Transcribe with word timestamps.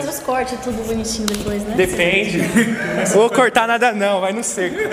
fazer 0.00 0.10
os 0.10 0.20
cortes 0.20 0.58
tudo 0.60 0.82
bonitinho 0.86 1.26
depois, 1.26 1.62
né? 1.64 1.74
Depende. 1.76 2.38
Vou 3.12 3.28
cortar 3.28 3.68
nada 3.68 3.92
não, 3.92 4.20
vai 4.20 4.32
no 4.32 4.42
seco. 4.42 4.76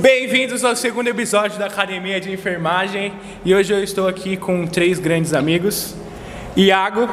Bem-vindos 0.00 0.64
ao 0.64 0.74
segundo 0.76 1.08
episódio 1.08 1.58
da 1.58 1.66
Academia 1.66 2.20
de 2.20 2.32
Enfermagem. 2.32 3.12
E 3.44 3.54
hoje 3.54 3.72
eu 3.72 3.82
estou 3.82 4.08
aqui 4.08 4.36
com 4.36 4.66
três 4.66 4.98
grandes 4.98 5.34
amigos: 5.34 5.94
Iago, 6.56 7.08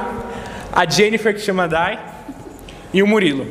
a 0.72 0.86
Jennifer 0.86 1.34
que 1.34 1.42
chama 1.42 1.68
Dai 1.68 2.00
e 2.94 3.04
o 3.04 3.08
Murilo. 3.08 3.48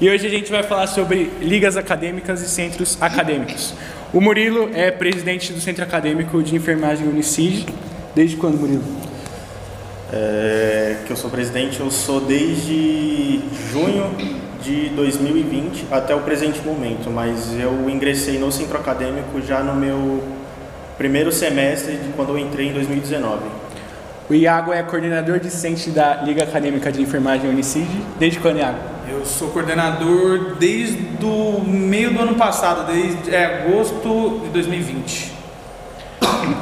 E 0.00 0.08
hoje 0.08 0.26
a 0.26 0.30
gente 0.30 0.50
vai 0.50 0.62
falar 0.62 0.86
sobre 0.86 1.30
ligas 1.40 1.76
acadêmicas 1.76 2.40
e 2.40 2.48
centros 2.48 2.96
acadêmicos. 3.00 3.74
O 4.12 4.20
Murilo 4.20 4.70
é 4.72 4.90
presidente 4.90 5.52
do 5.52 5.60
Centro 5.60 5.84
Acadêmico 5.84 6.42
de 6.42 6.56
Enfermagem 6.56 7.06
Unicid. 7.06 7.66
Desde 8.14 8.36
quando, 8.36 8.58
Murilo? 8.58 9.07
É, 10.12 10.96
que 11.06 11.12
eu 11.12 11.16
sou 11.16 11.30
presidente, 11.30 11.80
eu 11.80 11.90
sou 11.90 12.20
desde 12.20 13.40
junho 13.70 14.10
de 14.62 14.88
2020 14.90 15.86
até 15.90 16.14
o 16.14 16.20
presente 16.20 16.60
momento, 16.60 17.10
mas 17.10 17.52
eu 17.58 17.88
ingressei 17.90 18.38
no 18.38 18.50
centro 18.50 18.78
acadêmico 18.78 19.40
já 19.42 19.62
no 19.62 19.74
meu 19.74 20.22
primeiro 20.96 21.30
semestre 21.30 21.96
de 21.96 22.08
quando 22.12 22.30
eu 22.30 22.38
entrei 22.38 22.68
em 22.68 22.72
2019. 22.72 23.42
O 24.30 24.34
Iago 24.34 24.72
é 24.72 24.82
coordenador 24.82 25.40
discente 25.40 25.90
da 25.90 26.16
Liga 26.22 26.44
Acadêmica 26.44 26.92
de 26.92 27.00
Enfermagem 27.00 27.48
Unicid. 27.48 27.88
Desde 28.18 28.38
quando, 28.40 28.58
Iago? 28.58 28.78
Eu 29.08 29.24
sou 29.24 29.48
coordenador 29.48 30.56
desde 30.58 31.24
o 31.24 31.62
meio 31.64 32.12
do 32.12 32.20
ano 32.20 32.34
passado, 32.34 32.92
desde 32.92 33.34
é, 33.34 33.62
agosto 33.62 34.42
de 34.44 34.50
2020. 34.50 35.37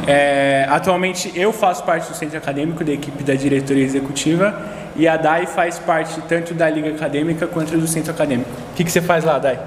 É, 0.07 0.67
atualmente 0.69 1.33
eu 1.35 1.53
faço 1.53 1.83
parte 1.85 2.09
do 2.09 2.17
centro 2.17 2.39
acadêmico, 2.39 2.85
da 2.85 2.93
equipe 2.93 3.23
da 3.23 3.35
diretoria 3.35 3.85
executiva, 3.85 4.55
e 4.95 5.07
a 5.07 5.17
Dai 5.17 5.47
faz 5.47 5.79
parte 5.79 6.21
tanto 6.23 6.55
da 6.55 6.69
liga 6.69 6.91
acadêmica 6.91 7.47
quanto 7.47 7.77
do 7.77 7.87
centro 7.87 8.13
acadêmico. 8.13 8.51
O 8.73 8.75
que, 8.75 8.85
que 8.85 8.91
você 8.91 9.03
faz 9.03 9.25
lá, 9.25 9.39
Dai? 9.39 9.59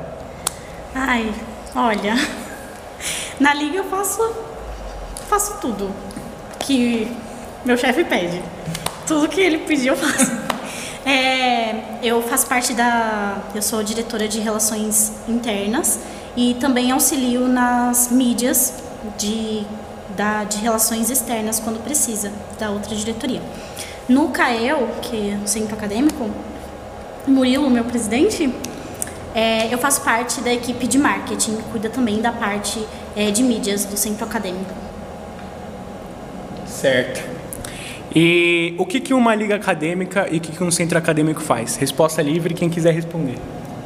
Ai, 0.95 1.31
olha. 1.75 2.15
Na 3.39 3.53
liga 3.53 3.77
eu 3.77 3.85
faço. 3.85 4.21
faço 5.29 5.59
tudo 5.59 5.89
que 6.59 7.07
meu 7.63 7.77
chefe 7.77 8.03
pede. 8.03 8.41
Tudo 9.07 9.27
que 9.27 9.39
ele 9.39 9.59
pedir 9.59 9.87
eu 9.87 9.95
faço. 9.95 10.49
É, 11.05 11.99
eu 12.03 12.21
faço 12.21 12.47
parte 12.47 12.73
da. 12.73 13.37
Eu 13.55 13.61
sou 13.61 13.81
diretora 13.81 14.27
de 14.27 14.39
relações 14.39 15.13
internas 15.27 15.99
e 16.35 16.55
também 16.55 16.91
auxilio 16.91 17.47
nas 17.47 18.09
mídias 18.11 18.73
de, 19.17 19.65
da, 20.19 20.43
de 20.43 20.57
relações 20.57 21.09
externas 21.09 21.61
quando 21.61 21.81
precisa, 21.81 22.29
da 22.59 22.69
outra 22.69 22.93
diretoria. 22.93 23.41
No 24.09 24.27
CAEL, 24.31 24.89
que 25.01 25.31
é 25.31 25.39
o 25.41 25.47
centro 25.47 25.73
acadêmico, 25.73 26.29
Murilo, 27.25 27.69
meu 27.69 27.85
presidente, 27.85 28.53
é, 29.33 29.73
eu 29.73 29.77
faço 29.77 30.01
parte 30.01 30.41
da 30.41 30.51
equipe 30.53 30.87
de 30.87 30.97
marketing, 30.97 31.55
que 31.55 31.63
cuida 31.71 31.89
também 31.89 32.19
da 32.19 32.33
parte 32.33 32.85
é, 33.15 33.31
de 33.31 33.41
mídias 33.41 33.85
do 33.85 33.95
centro 33.95 34.25
acadêmico. 34.25 34.73
Certo. 36.67 37.23
E 38.13 38.75
o 38.77 38.85
que, 38.85 38.99
que 38.99 39.13
uma 39.13 39.33
liga 39.33 39.55
acadêmica 39.55 40.27
e 40.29 40.37
o 40.37 40.41
que, 40.41 40.51
que 40.51 40.63
um 40.63 40.71
centro 40.71 40.97
acadêmico 40.97 41.39
faz? 41.39 41.77
Resposta 41.77 42.21
livre, 42.21 42.53
quem 42.53 42.69
quiser 42.69 42.93
responder. 42.93 43.37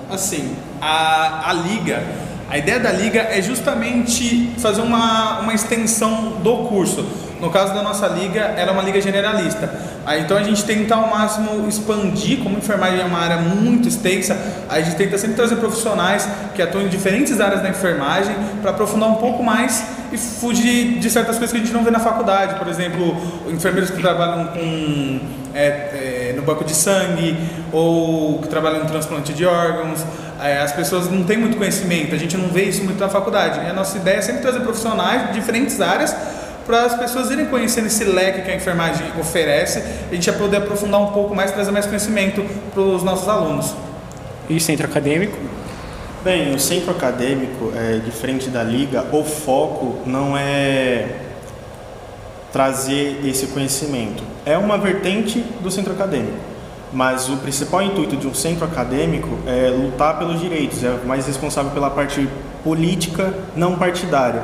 Assim, 0.10 0.56
a, 0.82 1.52
a 1.52 1.54
liga, 1.54 2.02
a 2.50 2.58
ideia 2.58 2.80
da 2.80 2.92
liga 2.92 3.20
é 3.20 3.42
justamente 3.42 4.52
fazer 4.58 4.82
uma, 4.82 5.40
uma 5.40 5.54
extensão 5.54 6.34
do 6.44 6.68
curso. 6.68 7.06
No 7.40 7.50
caso 7.50 7.74
da 7.74 7.82
nossa 7.82 8.08
liga, 8.08 8.40
ela 8.40 8.70
é 8.70 8.72
uma 8.72 8.84
liga 8.84 9.02
generalista. 9.02 9.70
Então 10.20 10.38
a 10.38 10.44
gente 10.44 10.64
tenta 10.64 10.96
ao 10.96 11.10
máximo 11.10 11.68
expandir, 11.68 12.40
como 12.40 12.58
enfermagem 12.58 13.02
é 13.02 13.04
uma 13.04 13.20
área 13.20 13.38
muito 13.38 13.88
extensa, 13.88 14.38
a 14.70 14.80
gente 14.80 14.96
tenta 14.96 15.18
sempre 15.18 15.36
trazer 15.36 15.56
profissionais 15.58 16.28
que 16.56 16.62
atuam 16.62 16.86
em 16.86 16.88
diferentes 16.88 17.42
áreas 17.42 17.62
da 17.62 17.70
enfermagem 17.70 18.36
para 18.62 18.72
aprofundar 18.72 19.10
um 19.10 19.16
pouco 19.16 19.44
mais 19.44 19.84
e 20.12 20.18
fugir 20.18 21.00
de 21.00 21.10
certas 21.10 21.38
coisas 21.38 21.52
que 21.52 21.58
a 21.58 21.66
gente 21.66 21.74
não 21.74 21.84
vê 21.84 21.92
na 21.92 22.00
faculdade. 22.00 22.56
Por 22.56 22.68
exemplo, 22.68 23.16
enfermeiros 23.50 23.90
que 23.90 24.00
trabalham 24.02 24.48
com, 24.48 25.20
é, 25.54 25.66
é, 25.66 26.23
no 26.44 26.46
banco 26.46 26.64
de 26.64 26.76
sangue 26.76 27.36
ou 27.72 28.40
que 28.40 28.48
trabalham 28.50 28.84
no 28.84 28.86
transplante 28.86 29.34
de 29.34 29.46
órgãos. 29.46 30.06
É, 30.42 30.60
as 30.60 30.74
pessoas 30.74 31.10
não 31.10 31.24
têm 31.24 31.38
muito 31.38 31.58
conhecimento, 31.58 32.14
a 32.14 32.18
gente 32.18 32.36
não 32.38 32.50
vê 32.50 32.64
isso 32.66 32.84
muito 32.84 33.00
na 33.00 33.08
faculdade. 33.08 33.66
E 33.66 33.70
a 33.70 33.74
nossa 33.74 33.98
ideia 33.98 34.18
é 34.18 34.22
sempre 34.22 34.42
trazer 34.42 34.60
profissionais 34.60 35.28
de 35.28 35.40
diferentes 35.40 35.80
áreas 35.80 36.14
para 36.66 36.84
as 36.84 36.96
pessoas 36.96 37.30
irem 37.32 37.46
conhecendo 37.46 37.88
esse 37.88 38.04
leque 38.04 38.42
que 38.42 38.52
a 38.52 38.56
enfermagem 38.56 39.06
oferece, 39.20 39.80
a 40.10 40.14
gente 40.14 40.26
já 40.26 40.34
poder 40.34 40.58
aprofundar 40.58 41.02
um 41.02 41.12
pouco 41.12 41.36
mais, 41.36 41.52
trazer 41.52 41.72
mais 41.72 41.86
conhecimento 41.86 42.44
para 42.74 42.82
os 42.82 43.04
nossos 43.04 43.28
alunos. 43.28 43.74
E 44.50 44.60
centro 44.60 44.86
acadêmico? 44.86 45.38
Bem, 46.24 46.54
o 46.56 46.60
centro 46.60 46.92
acadêmico, 46.92 47.74
é, 47.76 48.00
diferente 48.00 48.50
da 48.50 48.64
liga, 48.64 49.06
o 49.12 49.24
foco 49.26 49.98
não 50.06 50.38
é 50.38 51.20
trazer 52.52 53.20
esse 53.26 53.48
conhecimento. 53.48 54.24
É 54.46 54.58
uma 54.58 54.78
vertente 54.78 55.40
do 55.62 55.72
centro 55.72 55.94
acadêmico, 55.94 56.38
mas 56.92 57.30
o 57.30 57.38
principal 57.38 57.82
intuito 57.82 58.18
de 58.18 58.28
um 58.28 58.34
centro 58.34 58.66
acadêmico 58.66 59.30
é 59.48 59.70
lutar 59.70 60.20
pelos 60.20 60.40
direitos, 60.40 60.84
é 60.84 60.98
mais 61.06 61.26
responsável 61.26 61.72
pela 61.72 61.90
parte 61.90 62.28
política, 62.64 63.34
não 63.56 63.78
partidária. 63.78 64.44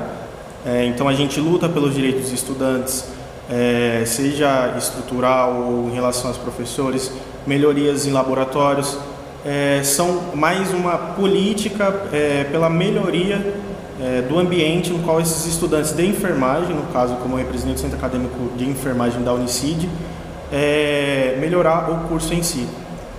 É, 0.66 0.86
então 0.86 1.08
a 1.08 1.14
gente 1.14 1.40
luta 1.40 1.68
pelos 1.68 1.94
direitos 1.94 2.24
dos 2.24 2.32
estudantes, 2.34 3.06
é, 3.50 4.04
seja 4.06 4.74
estrutural 4.78 5.56
ou 5.56 5.90
em 5.90 5.94
relação 5.94 6.30
aos 6.30 6.38
professores, 6.38 7.12
melhorias 7.46 8.06
em 8.06 8.12
laboratórios, 8.12 8.98
é, 9.46 9.82
são 9.84 10.36
mais 10.36 10.74
uma 10.74 10.98
política 10.98 12.08
é, 12.12 12.46
pela 12.46 12.70
melhoria 12.70 13.56
é, 14.02 14.22
do 14.22 14.40
ambiente 14.40 14.92
no 14.92 15.00
qual 15.00 15.20
esses 15.20 15.46
estudantes 15.46 15.92
de 15.92 16.06
enfermagem, 16.06 16.76
no 16.76 16.84
caso 16.94 17.16
como 17.16 17.36
representante 17.36 17.76
do 17.76 17.82
Centro 17.82 17.98
Acadêmico 17.98 18.58
de 18.58 18.68
Enfermagem 18.68 19.22
da 19.24 19.34
Unicid, 19.34 19.90
é, 20.52 21.38
melhorar 21.40 21.92
o 21.92 22.08
curso 22.08 22.34
em 22.34 22.42
si. 22.42 22.68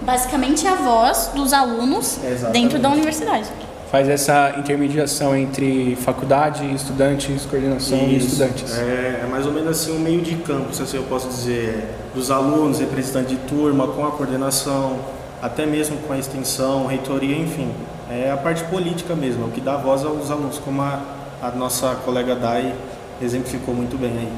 Basicamente 0.03 0.67
é 0.67 0.71
a 0.71 0.77
voz 0.77 1.31
dos 1.35 1.53
alunos 1.53 2.19
Exatamente. 2.25 2.53
dentro 2.53 2.79
da 2.79 2.89
universidade. 2.89 3.49
Faz 3.91 4.09
essa 4.09 4.55
intermediação 4.57 5.37
entre 5.37 5.97
faculdade, 5.97 6.65
estudantes, 6.73 7.45
coordenação 7.45 7.99
e 7.99 8.17
Isso. 8.17 8.29
estudantes. 8.29 8.79
É, 8.79 9.23
é 9.25 9.29
mais 9.29 9.47
ou 9.47 9.53
menos 9.53 9.69
assim 9.71 9.95
um 9.95 9.99
meio 9.99 10.21
de 10.21 10.37
campo, 10.37 10.73
se 10.73 10.83
assim 10.83 10.97
eu 10.97 11.03
posso 11.03 11.29
dizer, 11.29 11.89
dos 12.15 12.31
alunos, 12.31 12.79
representante 12.79 13.35
de 13.35 13.37
turma, 13.49 13.89
com 13.89 14.07
a 14.07 14.13
coordenação, 14.13 15.01
até 15.43 15.67
mesmo 15.67 15.97
com 16.07 16.13
a 16.13 16.19
extensão, 16.19 16.87
reitoria, 16.87 17.37
enfim. 17.37 17.71
É 18.13 18.29
a 18.29 18.37
parte 18.37 18.65
política 18.65 19.15
mesmo, 19.15 19.45
é 19.45 19.47
o 19.47 19.51
que 19.53 19.61
dá 19.61 19.77
voz 19.77 20.05
aos 20.05 20.33
alunos, 20.33 20.59
como 20.59 20.83
a, 20.83 21.01
a 21.41 21.51
nossa 21.53 21.95
colega 22.05 22.35
Dai 22.35 22.75
exemplificou 23.23 23.73
muito 23.73 23.97
bem 23.97 24.11
aí. 24.11 24.33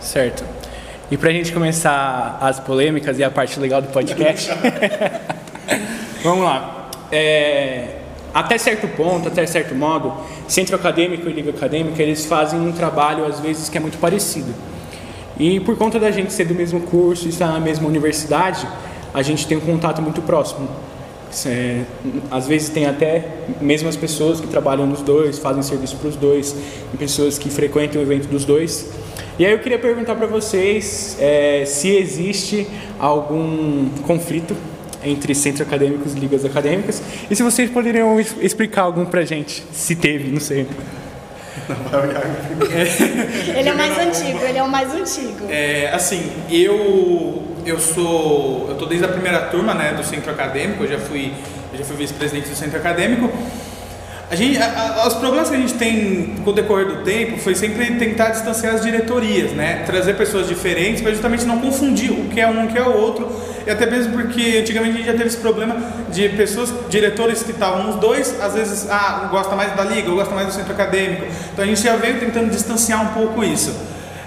Certo. 0.00 0.44
E 1.10 1.16
pra 1.16 1.32
gente 1.32 1.52
começar 1.52 2.38
as 2.40 2.60
polêmicas 2.60 3.18
e 3.18 3.24
a 3.24 3.30
parte 3.32 3.58
legal 3.58 3.82
do 3.82 3.88
podcast, 3.88 4.48
vamos 6.22 6.44
lá. 6.44 6.88
É, 7.10 7.96
até 8.32 8.56
certo 8.58 8.86
ponto, 8.86 9.26
até 9.26 9.44
certo 9.44 9.74
modo, 9.74 10.12
centro 10.46 10.76
acadêmico 10.76 11.28
e 11.28 11.32
liga 11.32 11.50
acadêmica, 11.50 12.00
eles 12.00 12.24
fazem 12.24 12.60
um 12.60 12.70
trabalho 12.70 13.26
às 13.26 13.40
vezes 13.40 13.68
que 13.68 13.76
é 13.76 13.80
muito 13.80 13.98
parecido. 13.98 14.54
E 15.36 15.58
por 15.58 15.76
conta 15.76 15.98
da 15.98 16.12
gente 16.12 16.32
ser 16.32 16.44
do 16.44 16.54
mesmo 16.54 16.80
curso 16.82 17.28
estar 17.28 17.48
na 17.48 17.58
mesma 17.58 17.88
universidade, 17.88 18.68
a 19.12 19.20
gente 19.20 19.48
tem 19.48 19.58
um 19.58 19.62
contato 19.62 20.00
muito 20.00 20.22
próximo. 20.22 20.68
Às 22.30 22.46
vezes 22.46 22.68
tem 22.68 22.86
até 22.86 23.24
mesmo 23.60 23.88
as 23.88 23.96
pessoas 23.96 24.40
que 24.40 24.46
trabalham 24.46 24.86
nos 24.86 25.02
dois, 25.02 25.38
fazem 25.38 25.62
serviço 25.62 25.96
para 25.96 26.08
os 26.08 26.16
dois, 26.16 26.54
e 26.92 26.96
pessoas 26.96 27.38
que 27.38 27.50
frequentam 27.50 28.00
o 28.00 28.04
evento 28.04 28.28
dos 28.28 28.44
dois. 28.44 28.90
E 29.38 29.44
aí 29.44 29.52
eu 29.52 29.58
queria 29.58 29.78
perguntar 29.78 30.14
para 30.14 30.26
vocês 30.26 31.16
é, 31.18 31.64
se 31.66 31.88
existe 31.88 32.66
algum 32.98 33.88
conflito 34.06 34.54
entre 35.02 35.34
centros 35.34 35.66
acadêmicos 35.66 36.14
e 36.14 36.18
ligas 36.18 36.44
acadêmicas, 36.44 37.02
e 37.30 37.36
se 37.36 37.42
vocês 37.42 37.68
poderiam 37.68 38.18
explicar 38.40 38.82
algum 38.82 39.04
pra 39.04 39.24
gente, 39.24 39.64
se 39.72 39.96
teve, 39.96 40.30
não 40.30 40.40
sei. 40.40 40.66
Ele 43.56 43.68
é 43.68 43.72
o 43.72 43.76
mais 43.76 43.98
antigo, 43.98 44.38
ele 44.44 44.58
é 44.58 44.62
o 44.62 44.68
mais 44.68 44.92
antigo. 44.94 45.46
É, 45.48 45.90
assim, 45.92 46.30
eu 46.50 47.42
eu 47.64 47.78
sou 47.78 48.66
eu 48.68 48.76
tô 48.76 48.86
desde 48.86 49.06
a 49.06 49.08
primeira 49.08 49.40
turma, 49.42 49.74
né, 49.74 49.92
do 49.92 50.04
centro 50.04 50.30
acadêmico, 50.30 50.84
eu 50.84 50.88
já 50.88 50.98
fui 50.98 51.32
eu 51.72 51.78
já 51.78 51.84
fui 51.84 51.96
vice-presidente 51.96 52.48
do 52.48 52.56
centro 52.56 52.78
acadêmico. 52.78 53.32
A 54.34 54.36
gente, 54.36 54.58
a- 54.60 54.96
a- 55.04 55.06
os 55.06 55.14
problemas 55.14 55.48
que 55.48 55.54
a 55.54 55.58
gente 55.60 55.74
tem 55.74 56.34
com 56.42 56.50
o 56.50 56.52
decorrer 56.52 56.88
do 56.88 57.04
tempo 57.04 57.38
foi 57.38 57.54
sempre 57.54 57.86
tentar 57.94 58.30
distanciar 58.30 58.74
as 58.74 58.80
diretorias, 58.82 59.52
né? 59.52 59.84
Trazer 59.86 60.14
pessoas 60.14 60.48
diferentes 60.48 61.00
para 61.02 61.12
justamente 61.12 61.44
não 61.44 61.60
confundir 61.60 62.10
o 62.10 62.24
que 62.30 62.40
é 62.40 62.48
um, 62.48 62.64
o 62.64 62.66
que 62.66 62.76
é 62.76 62.82
o 62.82 62.96
outro. 62.98 63.30
E 63.64 63.70
até 63.70 63.86
mesmo 63.86 64.12
porque 64.14 64.58
antigamente 64.60 64.94
a 64.94 64.96
gente 64.96 65.06
já 65.06 65.12
teve 65.12 65.26
esse 65.26 65.36
problema 65.36 65.76
de 66.10 66.28
pessoas, 66.30 66.74
diretores 66.90 67.44
que 67.44 67.52
estavam 67.52 67.84
nos 67.84 67.94
dois, 68.00 68.34
às 68.42 68.54
vezes, 68.54 68.90
ah, 68.90 69.28
gosta 69.30 69.54
mais 69.54 69.72
da 69.76 69.84
liga, 69.84 70.10
ou 70.10 70.16
gosta 70.16 70.34
mais 70.34 70.48
do 70.48 70.52
centro 70.52 70.72
acadêmico. 70.72 71.26
Então 71.52 71.64
a 71.64 71.68
gente 71.68 71.80
já 71.80 71.94
veio 71.94 72.18
tentando 72.18 72.50
distanciar 72.50 73.04
um 73.04 73.14
pouco 73.14 73.44
isso. 73.44 73.72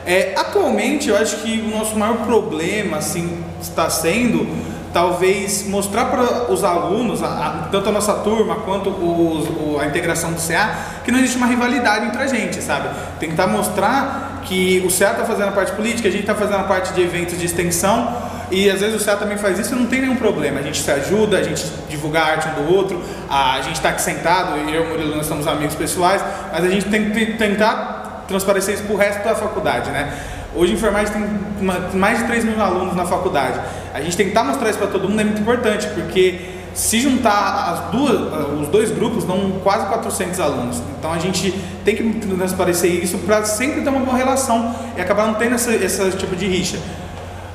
É, 0.05 0.35
atualmente, 0.37 1.09
eu 1.09 1.17
acho 1.17 1.35
que 1.41 1.59
o 1.67 1.77
nosso 1.77 1.97
maior 1.99 2.19
problema 2.25 2.95
assim, 2.95 3.43
está 3.61 3.89
sendo 3.89 4.47
talvez 4.93 5.67
mostrar 5.67 6.05
para 6.05 6.51
os 6.51 6.63
alunos, 6.63 7.23
a, 7.23 7.27
a, 7.27 7.49
tanto 7.71 7.89
a 7.89 7.91
nossa 7.91 8.13
turma 8.15 8.55
quanto 8.55 8.89
os, 8.89 9.47
o, 9.49 9.77
a 9.79 9.85
integração 9.85 10.31
do 10.31 10.39
CA, 10.39 10.75
que 11.03 11.11
não 11.11 11.19
existe 11.19 11.37
uma 11.37 11.47
rivalidade 11.47 12.05
entre 12.05 12.21
a 12.21 12.27
gente, 12.27 12.61
sabe? 12.61 12.89
Tentar 13.19 13.47
mostrar 13.47 14.41
que 14.43 14.83
o 14.85 14.89
CA 14.89 15.11
está 15.11 15.25
fazendo 15.25 15.49
a 15.49 15.51
parte 15.51 15.73
política, 15.73 16.07
a 16.07 16.11
gente 16.11 16.21
está 16.21 16.35
fazendo 16.35 16.61
a 16.61 16.63
parte 16.63 16.93
de 16.93 17.01
eventos 17.01 17.37
de 17.37 17.45
extensão 17.45 18.15
e 18.49 18.69
às 18.69 18.79
vezes 18.79 19.01
o 19.01 19.05
CA 19.05 19.17
também 19.17 19.37
faz 19.37 19.59
isso 19.59 19.75
e 19.75 19.77
não 19.77 19.87
tem 19.87 20.01
nenhum 20.01 20.15
problema. 20.15 20.59
A 20.59 20.63
gente 20.63 20.81
se 20.81 20.89
ajuda, 20.89 21.37
a 21.37 21.43
gente 21.43 21.65
divulga 21.89 22.19
a 22.19 22.25
arte 22.25 22.47
um 22.47 22.63
do 22.63 22.73
outro, 22.73 23.01
a, 23.29 23.61
gente 23.61 23.75
está 23.75 23.89
aqui 23.89 24.01
sentado, 24.01 24.57
eu 24.57 24.69
e 24.69 24.85
o 24.85 24.89
Murilo 24.89 25.15
nós 25.15 25.25
somos 25.25 25.47
amigos 25.47 25.75
pessoais, 25.75 26.23
mas 26.51 26.63
a 26.63 26.69
gente 26.69 26.85
tem 26.85 27.11
que 27.11 27.33
tentar 27.33 28.23
transparecer 28.27 28.75
isso 28.75 28.83
para 28.83 28.93
o 28.93 28.97
resto 28.97 29.23
da 29.23 29.35
faculdade, 29.35 29.89
né? 29.89 30.13
Hoje, 30.57 30.73
enfermagem 30.73 31.13
tem 31.13 31.99
mais 31.99 32.17
de 32.17 32.25
3 32.25 32.43
mil 32.43 32.59
alunos 32.59 32.95
na 32.95 33.05
faculdade. 33.05 33.59
A 33.93 34.01
gente 34.01 34.17
tentar 34.17 34.43
mostrar 34.43 34.71
isso 34.71 34.79
para 34.79 34.87
todo 34.87 35.07
mundo 35.07 35.21
é 35.21 35.23
muito 35.23 35.39
importante, 35.39 35.85
porque 35.89 36.39
se 36.73 36.99
juntar 36.99 37.69
as 37.71 37.91
duas, 37.91 38.59
os 38.59 38.67
dois 38.69 38.89
grupos, 38.89 39.23
dão 39.23 39.59
quase 39.63 39.85
400 39.85 40.39
alunos. 40.39 40.81
Então 40.97 41.13
a 41.13 41.19
gente 41.19 41.51
tem 41.85 41.95
que 41.95 42.03
transparecer 42.35 42.91
isso 42.91 43.19
para 43.19 43.45
sempre 43.45 43.81
ter 43.81 43.89
uma 43.89 43.99
boa 43.99 44.17
relação 44.17 44.75
e 44.97 45.01
acabar 45.01 45.27
não 45.27 45.35
tendo 45.35 45.53
esse 45.53 46.17
tipo 46.17 46.35
de 46.35 46.47
rixa. 46.47 46.79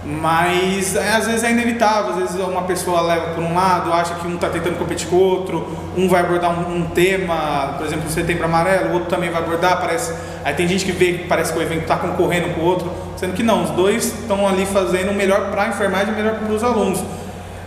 Mas 0.05 0.97
é, 0.97 1.11
às 1.11 1.27
vezes 1.27 1.45
é 1.45 1.53
inevitável, 1.53 2.13
às 2.13 2.17
vezes 2.19 2.41
uma 2.41 2.63
pessoa 2.63 3.01
leva 3.03 3.35
por 3.35 3.45
um 3.45 3.55
lado, 3.55 3.93
acha 3.93 4.15
que 4.17 4.27
um 4.27 4.35
está 4.35 4.49
tentando 4.49 4.77
competir 4.77 5.07
com 5.09 5.15
o 5.15 5.21
outro, 5.21 5.65
um 5.97 6.09
vai 6.09 6.23
abordar 6.23 6.51
um, 6.51 6.77
um 6.77 6.87
tema, 6.87 7.75
por 7.79 7.87
exemplo, 7.87 8.09
o 8.09 8.11
setembro 8.11 8.45
amarelo, 8.45 8.91
o 8.91 8.93
outro 8.95 9.09
também 9.09 9.31
vai 9.31 9.41
abordar, 9.41 9.81
parece. 9.81 10.13
Aí 10.45 10.55
tem 10.55 10.67
gente 10.67 10.85
que 10.85 10.91
vê 10.91 11.13
que 11.19 11.29
parece 11.29 11.53
que 11.53 11.59
o 11.59 11.63
evento 11.63 11.83
está 11.83 11.97
concorrendo 11.97 12.49
com 12.55 12.63
o 12.63 12.65
outro, 12.65 12.91
sendo 13.17 13.35
que 13.35 13.45
não, 13.45 13.63
os 13.63 13.71
dois 13.71 14.07
estão 14.07 14.47
ali 14.47 14.67
fazendo 14.67 15.13
o 15.13 15.15
melhor 15.15 15.53
para 15.53 15.65
a 15.65 15.69
enfermagem 15.69 16.09
e 16.09 16.13
o 16.13 16.17
melhor 16.17 16.35
para 16.35 16.53
os 16.53 16.65
alunos. 16.65 17.01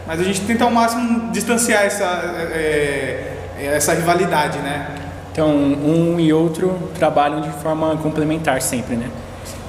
Mas 0.06 0.20
a 0.20 0.24
gente 0.24 0.42
tenta 0.42 0.66
ao 0.66 0.72
máximo 0.72 1.32
distanciar 1.32 1.84
essa, 1.84 2.04
é, 2.54 3.38
é, 3.58 3.66
essa 3.78 3.94
rivalidade, 3.94 4.58
né? 4.60 4.88
Então, 5.32 5.50
um 5.50 6.20
e 6.20 6.34
outro 6.34 6.92
trabalham 7.00 7.40
de 7.40 7.50
forma 7.50 7.96
complementar 7.98 8.62
sempre, 8.62 8.98
né? 8.98 9.10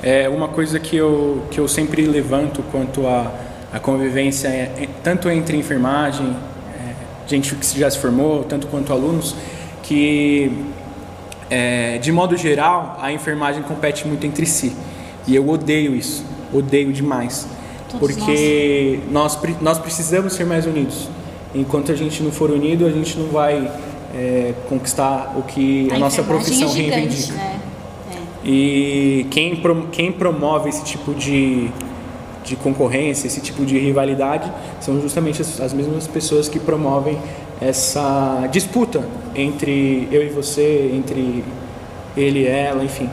É 0.02 0.28
uma 0.28 0.48
coisa 0.48 0.78
que 0.78 0.96
eu, 0.96 1.42
que 1.50 1.58
eu 1.58 1.66
sempre 1.66 2.06
levanto 2.06 2.62
quanto 2.70 3.06
à 3.06 3.32
a, 3.72 3.76
a, 3.76 3.80
convivência, 3.80 4.48
é, 4.48 4.72
é, 4.78 4.88
tanto 5.02 5.28
entre 5.28 5.56
enfermagem, 5.56 6.36
é, 6.74 6.94
gente 7.26 7.54
que 7.54 7.78
já 7.78 7.90
se 7.90 7.98
formou, 7.98 8.44
tanto 8.44 8.66
quanto 8.66 8.92
alunos, 8.92 9.34
que 9.82 10.52
é, 11.50 11.98
de 11.98 12.12
modo 12.12 12.36
geral 12.36 12.98
a 13.00 13.12
enfermagem 13.12 13.62
compete 13.62 14.06
muito 14.06 14.26
entre 14.26 14.46
si. 14.46 14.76
E 15.26 15.34
eu 15.34 15.48
odeio 15.48 15.94
isso, 15.94 16.24
odeio 16.52 16.92
demais. 16.92 17.48
Todos 17.90 18.14
porque 18.14 19.00
nós. 19.10 19.40
nós, 19.42 19.60
nós 19.60 19.78
precisamos 19.78 20.34
ser 20.34 20.44
mais 20.44 20.66
unidos. 20.66 21.08
Enquanto 21.54 21.90
a 21.90 21.96
gente 21.96 22.22
não 22.22 22.30
for 22.30 22.50
unido, 22.50 22.86
a 22.86 22.90
gente 22.90 23.18
não 23.18 23.28
vai 23.28 23.70
conquistar 24.68 25.34
o 25.36 25.42
que 25.42 25.88
a, 25.90 25.96
a 25.96 25.98
nossa 25.98 26.22
profissão 26.22 26.68
é 26.68 26.72
gigante, 26.72 26.94
reivindica. 26.94 27.34
Né? 27.34 27.60
E 28.48 29.26
quem, 29.32 29.60
quem 29.90 30.12
promove 30.12 30.68
esse 30.68 30.84
tipo 30.84 31.12
de, 31.12 31.68
de 32.44 32.54
concorrência, 32.54 33.26
esse 33.26 33.40
tipo 33.40 33.66
de 33.66 33.76
rivalidade, 33.76 34.52
são 34.80 35.00
justamente 35.00 35.42
as, 35.42 35.60
as 35.60 35.72
mesmas 35.72 36.06
pessoas 36.06 36.48
que 36.48 36.60
promovem 36.60 37.18
essa 37.60 38.48
disputa 38.52 39.02
entre 39.34 40.06
eu 40.12 40.22
e 40.22 40.28
você, 40.28 40.92
entre 40.94 41.42
ele 42.16 42.42
e 42.42 42.46
ela, 42.46 42.84
enfim. 42.84 43.10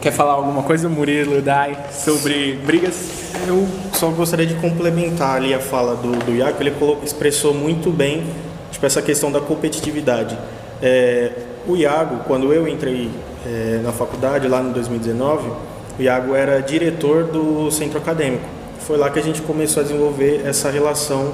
Quer 0.00 0.12
falar 0.12 0.34
alguma 0.34 0.62
coisa, 0.62 0.88
Murilo, 0.88 1.42
Dai, 1.42 1.76
sobre 1.90 2.52
brigas? 2.64 3.10
Eu 3.48 3.66
só 3.92 4.10
gostaria 4.10 4.46
de 4.46 4.54
complementar 4.54 5.34
ali 5.34 5.52
a 5.52 5.58
fala 5.58 5.96
do, 5.96 6.12
do 6.24 6.36
Iaco, 6.36 6.62
ele 6.62 6.70
colocou, 6.70 7.02
expressou 7.02 7.52
muito 7.52 7.90
bem 7.90 8.22
tipo, 8.70 8.86
essa 8.86 9.02
questão 9.02 9.32
da 9.32 9.40
competitividade. 9.40 10.38
É, 10.80 11.32
o 11.66 11.74
Iago, 11.74 12.20
quando 12.28 12.52
eu 12.52 12.68
entrei 12.68 13.10
é, 13.46 13.80
na 13.82 13.92
faculdade, 13.92 14.48
lá 14.48 14.60
no 14.60 14.72
2019, 14.72 15.48
o 15.98 16.02
Iago 16.02 16.34
era 16.34 16.60
diretor 16.60 17.24
do 17.24 17.70
centro 17.70 17.98
acadêmico. 17.98 18.44
Foi 18.80 18.96
lá 18.96 19.08
que 19.08 19.18
a 19.18 19.22
gente 19.22 19.40
começou 19.42 19.80
a 19.80 19.84
desenvolver 19.84 20.42
essa 20.44 20.70
relação 20.70 21.32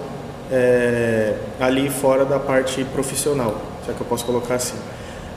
é, 0.50 1.34
ali 1.58 1.88
fora 1.88 2.24
da 2.24 2.38
parte 2.38 2.84
profissional, 2.84 3.60
se 3.84 3.90
é 3.90 3.94
que 3.94 4.00
eu 4.00 4.06
posso 4.06 4.24
colocar 4.24 4.56
assim. 4.56 4.76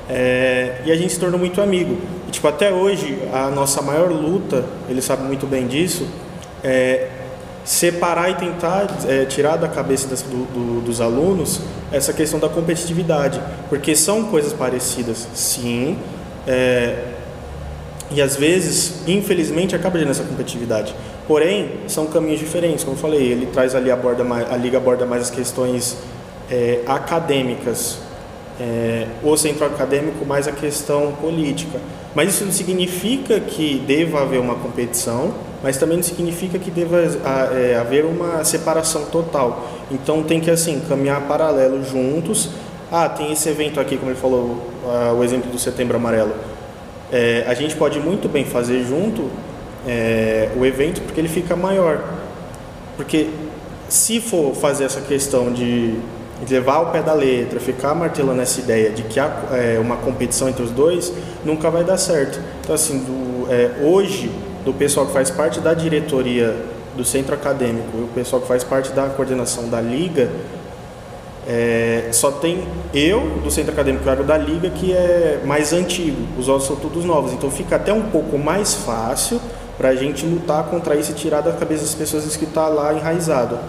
É, 0.10 0.82
e 0.86 0.92
a 0.92 0.96
gente 0.96 1.14
se 1.14 1.20
tornou 1.20 1.40
muito 1.40 1.62
amigo. 1.62 1.98
E, 2.28 2.32
tipo, 2.32 2.48
até 2.48 2.72
hoje, 2.72 3.18
a 3.34 3.50
nossa 3.50 3.82
maior 3.82 4.12
luta, 4.12 4.64
ele 4.90 5.02
sabe 5.02 5.24
muito 5.24 5.48
bem 5.48 5.68
disso, 5.68 6.08
é 6.64 7.10
separar 7.64 8.30
e 8.30 8.36
tentar 8.36 8.88
é, 9.08 9.26
tirar 9.26 9.56
da 9.56 9.68
cabeça 9.68 10.08
das, 10.08 10.22
do, 10.22 10.46
do, 10.54 10.82
dos 10.82 11.02
alunos 11.02 11.62
essa 11.92 12.14
questão 12.14 12.40
da 12.40 12.48
competitividade, 12.48 13.42
porque 13.70 13.96
são 13.96 14.26
coisas 14.26 14.54
parecidas, 14.54 15.28
sim, 15.34 15.98
é, 16.48 16.96
e 18.12 18.22
às 18.22 18.36
vezes, 18.36 19.08
infelizmente, 19.08 19.76
acaba 19.76 19.98
gerando 19.98 20.12
essa 20.12 20.24
competitividade. 20.24 20.94
Porém, 21.28 21.72
são 21.88 22.06
caminhos 22.06 22.40
diferentes, 22.40 22.84
como 22.84 22.96
eu 22.96 23.02
falei, 23.02 23.22
ele 23.22 23.48
traz 23.48 23.74
ali 23.74 23.90
mais, 24.24 24.52
a 24.52 24.56
liga 24.56 24.78
aborda 24.78 25.06
mais 25.06 25.24
as 25.24 25.30
questões 25.32 25.98
é, 26.52 26.82
acadêmicas, 26.86 27.98
é, 28.60 29.08
o 29.24 29.36
centro 29.36 29.66
acadêmico 29.66 30.24
mais 30.26 30.48
a 30.48 30.52
questão 30.52 31.14
política. 31.14 31.80
Mas 32.14 32.30
isso 32.30 32.46
não 32.46 32.52
significa 32.52 33.40
que 33.40 33.84
deva 33.86 34.22
haver 34.22 34.40
uma 34.40 34.56
competição, 34.56 35.34
mas 35.64 35.78
também 35.78 35.98
não 35.98 36.04
significa 36.04 36.60
que 36.60 36.70
deva 36.70 36.98
é, 37.54 37.76
haver 37.76 38.06
uma 38.06 38.44
separação 38.44 39.06
total. 39.06 39.68
Então 39.92 40.24
tem 40.24 40.40
que 40.40 40.52
assim 40.52 40.80
caminhar 40.88 41.22
paralelo 41.22 41.84
juntos. 41.84 42.50
Ah, 42.92 43.10
tem 43.10 43.32
esse 43.32 43.50
evento 43.50 43.80
aqui, 43.80 43.98
como 43.98 44.12
ele 44.12 44.20
falou, 44.20 44.75
uh, 44.86 45.14
o 45.14 45.24
exemplo 45.24 45.52
do 45.52 45.60
Setembro 45.60 45.98
Amarelo. 45.98 46.34
É, 47.12 47.44
a 47.48 47.54
gente 47.54 47.76
pode 47.76 48.00
muito 48.00 48.28
bem 48.28 48.46
fazer 48.46 48.84
junto 48.84 49.30
é, 49.88 50.50
o 50.58 50.66
evento 50.66 51.02
porque 51.02 51.20
ele 51.20 51.28
fica 51.28 51.56
maior. 51.56 52.02
Porque 52.98 53.30
se 53.90 54.20
for 54.20 54.56
fazer 54.56 54.86
essa 54.86 55.02
questão 55.02 55.52
de 55.52 55.96
levar 56.50 56.80
o 56.80 56.92
pé 56.92 57.02
da 57.02 57.14
letra, 57.14 57.60
ficar 57.60 57.94
martelando 57.96 58.42
essa 58.42 58.60
ideia 58.60 58.90
de 58.90 59.04
que 59.04 59.20
há 59.20 59.32
é, 59.52 59.80
uma 59.80 59.98
competição 59.98 60.50
entre 60.50 60.64
os 60.64 60.72
dois, 60.72 61.14
nunca 61.44 61.70
vai 61.70 61.84
dar 61.84 61.98
certo. 61.98 62.40
Então, 62.62 62.76
assim, 62.76 63.00
do, 63.00 63.52
é, 63.52 63.84
hoje, 63.84 64.32
do 64.64 64.74
pessoal 64.74 65.06
que 65.06 65.14
faz 65.14 65.30
parte 65.30 65.60
da 65.60 65.74
diretoria 65.74 66.56
do 66.96 67.04
centro 67.04 67.36
acadêmico 67.36 67.98
e 67.98 68.04
o 68.04 68.08
pessoal 68.08 68.42
que 68.42 68.48
faz 68.48 68.64
parte 68.64 68.92
da 68.92 69.08
coordenação 69.10 69.70
da 69.70 69.82
liga, 69.82 70.30
é, 71.48 72.10
só 72.12 72.32
tem 72.32 72.68
eu 72.94 73.40
do 73.44 73.52
centro 73.52 73.72
acadêmico 73.72 74.04
e 74.10 74.24
da 74.24 74.38
liga 74.38 74.70
que 74.70 74.92
é 74.92 75.42
mais 75.46 75.74
antigo, 75.74 76.18
os 76.40 76.48
outros 76.48 76.68
são 76.68 76.76
todos 76.76 77.06
novos, 77.06 77.34
então 77.34 77.52
fica 77.52 77.76
até 77.76 77.94
um 77.94 78.10
pouco 78.10 78.38
mais 78.38 78.74
fácil 78.74 79.40
para 79.78 79.90
a 79.90 79.96
gente 79.96 80.26
lutar 80.26 80.64
contra 80.66 80.96
isso 80.96 81.12
e 81.12 81.14
tirar 81.14 81.42
da 81.42 81.52
cabeça 81.52 81.84
das 81.84 81.94
pessoas 81.94 82.36
que 82.36 82.46
está 82.46 82.68
lá 82.68 82.94
enraizado. 82.94 83.60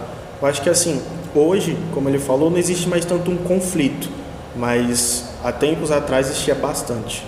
Eu 0.41 0.47
acho 0.47 0.61
que 0.61 0.69
assim, 0.69 1.01
hoje, 1.35 1.77
como 1.93 2.09
ele 2.09 2.19
falou, 2.19 2.49
não 2.49 2.57
existe 2.57 2.87
mais 2.87 3.05
tanto 3.05 3.29
um 3.29 3.37
conflito, 3.37 4.09
mas 4.55 5.25
há 5.43 5.51
tempos 5.51 5.91
atrás 5.91 6.27
existia 6.27 6.55
bastante. 6.55 7.25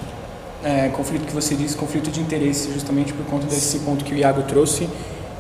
É, 0.64 0.90
conflito 0.90 1.26
que 1.26 1.34
você 1.34 1.56
disse, 1.56 1.76
conflito 1.76 2.10
de 2.10 2.20
interesse, 2.20 2.72
justamente 2.74 3.14
por 3.14 3.26
conta 3.26 3.46
desse 3.48 3.80
ponto 3.80 4.04
que 4.04 4.14
o 4.14 4.18
Iago 4.18 4.44
trouxe, 4.44 4.90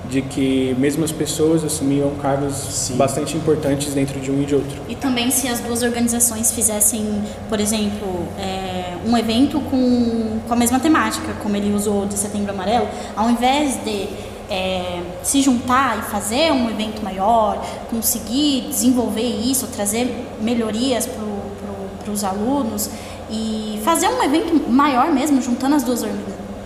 de 0.10 0.24
que 0.24 0.76
mesmo 0.80 1.06
as 1.06 1.12
pessoas 1.12 1.64
assumiam 1.64 2.10
cargos 2.16 2.56
Sim. 2.56 2.96
bastante 2.98 3.38
importantes 3.38 3.94
dentro 3.94 4.20
de 4.20 4.32
um 4.32 4.42
e 4.42 4.46
de 4.46 4.56
outro. 4.56 4.82
E 4.90 4.96
também 4.96 5.30
se 5.30 5.48
as 5.48 5.60
duas 5.60 5.84
organizações 5.84 6.52
fizessem, 6.52 7.24
por 7.48 7.60
exemplo, 7.60 8.28
é, 8.38 8.98
um 9.06 9.16
evento 9.16 9.62
com, 9.62 10.40
com 10.48 10.54
a 10.54 10.56
mesma 10.56 10.80
temática, 10.80 11.34
como 11.44 11.56
ele 11.56 11.74
usou 11.74 12.08
de 12.08 12.16
Setembro 12.16 12.52
Amarelo, 12.52 12.88
ao 13.16 13.30
invés 13.30 13.84
de 13.84 14.08
é, 14.50 15.00
se 15.22 15.42
juntar 15.42 16.00
e 16.00 16.02
fazer 16.10 16.52
um 16.52 16.70
evento 16.70 17.04
maior, 17.04 17.64
conseguir 17.92 18.62
desenvolver 18.68 19.22
isso, 19.22 19.68
trazer 19.68 20.28
melhorias 20.42 21.06
para 21.06 22.12
os 22.12 22.24
alunos 22.24 22.90
e 23.30 23.80
fazer 23.84 24.08
um 24.08 24.24
evento 24.24 24.68
maior 24.68 25.12
mesmo, 25.12 25.40
juntando 25.40 25.76
as 25.76 25.84
duas 25.84 26.04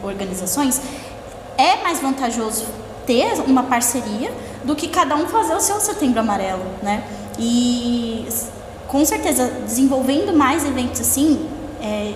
organizações, 0.02 0.82
é 1.58 1.84
mais 1.84 2.00
vantajoso 2.00 2.83
ter 3.06 3.34
uma 3.48 3.64
parceria 3.64 4.32
do 4.64 4.76
que 4.76 4.88
cada 4.88 5.16
um 5.16 5.28
fazer 5.28 5.54
o 5.54 5.60
seu 5.60 5.80
setembro 5.80 6.20
amarelo, 6.20 6.64
né? 6.82 7.04
E 7.38 8.28
com 8.88 9.04
certeza, 9.04 9.48
desenvolvendo 9.66 10.38
mais 10.38 10.66
eventos 10.66 11.02
assim, 11.02 11.50
é, 11.82 11.86
é, 11.86 12.16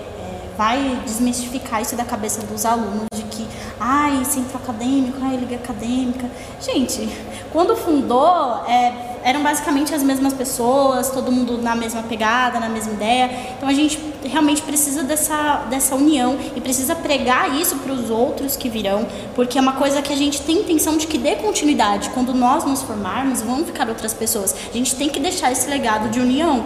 vai 0.56 1.00
desmistificar 1.04 1.82
isso 1.82 1.96
da 1.96 2.04
cabeça 2.04 2.40
dos 2.42 2.64
alunos 2.64 3.08
de 3.12 3.22
que, 3.24 3.46
ai, 3.80 4.24
centro 4.24 4.56
acadêmico, 4.56 5.18
ai, 5.20 5.36
liga 5.36 5.56
acadêmica. 5.56 6.30
Gente, 6.60 7.08
quando 7.52 7.76
fundou, 7.76 8.64
é, 8.66 9.18
eram 9.24 9.42
basicamente 9.42 9.92
as 9.94 10.02
mesmas 10.02 10.32
pessoas, 10.32 11.10
todo 11.10 11.32
mundo 11.32 11.58
na 11.58 11.74
mesma 11.74 12.02
pegada, 12.02 12.60
na 12.60 12.68
mesma 12.68 12.92
ideia. 12.92 13.28
Então 13.56 13.68
a 13.68 13.74
gente 13.74 13.98
realmente 14.24 14.62
precisa 14.62 15.02
dessa, 15.02 15.66
dessa 15.70 15.94
união 15.94 16.38
e 16.56 16.60
precisa 16.60 16.94
pregar 16.94 17.54
isso 17.58 17.76
para 17.76 17.92
os 17.92 18.10
outros 18.10 18.56
que 18.56 18.68
virão, 18.68 19.06
porque 19.34 19.58
é 19.58 19.60
uma 19.60 19.74
coisa 19.74 20.02
que 20.02 20.12
a 20.12 20.16
gente 20.16 20.42
tem 20.42 20.58
intenção 20.58 20.96
de 20.96 21.06
que 21.06 21.18
dê 21.18 21.36
continuidade. 21.36 22.10
Quando 22.10 22.34
nós 22.34 22.64
nos 22.64 22.82
formarmos, 22.82 23.42
vão 23.42 23.64
ficar 23.64 23.88
outras 23.88 24.12
pessoas. 24.14 24.54
A 24.70 24.76
gente 24.76 24.96
tem 24.96 25.08
que 25.08 25.20
deixar 25.20 25.52
esse 25.52 25.68
legado 25.68 26.08
de 26.10 26.20
união. 26.20 26.64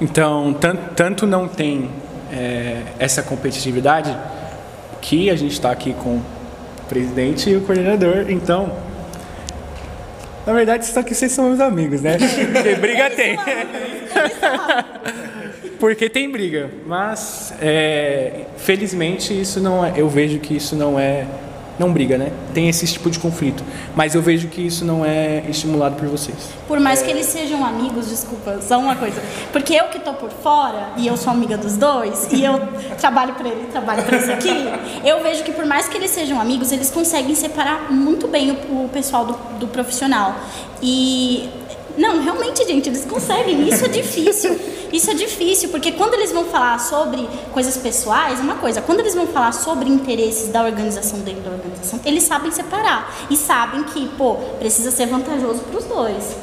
Então, 0.00 0.54
tanto, 0.54 0.94
tanto 0.94 1.26
não 1.26 1.46
tem 1.46 1.90
é, 2.32 2.82
essa 2.98 3.22
competitividade 3.22 4.16
que 5.00 5.28
a 5.28 5.36
gente 5.36 5.52
está 5.52 5.70
aqui 5.70 5.92
com 5.92 6.16
o 6.16 6.22
presidente 6.88 7.50
e 7.50 7.56
o 7.56 7.60
coordenador. 7.60 8.26
Então, 8.28 8.72
na 10.46 10.52
verdade, 10.52 10.86
só 10.86 11.02
que 11.02 11.14
vocês 11.14 11.30
são 11.32 11.48
meus 11.48 11.60
amigos, 11.60 12.00
né? 12.02 12.16
Porque 12.18 12.74
briga 12.80 13.10
tem. 13.10 13.38
Porque 15.82 16.08
tem 16.08 16.30
briga, 16.30 16.70
mas 16.86 17.52
é, 17.60 18.42
felizmente 18.56 19.34
isso 19.34 19.58
não 19.58 19.84
é. 19.84 19.92
Eu 19.96 20.08
vejo 20.08 20.38
que 20.38 20.54
isso 20.54 20.76
não 20.76 20.96
é 20.96 21.26
não 21.76 21.92
briga, 21.92 22.16
né? 22.16 22.30
Tem 22.54 22.68
esse 22.68 22.86
tipo 22.86 23.10
de 23.10 23.18
conflito. 23.18 23.64
Mas 23.92 24.14
eu 24.14 24.22
vejo 24.22 24.46
que 24.46 24.64
isso 24.64 24.84
não 24.84 25.04
é 25.04 25.42
estimulado 25.48 25.96
por 25.96 26.06
vocês. 26.06 26.36
Por 26.68 26.78
mais 26.78 27.02
que 27.02 27.10
eles 27.10 27.26
sejam 27.26 27.64
amigos, 27.64 28.08
desculpa, 28.08 28.60
só 28.62 28.78
uma 28.78 28.94
coisa. 28.94 29.20
Porque 29.50 29.74
eu 29.74 29.86
que 29.86 29.98
tô 29.98 30.14
por 30.14 30.30
fora, 30.30 30.90
e 30.98 31.08
eu 31.08 31.16
sou 31.16 31.32
amiga 31.32 31.58
dos 31.58 31.76
dois, 31.76 32.28
e 32.30 32.44
eu 32.44 32.60
trabalho 33.00 33.34
para 33.34 33.48
ele, 33.48 33.66
trabalho 33.72 34.04
para 34.04 34.18
esse 34.18 34.30
aqui, 34.30 34.54
eu 35.04 35.20
vejo 35.20 35.42
que 35.42 35.50
por 35.50 35.66
mais 35.66 35.88
que 35.88 35.96
eles 35.96 36.12
sejam 36.12 36.40
amigos, 36.40 36.70
eles 36.70 36.92
conseguem 36.92 37.34
separar 37.34 37.90
muito 37.90 38.28
bem 38.28 38.52
o, 38.52 38.84
o 38.84 38.88
pessoal 38.92 39.24
do, 39.26 39.32
do 39.58 39.66
profissional. 39.66 40.36
E 40.80 41.50
não, 41.96 42.22
realmente, 42.22 42.64
gente, 42.64 42.88
eles 42.88 43.04
conseguem. 43.04 43.68
Isso 43.68 43.84
é 43.84 43.88
difícil. 43.88 44.58
Isso 44.92 45.10
é 45.10 45.14
difícil, 45.14 45.70
porque 45.70 45.92
quando 45.92 46.14
eles 46.14 46.32
vão 46.32 46.44
falar 46.44 46.78
sobre 46.78 47.26
coisas 47.52 47.76
pessoais, 47.76 48.40
uma 48.40 48.56
coisa. 48.56 48.82
Quando 48.82 49.00
eles 49.00 49.14
vão 49.14 49.26
falar 49.26 49.52
sobre 49.52 49.88
interesses 49.88 50.48
da 50.48 50.62
organização 50.62 51.20
dentro 51.20 51.42
da 51.42 51.50
organização, 51.52 51.98
eles 52.04 52.24
sabem 52.24 52.50
separar. 52.50 53.12
E 53.30 53.36
sabem 53.36 53.84
que, 53.84 54.08
pô, 54.18 54.34
precisa 54.58 54.90
ser 54.90 55.06
vantajoso 55.06 55.60
para 55.60 55.78
os 55.78 55.84
dois. 55.84 56.36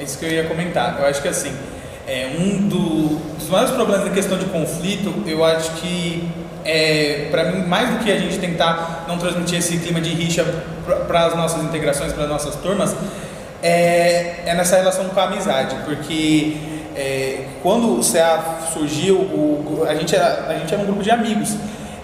Isso 0.00 0.18
que 0.18 0.24
eu 0.24 0.30
ia 0.30 0.48
comentar. 0.48 0.98
Eu 0.98 1.06
acho 1.06 1.22
que, 1.22 1.28
assim, 1.28 1.54
é 2.06 2.36
um 2.38 2.68
do, 2.68 3.16
dos 3.38 3.48
maiores 3.48 3.70
problemas 3.70 4.04
da 4.04 4.10
questão 4.10 4.36
de 4.36 4.46
conflito, 4.46 5.22
eu 5.26 5.44
acho 5.44 5.70
que 5.76 6.28
é, 6.64 7.28
para 7.30 7.44
mim, 7.44 7.66
mais 7.66 7.90
do 7.90 8.04
que 8.04 8.10
a 8.10 8.18
gente 8.18 8.38
tentar 8.38 9.04
não 9.06 9.18
transmitir 9.18 9.58
esse 9.58 9.78
clima 9.78 10.00
de 10.00 10.10
rixa 10.10 10.44
para 11.06 11.26
as 11.26 11.36
nossas 11.36 11.62
integrações, 11.62 12.12
para 12.12 12.24
as 12.24 12.30
nossas 12.30 12.56
turmas, 12.56 12.94
é, 13.62 14.42
é 14.46 14.54
nessa 14.54 14.76
relação 14.76 15.08
com 15.08 15.20
a 15.20 15.24
amizade, 15.24 15.76
porque 15.84 16.56
é, 16.94 17.46
quando 17.62 17.98
o 17.98 18.00
CA 18.00 18.68
surgiu, 18.72 19.16
o, 19.16 19.84
a, 19.88 19.94
gente 19.94 20.14
era, 20.14 20.46
a 20.48 20.58
gente 20.58 20.72
era 20.72 20.82
um 20.82 20.86
grupo 20.86 21.02
de 21.02 21.10
amigos 21.10 21.56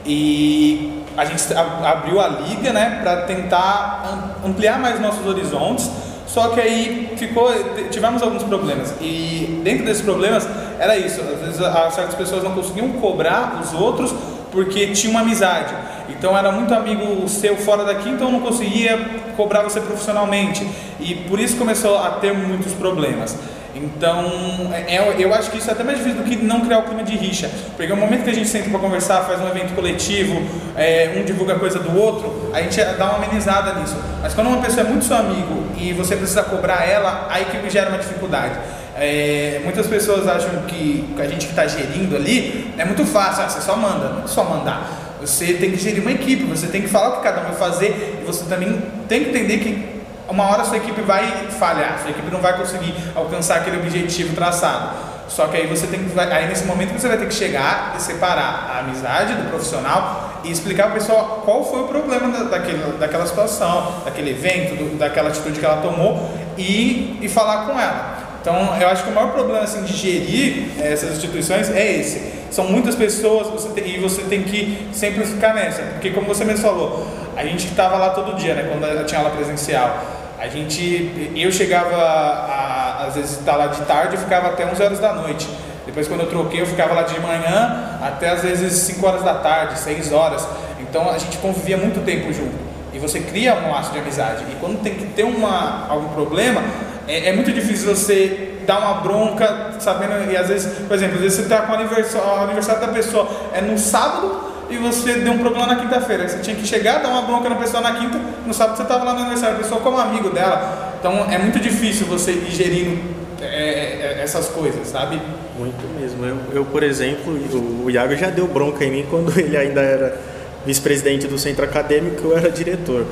e 0.05 1.05
a 1.17 1.25
gente 1.25 1.43
abriu 1.55 2.21
a 2.21 2.29
liga 2.29 2.73
né, 2.73 3.01
para 3.03 3.23
tentar 3.23 4.37
ampliar 4.45 4.79
mais 4.79 5.01
nossos 5.01 5.27
horizontes, 5.27 5.91
só 6.27 6.49
que 6.49 6.61
aí 6.61 7.13
ficou, 7.17 7.51
tivemos 7.91 8.23
alguns 8.23 8.43
problemas 8.45 8.95
e 9.01 9.61
dentro 9.65 9.85
desses 9.85 10.03
problemas 10.03 10.49
era 10.79 10.97
isso, 10.97 11.21
às 11.21 11.41
vezes 11.41 11.57
certas 11.95 12.15
pessoas 12.15 12.43
não 12.45 12.53
conseguiam 12.53 12.89
cobrar 12.93 13.61
os 13.63 13.73
outros 13.75 14.15
porque 14.51 14.89
tinha 14.89 15.11
uma 15.11 15.21
amizade. 15.21 15.75
Então 16.09 16.37
era 16.37 16.51
muito 16.53 16.75
amigo 16.75 17.29
seu 17.29 17.57
fora 17.57 17.85
daqui, 17.85 18.09
então 18.09 18.31
não 18.31 18.41
conseguia 18.41 18.99
cobrar 19.37 19.63
você 19.63 19.81
profissionalmente. 19.81 20.69
E 20.99 21.15
por 21.15 21.39
isso 21.39 21.57
começou 21.57 21.97
a 21.97 22.11
ter 22.11 22.33
muitos 22.33 22.73
problemas. 22.73 23.37
Então, 23.75 24.71
é, 24.73 24.97
é 24.97 25.15
eu 25.19 25.33
acho 25.33 25.51
que 25.51 25.59
isso 25.59 25.69
é 25.71 25.73
até 25.73 25.83
mais 25.83 25.99
difícil 25.99 26.23
do 26.23 26.29
que 26.29 26.37
não 26.37 26.61
criar 26.61 26.79
o 26.79 26.83
clima 26.83 27.03
de 27.03 27.17
rixa. 27.17 27.51
Porque 27.77 27.87
no 27.87 27.97
momento 27.97 28.25
que 28.25 28.31
a 28.31 28.35
gente 28.35 28.49
senta 28.49 28.69
para 28.69 28.79
conversar, 28.79 29.23
faz 29.23 29.41
um 29.41 29.49
evento 29.49 29.75
coletivo, 29.75 30.43
é, 30.77 31.15
um 31.17 31.25
divulga 31.25 31.55
coisa 31.57 31.79
do 31.79 31.97
outro, 31.97 32.51
a 32.53 32.61
gente 32.63 32.83
dá 32.83 33.07
uma 33.07 33.25
amenizada 33.25 33.81
nisso. 33.81 33.97
Mas 34.23 34.35
quando 34.35 34.49
uma 34.49 34.61
pessoa 34.61 34.87
é 34.87 34.89
muito 34.89 35.05
seu 35.05 35.17
amigo 35.17 35.67
e 35.77 35.93
você 35.93 36.17
precisa 36.17 36.43
cobrar 36.43 36.89
ela, 36.89 37.27
aí 37.31 37.45
que 37.45 37.71
gera 37.71 37.89
uma 37.89 37.99
dificuldade. 37.99 38.59
É, 38.97 39.61
muitas 39.65 39.87
pessoas 39.87 40.27
acham 40.29 40.51
que 40.67 41.15
a 41.19 41.27
gente 41.27 41.47
que 41.47 41.53
está 41.53 41.67
gerindo 41.67 42.17
ali 42.17 42.75
é 42.77 42.85
muito 42.85 43.05
fácil, 43.07 43.45
ah, 43.45 43.49
você 43.49 43.61
só 43.61 43.77
manda, 43.77 44.09
não 44.11 44.25
é 44.25 44.27
só 44.27 44.45
mandar. 44.45 45.17
Você 45.21 45.55
tem 45.55 45.71
que 45.71 45.79
gerir 45.79 46.03
uma 46.03 46.13
equipe, 46.13 46.45
você 46.45 46.67
tem 46.67 46.83
que 46.83 46.89
falar 46.89 47.11
o 47.11 47.17
que 47.19 47.23
cada 47.23 47.43
um 47.43 47.45
vai 47.45 47.55
fazer 47.55 48.19
e 48.21 48.25
você 48.25 48.45
também 48.45 48.83
tem 49.09 49.25
que 49.25 49.31
entender 49.31 49.59
que 49.59 50.00
uma 50.31 50.49
hora 50.49 50.65
sua 50.65 50.77
equipe 50.77 51.01
vai 51.03 51.49
falhar, 51.59 51.99
sua 52.01 52.11
equipe 52.11 52.31
não 52.31 52.41
vai 52.41 52.57
conseguir 52.57 52.95
alcançar 53.15 53.57
aquele 53.57 53.79
objetivo 53.79 54.35
traçado. 54.35 55.11
Só 55.29 55.47
que 55.47 55.57
aí 55.57 55.67
você 55.67 55.87
tem 55.87 56.03
que, 56.03 56.19
aí 56.19 56.49
nesse 56.49 56.65
momento 56.65 56.93
você 56.93 57.07
vai 57.07 57.17
ter 57.17 57.27
que 57.27 57.35
chegar 57.35 57.95
e 57.97 58.03
separar 58.03 58.71
a 58.75 58.79
amizade 58.81 59.35
do 59.35 59.49
profissional 59.49 60.41
e 60.43 60.51
explicar 60.51 60.85
para 60.85 60.93
o 60.93 60.95
pessoal 60.95 61.43
qual 61.45 61.65
foi 61.65 61.83
o 61.83 61.85
problema 61.85 62.29
da, 62.29 62.45
daquele, 62.45 62.99
daquela 62.99 63.27
situação, 63.27 64.03
daquele 64.05 64.31
evento, 64.31 64.75
do, 64.77 64.99
daquela 64.99 65.29
atitude 65.29 65.61
que 65.61 65.65
ela 65.65 65.83
tomou 65.83 66.31
e, 66.59 67.19
e 67.21 67.29
falar 67.29 67.67
com 67.67 67.79
ela. 67.79 68.19
Então, 68.41 68.77
eu 68.81 68.89
acho 68.89 69.05
que 69.05 69.11
o 69.11 69.15
maior 69.15 69.33
problema 69.33 69.61
assim, 69.61 69.83
de 69.83 69.93
gerir 69.93 70.71
essas 70.81 71.13
instituições 71.13 71.71
é 71.71 72.01
esse. 72.01 72.41
São 72.51 72.65
muitas 72.65 72.97
pessoas 72.97 73.49
você 73.49 73.69
tem, 73.69 73.97
e 73.97 73.99
você 73.99 74.23
tem 74.23 74.43
que 74.43 74.89
sempre 74.93 75.25
ficar 75.25 75.55
nessa. 75.55 75.83
Porque, 75.83 76.11
como 76.11 76.27
você 76.27 76.45
mesmo 76.45 76.63
falou, 76.63 77.07
a 77.37 77.45
gente 77.45 77.67
estava 77.67 77.97
lá 77.97 78.11
todo 78.11 78.37
dia, 78.37 78.55
né, 78.55 78.69
quando 78.71 79.07
tinha 79.07 79.21
aula 79.21 79.31
presencial. 79.31 80.20
A 80.41 80.49
gente, 80.49 81.33
eu 81.37 81.53
chegava, 81.53 81.95
a, 81.95 83.05
às 83.07 83.15
vezes, 83.15 83.33
estar 83.33 83.53
tá 83.53 83.59
lá 83.59 83.67
de 83.67 83.83
tarde 83.83 84.15
e 84.15 84.19
ficava 84.19 84.49
até 84.49 84.65
11 84.65 84.83
horas 84.83 84.99
da 84.99 85.13
noite. 85.13 85.47
Depois, 85.85 86.09
quando 86.09 86.21
eu 86.21 86.29
troquei, 86.29 86.63
eu 86.63 86.67
ficava 86.67 86.95
lá 86.95 87.03
de 87.03 87.21
manhã 87.21 87.99
até 88.01 88.31
às 88.31 88.41
vezes 88.41 88.73
5 88.73 89.07
horas 89.07 89.23
da 89.23 89.35
tarde, 89.35 89.79
6 89.79 90.13
horas. 90.13 90.49
Então, 90.81 91.11
a 91.11 91.19
gente 91.19 91.37
convivia 91.37 91.77
muito 91.77 92.03
tempo 92.07 92.33
junto. 92.33 92.55
E 92.95 92.99
você 92.99 93.21
cria 93.21 93.55
um 93.55 93.71
laço 93.71 93.93
de 93.93 93.99
amizade. 93.99 94.45
E 94.51 94.57
quando 94.59 94.83
tem 94.83 94.95
que 94.95 95.05
ter 95.09 95.25
uma, 95.25 95.87
algum 95.91 96.09
problema, 96.09 96.63
é, 97.07 97.29
é, 97.29 97.33
muito 97.35 97.53
difícil 97.53 97.95
você 97.95 98.55
dar 98.67 98.79
uma 98.79 98.95
bronca, 99.03 99.75
sabendo, 99.79 100.33
e 100.33 100.37
às 100.39 100.49
vezes, 100.49 100.87
por 100.87 100.95
exemplo, 100.95 101.17
às 101.17 101.21
vezes 101.21 101.37
você 101.37 101.43
está 101.43 101.63
com 101.63 101.73
o 101.73 101.75
aniversário, 101.75 102.43
aniversário 102.45 102.81
da 102.81 102.89
pessoa 102.89 103.29
é 103.53 103.61
no 103.61 103.77
sábado 103.79 104.50
e 104.71 104.77
você 104.77 105.15
deu 105.15 105.33
um 105.33 105.39
problema 105.39 105.67
na 105.67 105.77
quinta-feira. 105.77 106.29
Você 106.29 106.39
tinha 106.39 106.57
que 106.57 106.67
chegar, 106.67 107.03
dar 107.03 107.09
uma 107.09 107.23
bronca 107.23 107.49
na 107.49 107.57
pessoa 107.57 107.83
na 107.83 107.95
quinta, 107.95 108.21
no 108.47 108.55
sábado 108.55 108.77
você 108.77 108.83
estava 108.83 109.05
lá 109.05 109.15
no 109.15 109.21
aniversário, 109.21 109.57
a 109.57 109.59
pessoa 109.59 109.81
como 109.81 109.99
amigo 109.99 110.31
dela. 110.31 110.95
Então 110.99 111.31
é 111.31 111.39
muito 111.39 111.59
difícil 111.59 112.07
você 112.07 112.33
ir 112.33 112.51
gerindo 112.51 113.01
é, 113.41 114.19
é, 114.19 114.21
essas 114.23 114.49
coisas, 114.49 114.87
sabe? 114.87 115.21
Muito 115.59 116.01
mesmo. 116.01 116.25
Eu, 116.25 116.37
eu, 116.53 116.65
por 116.65 116.83
exemplo, 116.83 117.33
o, 117.33 117.87
o 117.87 117.91
Iago 117.91 118.15
já 118.17 118.31
deu 118.31 118.47
bronca 118.47 118.85
em 118.85 118.91
mim 118.91 119.07
quando 119.11 119.37
ele 119.39 119.57
ainda 119.57 119.81
era 119.81 120.21
vice-presidente 120.65 121.27
do 121.27 121.39
centro 121.39 121.65
acadêmico, 121.65 122.29
eu 122.29 122.37
era 122.37 122.51
diretor. 122.51 123.07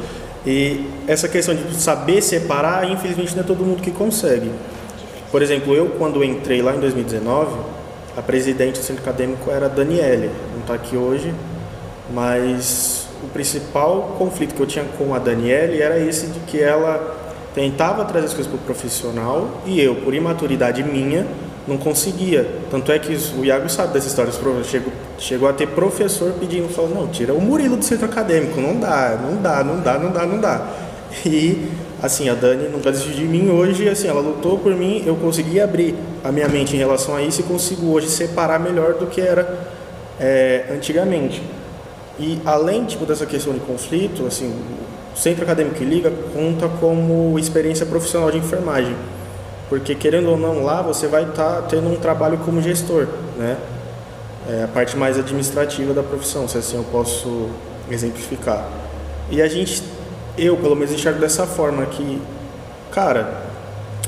E 0.46 0.86
essa 1.06 1.28
questão 1.28 1.54
de 1.54 1.74
saber 1.74 2.22
separar, 2.22 2.88
infelizmente 2.90 3.34
não 3.34 3.42
é 3.42 3.46
todo 3.46 3.64
mundo 3.64 3.82
que 3.82 3.90
consegue. 3.90 4.50
Por 5.30 5.42
exemplo, 5.42 5.74
eu 5.74 5.90
quando 5.98 6.22
entrei 6.22 6.62
lá 6.62 6.74
em 6.74 6.80
2019, 6.80 7.56
a 8.18 8.22
presidente 8.22 8.80
do 8.80 8.84
centro 8.84 9.02
acadêmico 9.02 9.48
era 9.48 9.66
a 9.66 9.68
Daniele, 9.68 10.30
não 10.52 10.60
está 10.60 10.74
aqui 10.74 10.96
hoje, 10.96 11.32
mas 12.12 13.06
o 13.22 13.28
principal 13.28 14.16
conflito 14.18 14.56
que 14.56 14.60
eu 14.60 14.66
tinha 14.66 14.84
com 14.84 15.14
a 15.14 15.20
Daniele 15.20 15.80
era 15.80 16.00
esse 16.00 16.26
de 16.26 16.40
que 16.40 16.60
ela 16.60 17.16
tentava 17.54 18.04
trazer 18.04 18.26
as 18.26 18.34
coisas 18.34 18.52
para 18.52 18.60
o 18.60 18.64
profissional 18.64 19.48
e 19.64 19.80
eu, 19.80 19.94
por 19.96 20.14
imaturidade 20.14 20.82
minha, 20.82 21.26
não 21.66 21.76
conseguia. 21.76 22.48
Tanto 22.70 22.90
é 22.90 22.98
que 22.98 23.16
o 23.38 23.44
Iago 23.44 23.68
sabe 23.68 23.92
dessa 23.92 24.08
história. 24.08 24.32
Chegou, 24.64 24.92
chegou 25.18 25.48
a 25.48 25.52
ter 25.52 25.68
professor 25.68 26.32
pedindo, 26.40 26.68
falou, 26.68 26.90
não, 26.90 27.06
tira 27.08 27.34
o 27.34 27.40
Murilo 27.40 27.76
do 27.76 27.84
centro 27.84 28.06
acadêmico, 28.06 28.60
não 28.60 28.80
dá, 28.80 29.16
não 29.20 29.40
dá, 29.40 29.62
não 29.62 29.80
dá, 29.80 29.98
não 29.98 30.10
dá, 30.10 30.26
não 30.26 30.40
dá. 30.40 30.66
E 31.24 31.70
assim, 32.02 32.28
a 32.28 32.34
Dani 32.34 32.68
nunca 32.68 32.90
desistiu 32.90 33.14
de 33.14 33.24
mim 33.24 33.50
hoje, 33.50 33.88
assim, 33.88 34.08
ela 34.08 34.20
lutou 34.20 34.58
por 34.58 34.74
mim, 34.74 35.02
eu 35.06 35.16
consegui 35.16 35.60
abrir 35.60 35.94
a 36.22 36.30
minha 36.30 36.48
mente 36.48 36.74
em 36.74 36.78
relação 36.78 37.16
a 37.16 37.22
isso 37.22 37.40
e 37.40 37.44
consigo 37.44 37.90
hoje 37.92 38.08
separar 38.08 38.58
melhor 38.58 38.94
do 38.94 39.06
que 39.06 39.20
era 39.20 39.68
é, 40.20 40.66
antigamente. 40.70 41.42
E 42.18 42.40
além 42.44 42.84
tipo, 42.84 43.06
dessa 43.06 43.26
questão 43.26 43.52
de 43.52 43.60
conflito, 43.60 44.26
assim, 44.26 44.52
o 45.14 45.18
Centro 45.18 45.44
Acadêmico 45.44 45.82
Liga 45.82 46.12
conta 46.32 46.68
como 46.80 47.38
experiência 47.38 47.86
profissional 47.86 48.30
de 48.30 48.38
enfermagem. 48.38 48.94
Porque 49.68 49.94
querendo 49.94 50.30
ou 50.30 50.36
não 50.36 50.64
lá, 50.64 50.80
você 50.82 51.06
vai 51.06 51.24
estar 51.24 51.56
tá 51.56 51.62
tendo 51.62 51.88
um 51.92 51.96
trabalho 51.96 52.38
como 52.38 52.62
gestor, 52.62 53.06
né? 53.36 53.56
É 54.48 54.64
a 54.64 54.68
parte 54.68 54.96
mais 54.96 55.18
administrativa 55.18 55.92
da 55.92 56.02
profissão, 56.02 56.48
se 56.48 56.56
assim 56.56 56.76
eu 56.76 56.84
posso 56.84 57.50
exemplificar. 57.90 58.66
E 59.30 59.42
a 59.42 59.48
gente, 59.48 59.82
eu 60.38 60.56
pelo 60.56 60.74
menos 60.74 60.92
enxergo 60.92 61.18
dessa 61.18 61.46
forma 61.46 61.84
que, 61.86 62.20
cara, 62.90 63.42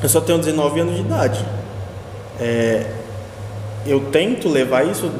eu 0.02 0.08
só 0.08 0.20
tenho 0.20 0.38
19 0.38 0.80
anos 0.80 0.94
de 0.94 1.00
idade. 1.00 1.44
É, 2.40 2.86
eu 3.86 4.00
tento 4.10 4.48
levar 4.48 4.86
isso 4.86 5.10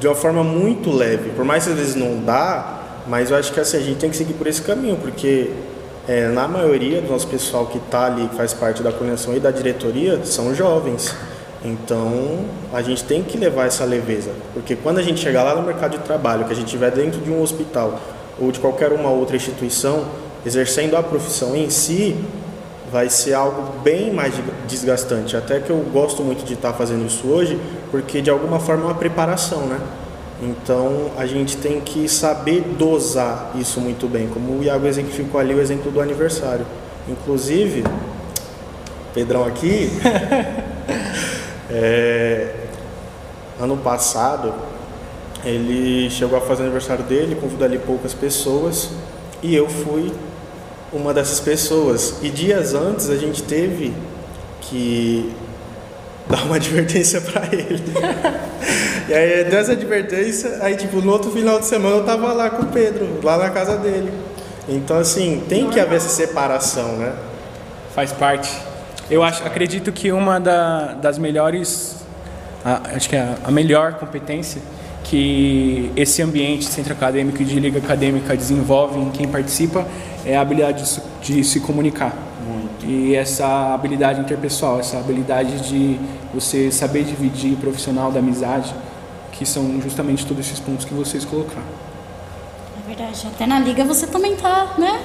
de 0.00 0.06
uma 0.08 0.14
forma 0.14 0.42
muito 0.42 0.90
leve, 0.90 1.30
por 1.30 1.44
mais 1.44 1.64
que 1.64 1.70
às 1.70 1.76
vezes 1.76 1.94
não 1.94 2.18
dá, 2.24 2.80
mas 3.06 3.30
eu 3.30 3.36
acho 3.36 3.52
que 3.52 3.60
assim, 3.60 3.76
a 3.76 3.80
gente 3.80 3.98
tem 3.98 4.10
que 4.10 4.16
seguir 4.16 4.34
por 4.34 4.46
esse 4.46 4.62
caminho, 4.62 4.96
porque 4.96 5.50
é, 6.08 6.28
na 6.28 6.48
maioria 6.48 7.00
do 7.00 7.10
nosso 7.10 7.26
pessoal 7.28 7.66
que 7.66 7.78
está 7.78 8.06
ali, 8.06 8.26
que 8.28 8.34
faz 8.34 8.52
parte 8.52 8.82
da 8.82 8.90
coordenação 8.90 9.36
e 9.36 9.40
da 9.40 9.50
diretoria, 9.50 10.24
são 10.24 10.54
jovens. 10.54 11.14
Então, 11.64 12.44
a 12.72 12.82
gente 12.82 13.04
tem 13.04 13.22
que 13.22 13.38
levar 13.38 13.66
essa 13.66 13.84
leveza, 13.84 14.30
porque 14.52 14.74
quando 14.74 14.98
a 14.98 15.02
gente 15.02 15.20
chegar 15.20 15.44
lá 15.44 15.54
no 15.54 15.62
mercado 15.62 15.92
de 15.92 15.98
trabalho, 15.98 16.44
que 16.44 16.52
a 16.52 16.56
gente 16.56 16.66
estiver 16.66 16.90
dentro 16.90 17.20
de 17.20 17.30
um 17.30 17.40
hospital 17.40 18.00
ou 18.40 18.50
de 18.50 18.58
qualquer 18.58 18.90
uma 18.90 19.10
outra 19.10 19.36
instituição, 19.36 20.04
exercendo 20.44 20.96
a 20.96 21.02
profissão 21.02 21.54
em 21.54 21.70
si, 21.70 22.16
vai 22.90 23.08
ser 23.08 23.32
algo 23.32 23.80
bem 23.80 24.12
mais 24.12 24.34
desgastante. 24.68 25.36
Até 25.36 25.60
que 25.60 25.70
eu 25.70 25.78
gosto 25.92 26.22
muito 26.22 26.44
de 26.44 26.54
estar 26.54 26.74
fazendo 26.74 27.06
isso 27.06 27.26
hoje, 27.26 27.58
porque 27.90 28.20
de 28.20 28.28
alguma 28.28 28.60
forma 28.60 28.82
é 28.82 28.86
uma 28.86 28.94
preparação, 28.94 29.60
né? 29.66 29.80
Então 30.42 31.12
a 31.16 31.24
gente 31.24 31.56
tem 31.56 31.80
que 31.80 32.08
saber 32.08 32.60
dosar 32.76 33.52
isso 33.54 33.80
muito 33.80 34.06
bem, 34.08 34.28
como 34.28 34.58
o 34.58 34.62
Iago 34.62 34.86
exemplificou 34.86 35.40
ali 35.40 35.54
o 35.54 35.60
exemplo 35.60 35.90
do 35.90 36.00
aniversário. 36.00 36.66
Inclusive, 37.08 37.84
Pedrão 39.14 39.44
aqui, 39.44 39.90
é, 41.70 42.54
ano 43.60 43.76
passado, 43.76 44.52
ele 45.44 46.10
chegou 46.10 46.36
a 46.36 46.40
fazer 46.40 46.62
o 46.62 46.64
aniversário 46.64 47.04
dele, 47.04 47.34
convidou 47.34 47.64
ali 47.64 47.78
poucas 47.78 48.12
pessoas 48.12 48.90
e 49.42 49.54
eu 49.54 49.68
fui 49.68 50.12
uma 50.92 51.14
dessas 51.14 51.40
pessoas. 51.40 52.16
E 52.22 52.28
dias 52.28 52.74
antes 52.74 53.08
a 53.08 53.16
gente 53.16 53.42
teve 53.42 53.94
que 54.60 55.32
dar 56.28 56.44
uma 56.44 56.56
advertência 56.56 57.20
para 57.20 57.46
ele. 57.52 57.82
e 59.08 59.14
aí 59.14 59.44
deu 59.44 59.58
essa 59.58 59.72
advertência, 59.72 60.58
aí 60.60 60.76
tipo, 60.76 61.00
no 61.00 61.12
outro 61.12 61.30
final 61.30 61.58
de 61.58 61.66
semana 61.66 61.96
eu 61.96 62.04
tava 62.04 62.32
lá 62.32 62.50
com 62.50 62.62
o 62.62 62.66
Pedro, 62.66 63.20
lá 63.22 63.36
na 63.36 63.50
casa 63.50 63.76
dele. 63.76 64.12
Então 64.68 64.98
assim, 64.98 65.42
tem 65.48 65.68
que 65.68 65.80
haver 65.80 65.96
essa 65.96 66.08
separação, 66.08 66.96
né? 66.96 67.12
Faz 67.94 68.12
parte. 68.12 68.50
Eu 69.10 69.22
acho, 69.22 69.44
acredito 69.44 69.92
que 69.92 70.12
uma 70.12 70.38
da, 70.38 70.94
das 70.94 71.18
melhores, 71.18 71.96
a, 72.64 72.94
acho 72.94 73.08
que 73.08 73.16
é 73.16 73.34
a 73.44 73.50
melhor 73.50 73.94
competência 73.94 74.62
que 75.12 75.92
esse 75.94 76.22
ambiente 76.22 76.64
centro 76.64 76.94
acadêmico 76.94 77.42
e 77.42 77.44
de 77.44 77.60
liga 77.60 77.78
acadêmica 77.78 78.34
desenvolve 78.34 78.98
em 78.98 79.10
quem 79.10 79.28
participa 79.28 79.86
é 80.24 80.34
a 80.34 80.40
habilidade 80.40 80.84
de, 81.20 81.34
de 81.34 81.44
se 81.44 81.60
comunicar. 81.60 82.16
Muito. 82.48 82.86
E 82.86 83.14
essa 83.14 83.74
habilidade 83.74 84.20
interpessoal, 84.20 84.80
essa 84.80 84.96
habilidade 84.96 85.68
de 85.68 86.00
você 86.32 86.72
saber 86.72 87.04
dividir 87.04 87.56
profissional 87.56 88.10
da 88.10 88.20
amizade, 88.20 88.74
que 89.32 89.44
são 89.44 89.82
justamente 89.82 90.24
todos 90.24 90.46
esses 90.46 90.58
pontos 90.58 90.86
que 90.86 90.94
vocês 90.94 91.26
colocaram. 91.26 91.60
É 92.82 92.88
verdade. 92.88 93.26
Até 93.26 93.46
na 93.46 93.58
liga 93.60 93.84
você 93.84 94.06
também 94.06 94.34
tá, 94.36 94.76
né? 94.78 94.98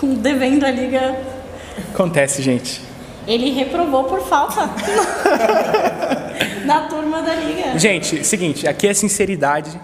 Com, 0.00 0.14
devendo 0.14 0.64
a 0.64 0.70
liga. 0.70 1.20
Acontece, 1.92 2.40
gente. 2.40 2.80
Ele 3.26 3.50
reprovou 3.50 4.04
por 4.04 4.22
falta 4.22 4.70
na 6.68 6.80
turma 6.82 7.22
da 7.22 7.34
liga. 7.34 7.78
Gente, 7.78 8.24
seguinte, 8.24 8.68
aqui 8.68 8.86
é 8.86 8.94
sinceridade 8.94 9.80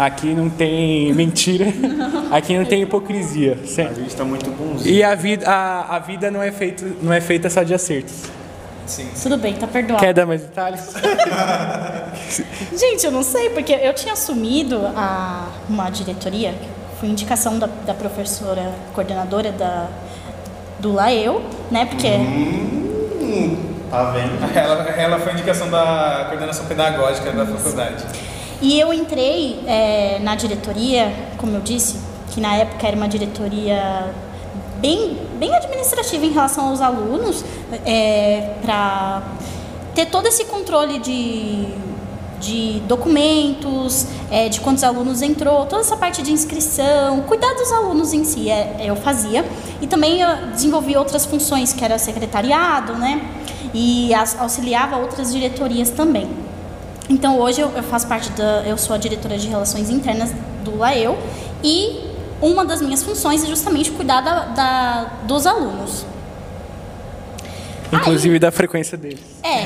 Aqui 0.00 0.28
não 0.28 0.48
tem 0.48 1.12
mentira, 1.12 1.66
aqui 2.30 2.56
não 2.56 2.64
tem 2.64 2.80
hipocrisia. 2.80 3.58
A 3.62 3.92
gente 3.92 4.06
está 4.06 4.24
muito 4.24 4.50
bonzinho. 4.50 4.94
E 4.94 5.02
a 5.02 5.14
vida, 5.14 5.46
a, 5.46 5.96
a 5.96 5.98
vida 5.98 6.30
não, 6.30 6.42
é 6.42 6.50
feito, 6.50 6.96
não 7.02 7.12
é 7.12 7.20
feita 7.20 7.50
só 7.50 7.62
de 7.62 7.74
acertos. 7.74 8.14
Sim. 8.86 9.10
Tudo 9.22 9.36
bem, 9.36 9.52
tá 9.54 9.66
perdoado. 9.66 10.02
Quer 10.02 10.14
dar 10.14 10.24
mais 10.24 10.40
detalhes? 10.40 10.94
gente, 12.74 13.04
eu 13.04 13.12
não 13.12 13.22
sei, 13.22 13.50
porque 13.50 13.72
eu 13.72 13.92
tinha 13.92 14.14
assumido 14.14 14.80
a, 14.96 15.48
uma 15.68 15.90
diretoria, 15.90 16.54
foi 16.98 17.10
indicação 17.10 17.58
da, 17.58 17.68
da 17.84 17.92
professora 17.92 18.72
coordenadora 18.94 19.52
da, 19.52 19.86
do 20.78 20.92
LAEU, 20.92 21.42
né? 21.70 21.84
Porque. 21.84 22.08
Hum, 22.08 23.69
tá 23.90 24.10
vendo? 24.12 24.38
Ela, 24.56 24.88
ela 24.90 25.18
foi 25.18 25.32
indicação 25.32 25.68
da 25.68 26.26
coordenação 26.28 26.66
pedagógica 26.66 27.32
da 27.32 27.44
faculdade. 27.44 28.04
E 28.62 28.78
eu 28.78 28.92
entrei 28.92 29.62
é, 29.66 30.18
na 30.20 30.34
diretoria, 30.34 31.12
como 31.38 31.56
eu 31.56 31.60
disse, 31.60 31.98
que 32.30 32.40
na 32.40 32.54
época 32.54 32.86
era 32.86 32.96
uma 32.96 33.08
diretoria 33.08 34.14
bem, 34.76 35.18
bem 35.38 35.54
administrativa 35.54 36.24
em 36.24 36.30
relação 36.30 36.68
aos 36.68 36.80
alunos, 36.80 37.44
é, 37.84 38.54
para 38.62 39.22
ter 39.94 40.06
todo 40.06 40.26
esse 40.26 40.44
controle 40.44 40.98
de, 40.98 41.68
de 42.38 42.80
documentos, 42.80 44.06
é, 44.30 44.48
de 44.48 44.60
quantos 44.60 44.84
alunos 44.84 45.22
entrou, 45.22 45.66
toda 45.66 45.82
essa 45.82 45.96
parte 45.96 46.22
de 46.22 46.32
inscrição, 46.32 47.20
cuidar 47.22 47.54
dos 47.54 47.72
alunos 47.72 48.12
em 48.12 48.24
si, 48.24 48.50
é, 48.50 48.76
eu 48.84 48.96
fazia. 48.96 49.44
E 49.80 49.86
também 49.86 50.20
eu 50.20 50.48
desenvolvi 50.52 50.96
outras 50.96 51.24
funções, 51.24 51.72
que 51.72 51.84
era 51.84 51.98
secretariado, 51.98 52.94
né? 52.94 53.22
E 53.72 54.10
auxiliava 54.14 54.96
outras 54.96 55.32
diretorias 55.32 55.90
também. 55.90 56.28
Então 57.08 57.38
hoje 57.38 57.60
eu, 57.60 57.70
eu 57.70 57.82
faço 57.82 58.06
parte 58.06 58.30
da, 58.32 58.62
eu 58.64 58.78
sou 58.78 58.94
a 58.94 58.98
diretora 58.98 59.36
de 59.36 59.48
relações 59.48 59.90
internas 59.90 60.32
do 60.64 60.76
LAEU 60.76 61.18
e 61.62 62.00
uma 62.40 62.64
das 62.64 62.80
minhas 62.80 63.02
funções 63.02 63.42
é 63.42 63.46
justamente 63.46 63.90
cuidar 63.90 64.20
da, 64.20 64.44
da 64.46 65.10
dos 65.24 65.46
alunos. 65.46 66.06
Inclusive 67.92 68.34
Aí, 68.34 68.38
da 68.38 68.52
frequência 68.52 68.96
deles. 68.96 69.20
É. 69.42 69.62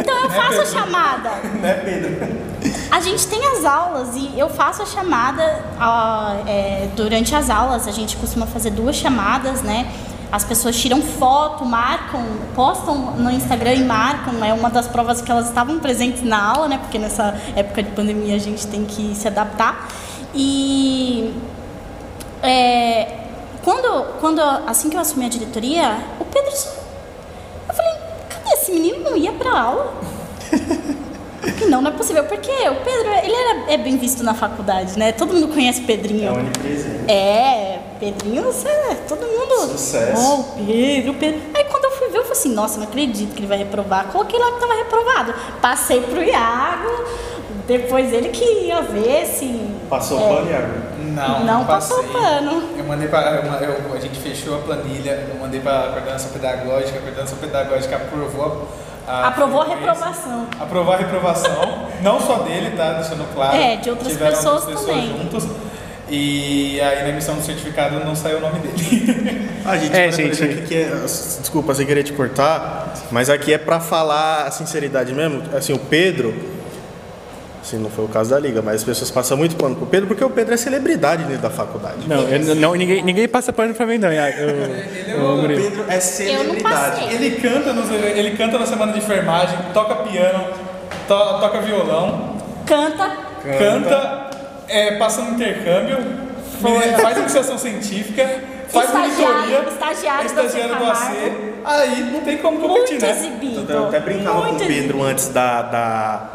Então 0.00 0.22
eu 0.22 0.30
faço 0.30 0.60
a 0.60 0.66
chamada. 0.66 1.30
Né, 1.60 1.74
Pedro? 1.74 2.42
A 2.90 3.00
gente 3.00 3.26
tem 3.26 3.44
as 3.46 3.64
aulas 3.64 4.14
e 4.14 4.38
eu 4.38 4.50
faço 4.50 4.82
a 4.82 4.86
chamada 4.86 5.64
uh, 5.76 6.46
é, 6.46 6.88
durante 6.94 7.34
as 7.34 7.48
aulas. 7.48 7.88
A 7.88 7.90
gente 7.90 8.16
costuma 8.16 8.46
fazer 8.46 8.70
duas 8.70 8.96
chamadas, 8.96 9.62
né? 9.62 9.90
As 10.32 10.44
pessoas 10.44 10.80
tiram 10.80 11.02
foto, 11.02 11.62
marcam, 11.62 12.24
postam 12.54 12.96
no 13.18 13.30
Instagram 13.30 13.74
e 13.74 13.84
marcam. 13.84 14.42
É 14.42 14.54
uma 14.54 14.70
das 14.70 14.88
provas 14.88 15.20
que 15.20 15.30
elas 15.30 15.48
estavam 15.48 15.78
presentes 15.78 16.22
na 16.22 16.42
aula, 16.42 16.68
né? 16.68 16.78
Porque 16.78 16.98
nessa 16.98 17.38
época 17.54 17.82
de 17.82 17.90
pandemia 17.90 18.34
a 18.34 18.38
gente 18.38 18.66
tem 18.66 18.86
que 18.86 19.14
se 19.14 19.28
adaptar. 19.28 19.88
E 20.34 21.34
é, 22.42 23.18
quando, 23.62 24.06
quando 24.20 24.40
assim 24.40 24.88
que 24.88 24.96
eu 24.96 25.00
assumi 25.00 25.26
a 25.26 25.28
diretoria, 25.28 25.98
o 26.18 26.24
Pedro, 26.24 26.50
eu 27.68 27.74
falei, 27.74 27.92
cadê 28.30 28.54
esse 28.54 28.72
menino? 28.72 29.04
Não 29.10 29.16
ia 29.16 29.32
para 29.32 29.50
aula. 29.60 29.94
Não, 31.68 31.80
não 31.80 31.90
é 31.90 31.94
possível, 31.94 32.24
porque 32.24 32.50
o 32.50 32.74
Pedro, 32.76 33.08
ele 33.22 33.34
era, 33.34 33.72
é 33.72 33.76
bem 33.76 33.96
visto 33.96 34.22
na 34.22 34.34
faculdade, 34.34 34.96
né? 34.98 35.10
Todo 35.10 35.32
mundo 35.32 35.48
conhece 35.48 35.80
Pedrinho. 35.82 36.28
É 36.28 36.30
onipresente. 36.30 37.10
É, 37.10 37.71
Pedrinho, 38.02 38.42
você, 38.42 38.68
todo 39.08 39.20
mundo. 39.20 39.70
Sucesso. 39.70 40.20
Oh, 40.20 40.64
Pedro, 40.66 41.14
Pedro. 41.14 41.40
Aí 41.54 41.62
quando 41.66 41.84
eu 41.84 41.90
fui 41.92 42.08
ver, 42.08 42.18
eu 42.18 42.22
falei 42.22 42.36
assim, 42.36 42.52
nossa, 42.52 42.78
não 42.78 42.88
acredito 42.88 43.32
que 43.32 43.38
ele 43.38 43.46
vai 43.46 43.58
reprovar. 43.58 44.06
Coloquei 44.06 44.40
lá 44.40 44.50
que 44.50 44.58
tava 44.58 44.74
reprovado. 44.74 45.32
Passei 45.60 46.00
pro 46.00 46.20
Iago, 46.20 47.04
depois 47.64 48.12
ele 48.12 48.30
que 48.30 48.44
ia 48.66 48.82
ver 48.82 49.24
se. 49.26 49.46
Passou 49.88 50.18
o 50.18 50.20
é, 50.20 50.34
pano, 50.34 50.50
Iago? 50.50 50.72
Não, 50.98 51.28
não, 51.28 51.44
não 51.44 51.64
passou 51.64 52.02
pano. 52.02 52.70
Eu 52.76 52.84
mandei 52.84 53.06
para. 53.06 53.38
a 53.38 54.00
gente 54.00 54.18
fechou 54.18 54.56
a 54.56 54.58
planilha, 54.58 55.28
eu 55.32 55.38
mandei 55.40 55.60
para 55.60 55.90
a 55.90 55.92
coordenação 55.92 56.32
pedagógica, 56.32 56.98
a 56.98 57.02
coordenação 57.02 57.38
pedagógica 57.38 57.94
aprovou 57.94 58.66
a 59.06 59.28
Aprovou 59.28 59.62
a 59.62 59.66
reprovação. 59.66 60.46
Aprovou 60.58 60.94
a 60.94 60.96
reprovação, 60.96 61.88
não 62.02 62.20
só 62.20 62.38
dele, 62.38 62.76
tá? 62.76 62.94
Deixando 62.94 63.32
claro. 63.34 63.56
É, 63.56 63.76
de 63.76 63.90
outras 63.90 64.16
pessoas, 64.16 64.64
pessoas 64.64 64.86
também. 64.86 65.08
juntos. 65.08 65.44
E 66.14 66.78
aí 66.78 67.04
na 67.04 67.08
emissão 67.08 67.36
do 67.36 67.42
certificado 67.42 67.98
não 68.04 68.14
saiu 68.14 68.36
o 68.36 68.40
nome 68.40 68.58
dele. 68.58 69.48
A 69.64 69.78
gente, 69.78 69.96
é, 69.96 70.12
gente. 70.12 70.42
Aqui 70.42 70.74
é, 70.74 70.90
desculpa, 71.06 71.74
sem 71.74 71.86
querer 71.86 72.02
te 72.02 72.12
cortar, 72.12 72.92
mas 73.10 73.30
aqui 73.30 73.52
é 73.52 73.58
para 73.58 73.80
falar 73.80 74.42
a 74.42 74.50
sinceridade 74.50 75.14
mesmo. 75.14 75.40
Assim, 75.56 75.72
o 75.72 75.78
Pedro, 75.78 76.34
Assim, 77.62 77.78
não 77.78 77.88
foi 77.88 78.04
o 78.04 78.08
caso 78.08 78.30
da 78.30 78.40
liga, 78.40 78.60
mas 78.60 78.76
as 78.76 78.84
pessoas 78.84 79.08
passam 79.10 79.36
muito 79.36 79.54
pano 79.54 79.76
pro 79.76 79.86
Pedro 79.86 80.08
porque 80.08 80.24
o 80.24 80.28
Pedro 80.28 80.52
é 80.52 80.56
celebridade 80.56 81.22
dentro 81.22 81.42
da 81.42 81.50
faculdade. 81.50 82.08
Não, 82.08 82.28
eu, 82.28 82.56
não 82.56 82.74
ninguém, 82.74 83.04
ninguém 83.04 83.28
passa 83.28 83.52
pano 83.52 83.72
pra 83.72 83.86
mim, 83.86 83.98
não. 83.98 84.12
Eu, 84.12 84.48
eu, 85.06 85.44
o 85.44 85.46
Pedro 85.46 85.84
é 85.88 86.00
celebridade. 86.00 87.14
Ele 87.14 87.40
canta, 87.40 87.72
no, 87.72 87.94
ele 87.94 88.36
canta 88.36 88.58
na 88.58 88.66
semana 88.66 88.92
de 88.92 88.98
enfermagem, 88.98 89.56
toca 89.72 89.94
piano, 89.94 90.44
to, 91.06 91.40
toca 91.40 91.60
violão. 91.60 92.36
Canta. 92.66 93.16
Canta, 93.42 94.30
é, 94.72 94.96
passa 94.96 95.22
no 95.22 95.34
intercâmbio, 95.34 95.98
faz 97.00 97.18
iniciação 97.18 97.58
científica, 97.58 98.40
faz 98.68 98.92
monitoria. 98.92 99.62
Estagiário, 99.68 100.26
estagiário 100.26 100.76
do 100.76 100.84
AC. 100.84 101.12
Aí 101.64 102.10
não 102.12 102.20
tem 102.20 102.38
como 102.38 102.58
competir, 102.58 103.00
Muito 103.00 103.06
né? 103.06 103.12
Exibido. 103.12 103.72
Eu 103.72 103.88
até 103.88 104.00
brincava 104.00 104.38
Muito 104.38 104.48
com 104.48 104.54
o 104.56 104.58
Pedro 104.58 104.74
exibido. 104.76 105.02
antes 105.04 105.28
da, 105.28 105.62
da 105.62 106.28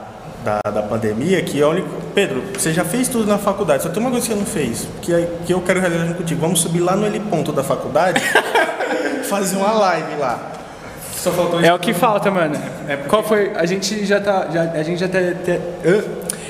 da, 0.43 0.71
da 0.71 0.81
pandemia 0.81 1.41
que 1.41 1.61
a 1.61 1.67
única. 1.67 1.87
Pedro, 2.13 2.41
você 2.57 2.71
já 2.71 2.85
fez 2.85 3.07
tudo 3.07 3.27
na 3.27 3.37
faculdade, 3.37 3.83
só 3.83 3.89
tem 3.89 4.01
uma 4.01 4.09
coisa 4.09 4.25
que 4.25 4.33
você 4.33 4.39
não 4.39 4.45
fez, 4.45 4.87
que, 5.01 5.13
é, 5.13 5.27
que 5.45 5.53
eu 5.53 5.61
quero 5.61 5.79
realizar 5.79 6.13
contigo. 6.13 6.39
Vamos 6.39 6.61
subir 6.61 6.79
lá 6.79 6.95
no 6.95 7.05
L 7.05 7.19
ponto 7.21 7.51
da 7.51 7.63
faculdade, 7.63 8.21
fazer 9.29 9.57
uma 9.57 9.73
live 9.73 10.15
lá. 10.19 10.51
Só 11.15 11.31
faltou 11.31 11.59
É 11.59 11.73
o 11.73 11.79
que 11.79 11.93
falta, 11.93 12.29
mano. 12.31 12.55
É 12.87 12.95
Qual 12.95 13.23
foi? 13.23 13.51
A 13.55 13.65
gente 13.65 14.05
já 14.05 14.19
tá. 14.19 14.47
Já, 14.51 14.61
a 14.71 14.83
gente 14.83 14.99
já 14.99 15.07
tá, 15.07 15.17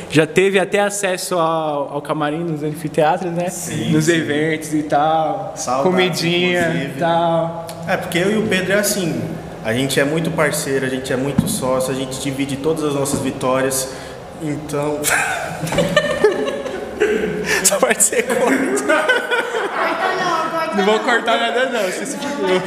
já 0.09 0.25
teve 0.25 0.57
até 0.59 0.79
acesso 0.79 1.35
ao, 1.35 1.93
ao 1.93 2.01
camarim 2.01 2.43
nos 2.43 2.63
anfiteatros, 2.63 3.31
né? 3.31 3.49
Sim, 3.49 3.91
nos 3.91 4.05
sim. 4.05 4.13
eventos 4.13 4.73
e 4.73 4.83
tal. 4.83 5.53
Saudades, 5.55 5.91
comidinha 5.91 6.61
inclusive. 6.61 6.93
e 6.95 6.99
tal. 6.99 7.67
É, 7.87 7.97
porque 7.97 8.17
eu 8.17 8.31
e 8.31 8.37
o 8.37 8.47
Pedro 8.47 8.73
é 8.73 8.79
assim 8.79 9.21
A 9.63 9.73
gente 9.73 9.99
é 9.99 10.03
muito 10.03 10.29
parceiro, 10.31 10.85
a 10.85 10.89
gente 10.89 11.11
é 11.11 11.15
muito 11.17 11.47
sócio, 11.47 11.91
a 11.91 11.95
gente 11.95 12.19
divide 12.21 12.57
todas 12.57 12.83
as 12.83 12.93
nossas 12.93 13.19
vitórias. 13.19 13.93
Então. 14.41 14.99
Essa 17.61 17.77
parte 17.77 18.03
você 18.03 18.23
corta. 18.23 18.47
Corta 18.47 18.85
não, 20.19 20.49
corta 20.49 20.75
Não 20.75 20.85
vou 20.85 20.99
cortar 20.99 21.37
nada 21.39 21.69
não, 21.69 21.83
você 21.83 22.05
se 22.05 22.17
fudeu. 22.17 22.61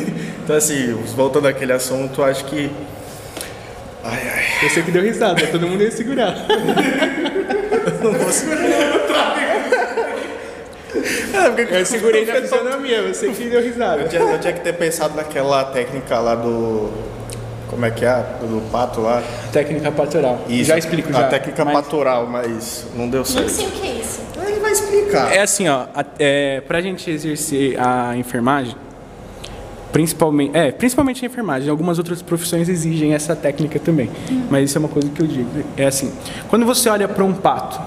Então, 0.44 0.56
assim, 0.56 0.92
voltando 1.16 1.48
àquele 1.48 1.72
assunto, 1.72 2.22
acho 2.22 2.44
que. 2.44 2.70
Ai, 4.04 4.20
ai. 4.34 4.44
Eu 4.64 4.68
sei 4.70 4.82
que 4.82 4.90
deu 4.90 5.02
risada, 5.02 5.46
todo 5.46 5.66
mundo 5.66 5.82
ia 5.82 5.90
segurar. 5.90 6.34
Não 8.02 8.12
vou 8.12 8.30
segurar. 8.32 8.64
É, 11.34 11.50
porque 11.50 11.74
Eu 11.74 11.84
segurei 11.84 12.24
na 12.24 12.34
fisionomia, 12.34 13.02
você 13.02 13.28
que 13.30 13.44
deu 13.50 13.60
risada. 13.60 14.02
Eu 14.02 14.08
tinha, 14.08 14.22
eu 14.22 14.38
tinha 14.38 14.52
que 14.52 14.60
ter 14.60 14.72
pensado 14.74 15.14
naquela 15.16 15.64
técnica 15.64 16.18
lá 16.20 16.34
do. 16.36 16.90
Como 17.68 17.84
é 17.84 17.90
que 17.90 18.04
é? 18.04 18.24
Do 18.40 18.62
pato 18.70 19.00
lá. 19.00 19.20
Técnica 19.52 19.90
patoral. 19.90 20.44
Isso, 20.48 20.64
Já 20.68 20.78
explico 20.78 21.12
já. 21.12 21.20
A 21.20 21.24
técnica 21.24 21.64
mas- 21.64 21.74
patoral, 21.74 22.26
mas 22.28 22.86
não 22.94 23.08
deu 23.10 23.24
certo. 23.24 23.48
sei 23.50 23.66
o 23.66 23.70
que 23.72 23.86
é 23.86 23.90
isso. 24.00 24.20
Ele 24.46 24.60
vai 24.60 24.70
explicar. 24.72 25.32
É 25.34 25.40
assim, 25.40 25.68
ó, 25.68 25.86
a- 25.94 26.04
é, 26.20 26.60
pra 26.60 26.80
gente 26.80 27.10
exercer 27.10 27.76
a 27.80 28.16
enfermagem, 28.16 28.76
principalmente, 29.94 30.50
é, 30.56 30.72
principalmente 30.72 31.24
a 31.24 31.28
enfermagem, 31.28 31.70
algumas 31.70 31.98
outras 31.98 32.20
profissões 32.20 32.68
exigem 32.68 33.14
essa 33.14 33.36
técnica 33.36 33.78
também, 33.78 34.10
mas 34.50 34.68
isso 34.68 34.76
é 34.76 34.80
uma 34.80 34.88
coisa 34.88 35.08
que 35.08 35.20
eu 35.22 35.26
digo, 35.26 35.48
é 35.76 35.86
assim, 35.86 36.12
quando 36.48 36.66
você 36.66 36.88
olha 36.88 37.06
para 37.06 37.22
um 37.22 37.32
pato 37.32 37.80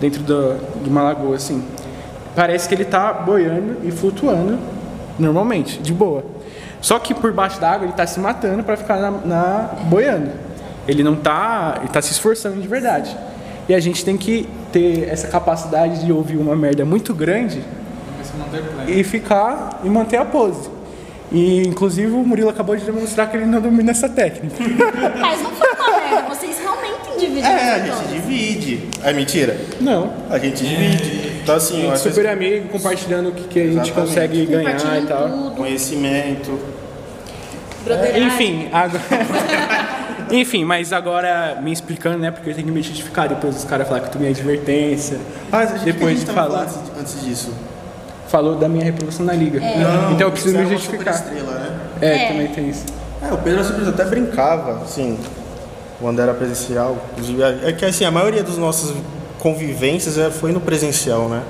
dentro 0.00 0.22
do- 0.22 0.58
de 0.82 0.88
uma 0.88 1.02
lagoa 1.02 1.36
assim, 1.36 1.62
parece 2.34 2.66
que 2.66 2.74
ele 2.74 2.86
tá 2.86 3.12
boiando 3.12 3.76
e 3.84 3.90
flutuando 3.90 4.58
normalmente, 5.18 5.78
de 5.82 5.92
boa. 5.92 6.24
Só 6.80 6.98
que 6.98 7.12
por 7.12 7.30
baixo 7.34 7.60
d'água 7.60 7.84
ele 7.86 7.92
tá 7.92 8.06
se 8.06 8.18
matando 8.18 8.62
para 8.64 8.78
ficar 8.78 8.96
na, 8.96 9.10
na- 9.10 9.70
boiando. 9.90 10.30
Ele 10.88 11.02
não 11.02 11.14
tá, 11.14 11.74
ele 11.80 11.88
tá 11.88 12.00
se 12.00 12.12
esforçando 12.12 12.58
de 12.62 12.66
verdade. 12.66 13.14
E 13.68 13.74
a 13.74 13.78
gente 13.80 14.02
tem 14.02 14.16
que 14.16 14.48
ter 14.72 15.06
essa 15.06 15.28
capacidade 15.28 16.02
de 16.06 16.10
ouvir 16.10 16.38
uma 16.38 16.56
merda 16.56 16.82
muito 16.86 17.12
grande 17.12 17.62
e 18.98 19.04
ficar 19.04 19.80
e 19.84 19.90
manter 19.90 20.16
a 20.16 20.24
pose. 20.24 20.79
E 21.32 21.62
inclusive 21.62 22.10
o 22.10 22.24
Murilo 22.24 22.48
acabou 22.50 22.76
de 22.76 22.84
demonstrar 22.84 23.30
que 23.30 23.36
ele 23.36 23.46
não 23.46 23.60
domina 23.60 23.92
essa 23.92 24.08
técnica. 24.08 24.56
Mas 25.20 25.40
não 25.42 25.50
foi 25.52 25.68
uma 25.74 25.98
merda, 26.00 26.28
vocês 26.28 26.58
realmente 26.58 27.18
dividiram 27.20 27.48
É, 27.48 27.70
a 27.72 27.78
gente 27.78 28.08
divide. 28.08 28.88
É 29.04 29.12
mentira? 29.12 29.56
Não. 29.80 30.12
A 30.28 30.38
gente 30.38 30.64
divide. 30.64 31.30
Então, 31.42 31.54
assim, 31.54 31.84
eu 31.84 31.92
acho 31.92 32.08
Super 32.08 32.26
amigo, 32.26 32.68
compartilhando 32.68 33.28
o 33.28 33.32
que, 33.32 33.44
que 33.44 33.60
a 33.60 33.62
gente 33.62 33.72
Exatamente. 33.80 34.08
consegue 34.08 34.46
ganhar 34.46 34.62
e 34.62 34.72
Compartilhando 34.72 35.08
tal. 35.08 35.28
tudo. 35.28 35.50
conhecimento. 35.56 36.58
broderagem. 37.84 38.26
Enfim, 38.26 38.68
agora... 38.72 39.02
Enfim, 40.32 40.64
mas 40.64 40.92
agora 40.92 41.58
me 41.60 41.72
explicando, 41.72 42.18
né? 42.18 42.30
Porque 42.30 42.50
eu 42.50 42.54
tenho 42.54 42.66
que 42.68 42.72
me 42.72 42.80
justificar 42.82 43.28
depois 43.28 43.52
dos 43.54 43.64
caras 43.64 43.88
falar 43.88 43.98
que 44.00 44.06
eu 44.06 44.12
tomei 44.12 44.30
advertência. 44.30 45.18
Ah, 45.50 45.58
a 45.58 45.66
gente- 45.66 45.84
Depois 45.86 46.06
a 46.06 46.10
gente 46.10 46.20
de 46.20 46.26
tava 46.26 46.48
falar. 46.48 46.66
falando 46.68 46.90
Antes, 47.00 47.14
antes 47.16 47.24
disso. 47.24 47.52
Falou 48.30 48.54
da 48.54 48.68
minha 48.68 48.84
reprovação 48.84 49.26
na 49.26 49.32
liga. 49.32 49.58
Não, 49.58 50.12
então 50.12 50.28
eu 50.28 50.30
preciso 50.32 50.56
me 50.56 50.62
uma 50.64 50.70
justificar. 50.70 51.14
superestrela, 51.14 51.58
né? 51.58 51.76
É, 52.00 52.14
É. 52.24 52.28
também 52.28 52.46
tem 52.48 52.68
isso. 52.68 52.84
É, 53.22 53.32
o 53.34 53.38
Pedro 53.38 53.64
Super 53.64 53.88
até 53.88 54.04
brincava, 54.04 54.82
assim, 54.82 55.18
quando 56.00 56.20
era 56.20 56.32
presencial. 56.32 56.96
Inclusive, 57.12 57.42
É 57.42 57.72
que 57.72 57.84
assim, 57.84 58.04
a 58.04 58.10
maioria 58.10 58.42
das 58.42 58.56
nossas 58.56 58.94
convivências 59.40 60.16
é, 60.16 60.30
foi 60.30 60.52
no 60.52 60.60
presencial, 60.60 61.28
né? 61.28 61.42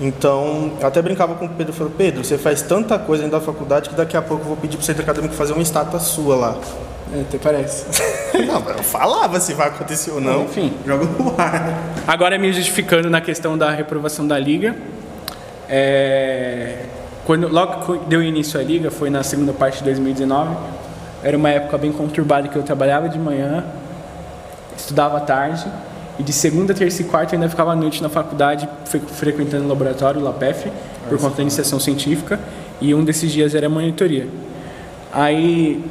Então, 0.00 0.72
eu 0.80 0.86
até 0.86 1.02
brincava 1.02 1.34
com 1.34 1.44
o 1.46 1.48
Pedro, 1.48 1.72
falou, 1.72 1.92
Pedro, 1.96 2.24
você 2.24 2.38
faz 2.38 2.62
tanta 2.62 2.98
coisa 2.98 3.24
dentro 3.24 3.38
da 3.38 3.44
faculdade 3.44 3.88
que 3.90 3.96
daqui 3.96 4.16
a 4.16 4.22
pouco 4.22 4.44
eu 4.44 4.48
vou 4.48 4.56
pedir 4.56 4.76
pro 4.76 4.86
centro 4.86 5.02
acadêmico 5.02 5.34
fazer 5.34 5.52
uma 5.52 5.62
estátua 5.62 5.98
sua 5.98 6.36
lá. 6.36 6.56
É, 7.14 7.20
até 7.22 7.36
parece. 7.38 7.84
não, 8.46 8.60
mas 8.60 8.76
eu 8.76 8.82
falava 8.84 9.40
se 9.40 9.52
vai 9.54 9.68
acontecer 9.68 10.10
ou 10.12 10.20
não. 10.20 10.44
Enfim. 10.44 10.72
Joga 10.86 11.04
no 11.04 11.34
ar. 11.36 11.78
Agora 12.06 12.38
me 12.38 12.52
justificando 12.52 13.10
na 13.10 13.20
questão 13.20 13.58
da 13.58 13.70
reprovação 13.70 14.26
da 14.26 14.38
liga. 14.38 14.76
É, 15.68 16.76
quando, 17.24 17.46
logo 17.48 17.98
que 17.98 18.06
deu 18.06 18.22
início 18.22 18.58
à 18.58 18.62
liga, 18.62 18.90
foi 18.90 19.10
na 19.10 19.22
segunda 19.22 19.52
parte 19.52 19.78
de 19.78 19.84
2019. 19.84 20.56
Era 21.22 21.36
uma 21.36 21.50
época 21.50 21.76
bem 21.76 21.92
conturbada 21.92 22.48
que 22.48 22.56
eu 22.56 22.62
trabalhava 22.62 23.08
de 23.08 23.18
manhã, 23.18 23.64
estudava 24.76 25.18
à 25.18 25.20
tarde, 25.20 25.66
e 26.18 26.22
de 26.22 26.32
segunda, 26.32 26.72
terça 26.72 27.02
e 27.02 27.04
quarta 27.04 27.34
eu 27.34 27.38
ainda 27.38 27.50
ficava 27.50 27.72
à 27.72 27.76
noite 27.76 28.02
na 28.02 28.08
faculdade, 28.08 28.68
fre- 28.84 29.00
frequentando 29.00 29.64
o 29.64 29.68
laboratório, 29.68 30.20
o 30.20 30.24
LAPEF, 30.24 30.70
por 31.08 31.18
conta 31.18 31.36
da 31.36 31.42
iniciação 31.42 31.78
científica, 31.78 32.38
e 32.80 32.94
um 32.94 33.04
desses 33.04 33.30
dias 33.32 33.54
era 33.54 33.68
monitoria. 33.68 34.28
Aí, 35.12 35.84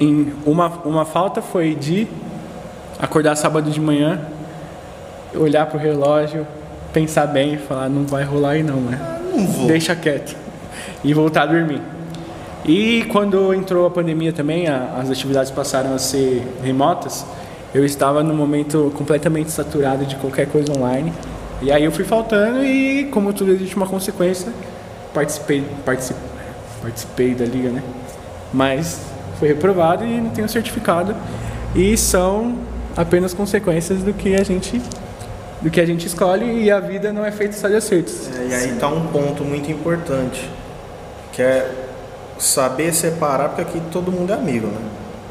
em 0.00 0.32
uma, 0.44 0.68
uma 0.84 1.04
falta 1.04 1.40
foi 1.40 1.74
de 1.74 2.06
acordar 2.98 3.36
sábado 3.36 3.70
de 3.70 3.80
manhã, 3.80 4.20
olhar 5.34 5.66
pro 5.66 5.78
relógio, 5.78 6.46
pensar 6.92 7.26
bem 7.26 7.54
e 7.54 7.56
falar, 7.58 7.88
não 7.88 8.04
vai 8.04 8.24
rolar 8.24 8.50
aí 8.50 8.62
não, 8.62 8.76
né? 8.76 9.00
Vou. 9.34 9.66
Deixa 9.66 9.94
quieto. 9.94 10.36
E 11.04 11.12
voltar 11.14 11.42
a 11.42 11.46
dormir. 11.46 11.80
E 12.64 13.04
quando 13.10 13.52
entrou 13.52 13.86
a 13.86 13.90
pandemia 13.90 14.32
também, 14.32 14.68
a- 14.68 14.98
as 15.00 15.10
atividades 15.10 15.50
passaram 15.50 15.94
a 15.94 15.98
ser 15.98 16.46
remotas, 16.62 17.24
eu 17.74 17.84
estava 17.84 18.22
no 18.22 18.34
momento 18.34 18.92
completamente 18.96 19.50
saturado 19.50 20.04
de 20.04 20.14
qualquer 20.16 20.46
coisa 20.46 20.72
online. 20.76 21.12
E 21.60 21.72
aí 21.72 21.84
eu 21.84 21.90
fui 21.92 22.04
faltando 22.04 22.64
e, 22.64 23.04
como 23.06 23.32
tudo 23.32 23.50
existe 23.52 23.74
uma 23.76 23.86
consequência, 23.86 24.52
participei, 25.14 25.64
particip, 25.84 26.18
participei 26.82 27.34
da 27.34 27.44
liga, 27.44 27.70
né? 27.70 27.82
Mas 28.52 29.00
foi 29.38 29.48
reprovado 29.48 30.04
e 30.04 30.20
não 30.20 30.30
tenho 30.30 30.48
certificado. 30.48 31.14
E 31.74 31.96
são 31.96 32.56
apenas 32.96 33.32
consequências 33.32 34.02
do 34.02 34.12
que 34.12 34.34
a 34.34 34.44
gente 34.44 34.80
do 35.62 35.70
que 35.70 35.80
a 35.80 35.86
gente 35.86 36.06
escolhe 36.06 36.64
e 36.64 36.70
a 36.70 36.80
vida 36.80 37.12
não 37.12 37.24
é 37.24 37.30
feita 37.30 37.54
só 37.56 37.68
de 37.68 37.76
acertos. 37.76 38.28
É, 38.36 38.46
e 38.48 38.54
aí 38.54 38.72
tá 38.78 38.88
um 38.88 39.06
ponto 39.08 39.44
muito 39.44 39.70
importante, 39.70 40.48
que 41.32 41.40
é 41.42 41.70
saber 42.38 42.92
separar, 42.92 43.50
porque 43.50 43.62
aqui 43.62 43.82
todo 43.92 44.10
mundo 44.10 44.32
é 44.32 44.34
amigo, 44.36 44.66
né? 44.66 44.80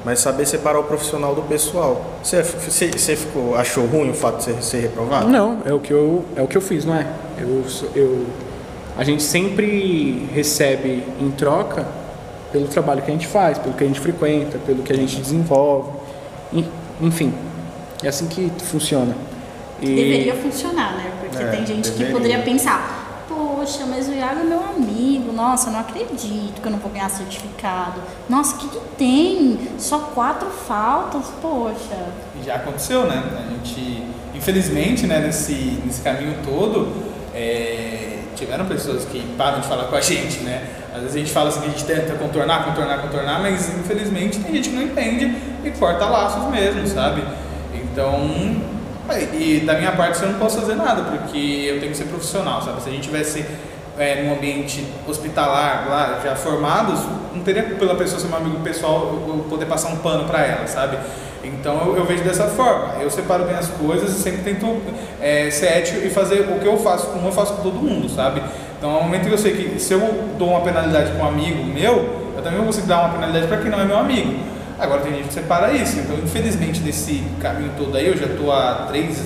Mas 0.04 0.20
saber 0.20 0.48
separar 0.48 0.80
o 0.80 0.84
profissional 0.84 1.36
do 1.36 1.44
pessoal. 1.44 2.02
Você, 2.24 2.42
você, 2.42 2.88
você 2.90 3.16
ficou, 3.16 3.56
achou 3.56 3.86
ruim 3.86 4.10
o 4.10 4.14
fato 4.14 4.38
de 4.38 4.46
você 4.46 4.62
ser 4.62 4.80
reprovado? 4.80 5.28
Não, 5.28 5.60
é 5.64 5.72
o 5.74 5.80
que 5.80 5.92
eu, 5.94 6.26
é 6.36 6.42
o 6.42 6.48
que 6.48 6.58
eu 6.58 6.62
fiz, 6.62 6.86
não 6.86 6.96
é? 6.96 7.06
Eu, 7.38 7.64
eu, 7.96 8.26
a 8.98 9.04
gente 9.04 9.22
sempre 9.22 10.28
recebe 10.34 11.04
em 11.20 11.30
troca 11.32 11.86
pelo 12.52 12.68
trabalho 12.68 13.02
que 13.04 13.12
a 13.12 13.14
gente 13.14 13.28
faz, 13.28 13.60
pelo 13.60 13.76
que 13.76 13.84
a 13.84 13.88
gente 13.88 14.00
frequenta, 14.00 14.58
pelo 14.66 14.82
que 14.82 14.92
a 14.92 14.96
gente 14.96 15.18
desenvolve, 15.18 15.92
en- 16.52 16.66
enfim, 17.00 17.32
é 18.04 18.08
assim 18.08 18.26
que 18.28 18.52
funciona. 18.64 19.14
E 19.82 19.86
Deveria 19.96 20.36
funcionar, 20.36 20.94
né? 20.94 21.12
Porque 21.20 21.44
É, 21.44 21.48
tem 21.48 21.66
gente 21.66 21.92
que 21.92 21.98
deveria. 21.98 22.12
poderia 22.14 22.40
pensar, 22.44 23.24
poxa, 23.28 23.86
mas 23.90 24.08
o 24.08 24.14
Iago 24.14 24.42
é 24.42 24.44
meu 24.44 24.64
amigo, 24.64 25.32
nossa, 25.34 25.70
eu 25.70 25.74
não 25.74 25.80
acredito 25.80 26.62
que 26.62 26.68
eu 26.68 26.72
não 26.72 26.80
vou 26.80 26.92
ganhar 26.92 27.10
certificado. 27.10 28.00
Nossa, 28.30 28.56
o 28.56 28.60
que, 28.60 28.68
que 28.70 28.80
tem? 28.98 29.60
Só 29.80 29.98
quatro 30.14 30.50
faltas, 30.50 31.26
poxa. 31.42 31.98
E 32.40 32.46
já 32.46 32.56
aconteceu, 32.56 33.06
né? 33.08 33.24
A 33.38 33.50
gente, 33.54 34.04
infelizmente, 34.36 35.08
né, 35.08 35.20
nesse, 35.20 35.82
nesse 35.86 36.02
caminho 36.02 36.36
todo, 36.46 36.92
é, 37.34 38.20
tiveram 38.36 38.66
pessoas 38.66 39.06
que 39.06 39.20
param 39.38 39.62
de 39.62 39.68
falar 39.68 39.86
com 39.86 39.96
a 39.96 40.02
gente, 40.02 40.40
né? 40.42 40.64
Às 40.94 41.02
vezes 41.02 41.16
a 41.16 41.20
gente 41.20 41.32
fala 41.32 41.50
assim 41.50 41.62
que 41.62 41.68
a 41.68 41.70
gente 41.70 41.86
tenta 41.86 42.14
contornar, 42.16 42.66
contornar, 42.66 43.02
contornar, 43.02 43.42
mas 43.42 43.70
infelizmente 43.80 44.40
tem 44.40 44.54
gente 44.56 44.70
que 44.70 44.76
não 44.76 44.84
entende 44.84 45.34
e 45.64 45.72
corta 45.72 46.06
laços 46.06 46.44
mesmo, 46.52 46.86
sabe? 46.86 47.24
Então, 47.74 48.20
e 49.20 49.62
da 49.66 49.76
minha 49.76 49.92
parte 49.92 50.22
eu 50.22 50.30
não 50.30 50.40
posso 50.40 50.60
fazer 50.60 50.76
nada, 50.76 51.04
porque 51.04 51.38
eu 51.68 51.80
tenho 51.80 51.92
que 51.92 51.98
ser 51.98 52.06
profissional, 52.06 52.62
sabe? 52.62 52.82
Se 52.82 52.90
a 52.90 52.92
gente 52.92 53.04
tivesse 53.04 53.46
é, 53.98 54.24
num 54.24 54.34
ambiente 54.34 54.86
hospitalar, 55.08 55.88
lá, 55.90 56.20
já 56.24 56.36
formados, 56.36 57.00
não 57.34 57.44
teria 57.44 57.64
pela 57.64 57.96
pessoa 57.96 58.20
ser 58.20 58.28
um 58.28 58.36
amigo 58.36 58.60
pessoal 58.62 59.22
eu 59.28 59.46
poder 59.50 59.66
passar 59.66 59.90
um 59.90 59.98
pano 59.98 60.26
para 60.26 60.46
ela, 60.46 60.68
sabe? 60.68 60.98
Então 61.44 61.88
eu, 61.88 61.98
eu 61.98 62.06
vejo 62.06 62.24
dessa 62.24 62.46
forma. 62.46 62.96
Eu 63.02 63.10
separo 63.10 63.46
bem 63.46 63.56
as 63.56 63.68
coisas 63.68 64.12
e 64.12 64.22
sempre 64.22 64.42
tento 64.42 64.82
é, 65.22 65.50
ser 65.50 65.68
ético 65.68 66.06
e 66.06 66.10
fazer 66.10 66.42
o 66.42 66.60
que 66.60 66.66
eu 66.66 66.78
faço, 66.78 67.08
como 67.08 67.28
eu 67.28 67.32
faço 67.32 67.54
com 67.54 67.64
todo 67.64 67.76
mundo, 67.76 68.10
sabe? 68.10 68.42
Então, 68.78 68.96
ao 68.96 69.04
momento 69.04 69.28
que 69.28 69.34
eu 69.34 69.38
sei 69.38 69.54
que 69.54 69.80
se 69.80 69.94
eu 69.94 70.00
dou 70.40 70.50
uma 70.50 70.62
penalidade 70.62 71.12
para 71.12 71.24
um 71.24 71.28
amigo 71.28 71.64
meu, 71.64 72.34
eu 72.36 72.42
também 72.42 72.58
vou 72.58 72.68
conseguir 72.68 72.88
dar 72.88 73.02
uma 73.02 73.10
penalidade 73.10 73.48
para 73.48 73.58
quem 73.58 73.70
não 73.70 73.80
é 73.80 73.86
meu 73.86 73.98
amigo. 73.98 74.34
Agora 74.82 75.02
tem 75.02 75.14
gente 75.14 75.28
que 75.28 75.34
separa 75.36 75.72
isso. 75.72 76.00
Então, 76.00 76.18
infelizmente, 76.18 76.82
nesse 76.82 77.24
caminho 77.40 77.72
todo 77.78 77.96
aí, 77.96 78.08
eu 78.08 78.18
já 78.18 78.26
estou 78.26 78.52
há 78.52 78.88
três, 78.90 79.24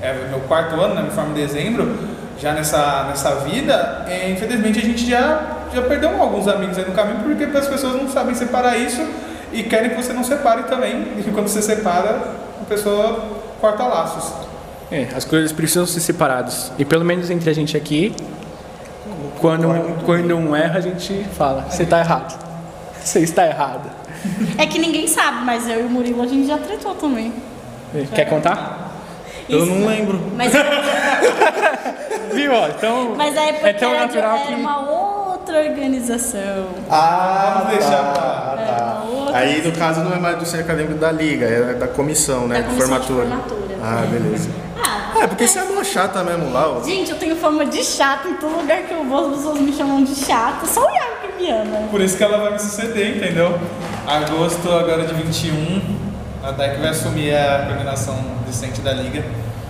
é 0.00 0.28
meu 0.30 0.40
quarto 0.40 0.80
ano, 0.80 0.94
né? 0.94 1.02
Me 1.02 1.10
formo 1.10 1.32
em 1.32 1.34
dezembro, 1.34 1.94
já 2.38 2.52
nessa, 2.52 3.04
nessa 3.04 3.34
vida, 3.36 4.04
é, 4.08 4.30
infelizmente 4.30 4.78
a 4.78 4.82
gente 4.82 5.08
já, 5.08 5.40
já 5.72 5.82
perdeu 5.82 6.20
alguns 6.20 6.48
amigos 6.48 6.76
aí 6.78 6.84
no 6.84 6.92
caminho 6.92 7.20
porque 7.20 7.44
as 7.56 7.68
pessoas 7.68 7.94
não 7.94 8.08
sabem 8.08 8.34
separar 8.34 8.76
isso 8.76 9.06
e 9.52 9.62
querem 9.62 9.90
que 9.90 9.96
você 9.96 10.12
não 10.12 10.24
separe 10.24 10.64
também. 10.64 11.06
E 11.26 11.30
quando 11.30 11.48
você 11.48 11.62
separa, 11.62 12.18
a 12.60 12.64
pessoa 12.68 13.24
corta 13.60 13.84
laços. 13.84 14.32
é, 14.90 15.08
as 15.14 15.24
coisas 15.24 15.52
precisam 15.52 15.86
ser 15.86 16.00
separadas. 16.00 16.72
E 16.78 16.84
pelo 16.84 17.04
menos 17.04 17.30
entre 17.30 17.50
a 17.50 17.52
gente 17.52 17.76
aqui, 17.76 18.14
quando, 19.40 20.02
quando 20.04 20.34
um 20.34 20.56
erra, 20.56 20.78
a 20.78 20.80
gente 20.80 21.24
fala, 21.36 21.66
você 21.68 21.84
tá 21.84 22.00
errado. 22.00 22.42
Você 23.04 23.20
está 23.20 23.46
errado. 23.46 23.90
É 24.58 24.66
que 24.66 24.78
ninguém 24.78 25.06
sabe, 25.06 25.44
mas 25.44 25.68
eu 25.68 25.80
e 25.80 25.82
o 25.84 25.88
Murilo 25.90 26.22
a 26.22 26.26
gente 26.26 26.46
já 26.46 26.58
tretou 26.58 26.94
também. 26.94 27.32
Quer 28.14 28.24
contar? 28.26 28.92
Eu 29.48 29.58
Isso- 29.64 29.66
não 29.74 29.86
lembro. 29.86 30.18
Mas, 30.36 30.52
Viu? 32.32 32.52
ó, 32.52 32.68
Então, 32.68 33.14
mas 33.16 33.36
é 33.36 33.52
porque 33.52 33.66
é 33.68 33.72
tão 33.74 33.90
era, 33.94 34.06
de- 34.06 34.16
natural 34.16 34.36
era 34.38 34.46
que... 34.46 34.54
uma 34.54 34.78
outra 34.90 35.58
organização. 35.60 36.66
Ah, 36.90 37.62
Vamos 37.64 37.78
deixar 37.78 38.12
pra- 38.12 38.56
Era 38.58 38.84
uma 39.02 39.04
outra. 39.20 39.38
Aí, 39.38 39.62
no 39.62 39.72
caso, 39.72 40.00
não 40.00 40.14
é 40.14 40.18
mais 40.18 40.38
do 40.38 40.44
centro 40.46 40.64
acadêmico 40.64 40.94
da 40.98 41.12
Liga, 41.12 41.46
é 41.46 41.74
da 41.74 41.86
comissão, 41.88 42.48
né? 42.48 42.62
Da 42.62 42.68
comissão 42.68 42.98
de 43.00 43.06
formatura. 43.06 43.26
formatura. 43.26 43.78
Ah, 43.82 44.06
beleza. 44.10 44.48
Ah, 44.82 45.20
É, 45.22 45.26
porque 45.26 45.46
você 45.46 45.58
é 45.58 45.62
uma 45.62 45.84
chata 45.84 46.22
mesmo 46.24 46.52
lá, 46.52 46.68
ó. 46.68 46.82
Gente, 46.82 47.10
eu 47.10 47.18
tenho 47.18 47.36
fama 47.36 47.64
de 47.64 47.84
chato 47.84 48.28
em 48.28 48.34
todo 48.34 48.56
lugar 48.56 48.82
que 48.82 48.92
eu 48.94 49.04
vou, 49.04 49.30
as 49.30 49.36
pessoas 49.36 49.60
me 49.60 49.72
chamam 49.72 50.02
de 50.02 50.14
chato. 50.14 50.66
Só 50.66 50.84
o 50.84 50.90
me 51.36 51.50
ama. 51.50 51.88
Por 51.90 52.00
isso 52.00 52.16
que 52.16 52.24
ela 52.24 52.38
vai 52.38 52.52
me 52.52 52.58
suceder, 52.58 53.16
entendeu? 53.16 53.58
Agosto 54.06 54.70
agora 54.70 55.04
de 55.06 55.14
21, 55.14 55.80
a 56.42 56.52
que 56.52 56.80
vai 56.80 56.88
assumir 56.90 57.34
a 57.34 57.64
coordenação 57.66 58.16
decente 58.46 58.80
da 58.80 58.92
liga. 58.92 59.24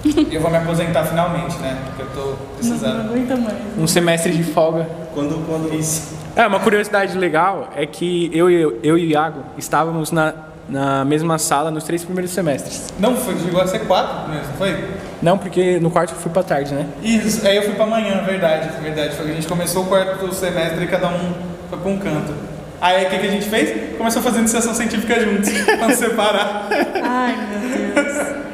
E 0.04 0.28
eu 0.34 0.40
vou 0.40 0.50
me 0.50 0.56
aposentar 0.58 1.04
finalmente, 1.04 1.56
né? 1.58 1.78
Porque 1.86 2.02
eu 2.02 2.06
tô 2.14 2.20
Não, 2.20 2.28
não 2.30 2.36
precisando. 2.58 3.00
aguenta 3.10 3.36
mais. 3.36 3.56
Um 3.78 3.86
semestre 3.86 4.32
de 4.32 4.42
folga. 4.44 4.86
Quando, 5.14 5.46
quando... 5.46 5.72
Isso. 5.74 6.14
É, 6.36 6.46
uma 6.46 6.58
curiosidade 6.60 7.16
legal 7.16 7.70
é 7.76 7.86
que 7.86 8.28
eu, 8.34 8.50
e- 8.50 8.60
eu 8.82 8.98
e 8.98 9.04
o 9.06 9.08
Iago 9.08 9.40
estávamos 9.56 10.10
na, 10.10 10.34
na 10.68 11.04
mesma 11.04 11.38
sala 11.38 11.70
nos 11.70 11.84
três 11.84 12.04
primeiros 12.04 12.32
semestres. 12.32 12.92
Não, 12.98 13.14
foi, 13.16 13.38
chegou 13.38 13.60
a 13.60 13.66
ser 13.68 13.80
quatro 13.86 14.28
mesmo, 14.28 14.48
não 14.48 14.54
foi? 14.54 14.84
Não, 15.22 15.38
porque 15.38 15.78
no 15.78 15.90
quarto 15.92 16.10
eu 16.12 16.16
fui 16.18 16.32
pra 16.32 16.42
tarde, 16.42 16.74
né? 16.74 16.86
Isso, 17.02 17.46
aí 17.46 17.56
eu 17.56 17.62
fui 17.62 17.74
pra 17.74 17.86
manhã, 17.86 18.20
verdade, 18.26 18.68
verdade. 18.82 19.14
Foi 19.14 19.26
que 19.26 19.30
a 19.32 19.34
gente 19.36 19.46
começou 19.46 19.84
o 19.84 19.86
quarto 19.86 20.34
semestre 20.34 20.84
e 20.84 20.88
cada 20.88 21.06
um 21.08 21.32
foi 21.74 21.82
pra 21.82 21.90
um 21.90 21.98
canto. 21.98 22.32
Aí 22.80 23.06
o 23.06 23.10
que, 23.10 23.18
que 23.18 23.26
a 23.26 23.30
gente 23.30 23.48
fez? 23.48 23.96
Começou 23.96 24.20
a 24.20 24.22
fazer 24.22 24.38
iniciação 24.40 24.74
científica 24.74 25.18
juntos, 25.20 25.50
pra 25.64 25.76
não 25.76 25.90
separar. 25.90 26.68
Ai, 27.02 27.36
meu 27.50 27.94
Deus. 27.94 28.44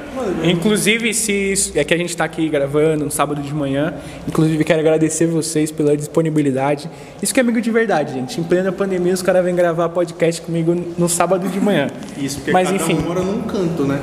Inclusive, 0.45 1.15
se 1.15 1.73
é 1.75 1.83
que 1.83 1.95
a 1.95 1.97
gente 1.97 2.11
está 2.11 2.25
aqui 2.25 2.49
gravando 2.49 3.07
no 3.07 3.11
sábado 3.11 3.41
de 3.41 3.55
manhã, 3.55 3.95
inclusive 4.29 4.63
quero 4.65 4.81
agradecer 4.81 5.27
vocês 5.27 5.71
pela 5.71 5.97
disponibilidade. 5.97 6.91
Isso 7.23 7.33
que 7.33 7.41
é 7.41 7.43
amigo 7.43 7.61
de 7.61 7.71
verdade, 7.71 8.13
gente. 8.13 8.39
Em 8.39 8.45
plena 8.45 8.71
pandemia, 8.71 9.15
os 9.15 9.23
caras 9.23 9.45
vêm 9.45 9.55
gravar 9.55 9.89
podcast 9.89 10.41
comigo 10.43 10.75
no 10.99 11.09
sábado 11.09 11.49
de 11.49 11.59
manhã. 11.61 11.89
Isso, 12.19 12.37
porque 12.37 12.53
Mas 12.53 12.71
cada 12.71 12.77
enfim, 12.77 12.99
um 12.99 13.09
mora 13.09 13.21
num 13.21 13.43
canto, 13.43 13.85
né? 13.85 13.99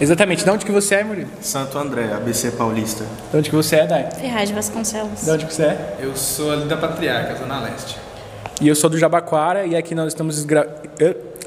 exatamente. 0.00 0.44
De 0.44 0.50
onde 0.50 0.64
que 0.66 0.72
você 0.72 0.96
é, 0.96 1.04
Murilo? 1.04 1.28
Santo 1.40 1.78
André, 1.78 2.12
ABC 2.12 2.50
Paulista. 2.52 3.04
De 3.30 3.38
onde 3.38 3.48
que 3.48 3.56
você 3.56 3.76
é, 3.76 3.86
Dai? 3.86 4.10
Ferraz 4.20 4.48
de 4.50 4.54
Vasconcelos. 4.54 5.24
De 5.24 5.30
onde 5.30 5.46
que 5.46 5.54
você 5.54 5.62
é? 5.62 5.96
Eu 6.00 6.14
sou 6.14 6.52
ali 6.52 6.66
da 6.66 6.76
Patriarca, 6.76 7.34
Zona 7.36 7.60
Leste. 7.60 7.96
E 8.60 8.68
eu 8.68 8.74
sou 8.76 8.88
do 8.88 8.98
Jabaquara 8.98 9.66
e 9.66 9.74
aqui 9.74 9.94
nós 9.94 10.08
estamos, 10.08 10.44
gra- 10.44 10.68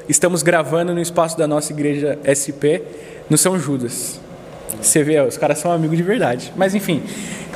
estamos 0.08 0.42
gravando 0.42 0.92
no 0.94 1.00
espaço 1.00 1.36
da 1.38 1.46
nossa 1.46 1.72
igreja 1.72 2.18
SP, 2.28 2.82
no 3.30 3.38
São 3.38 3.58
Judas. 3.58 4.20
Você 4.80 5.02
vê, 5.02 5.20
os 5.20 5.38
caras 5.38 5.58
são 5.58 5.72
amigos 5.72 5.96
de 5.96 6.02
verdade. 6.02 6.52
Mas 6.56 6.74
enfim, 6.74 7.02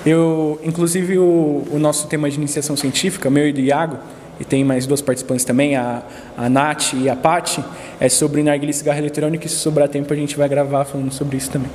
eu, 0.06 0.58
inclusive 0.64 1.18
o, 1.18 1.64
o 1.70 1.78
nosso 1.78 2.06
tema 2.06 2.30
de 2.30 2.36
iniciação 2.36 2.76
científica, 2.76 3.28
meu 3.28 3.46
e 3.46 3.52
do 3.52 3.60
Iago, 3.60 3.98
e 4.38 4.44
tem 4.44 4.64
mais 4.64 4.86
duas 4.86 5.02
participantes 5.02 5.44
também, 5.44 5.76
a, 5.76 6.02
a 6.38 6.48
Nath 6.48 6.94
e 6.94 7.10
a 7.10 7.14
Paty, 7.16 7.62
é 8.00 8.08
sobre 8.08 8.42
narguilha 8.42 8.70
e 8.70 8.74
cigarro 8.74 8.98
eletrônico 8.98 9.44
e 9.44 9.48
se 9.50 9.56
sobrar 9.56 9.86
tempo 9.86 10.10
a 10.14 10.16
gente 10.16 10.34
vai 10.38 10.48
gravar 10.48 10.86
falando 10.86 11.12
sobre 11.12 11.36
isso 11.36 11.50
também. 11.50 11.70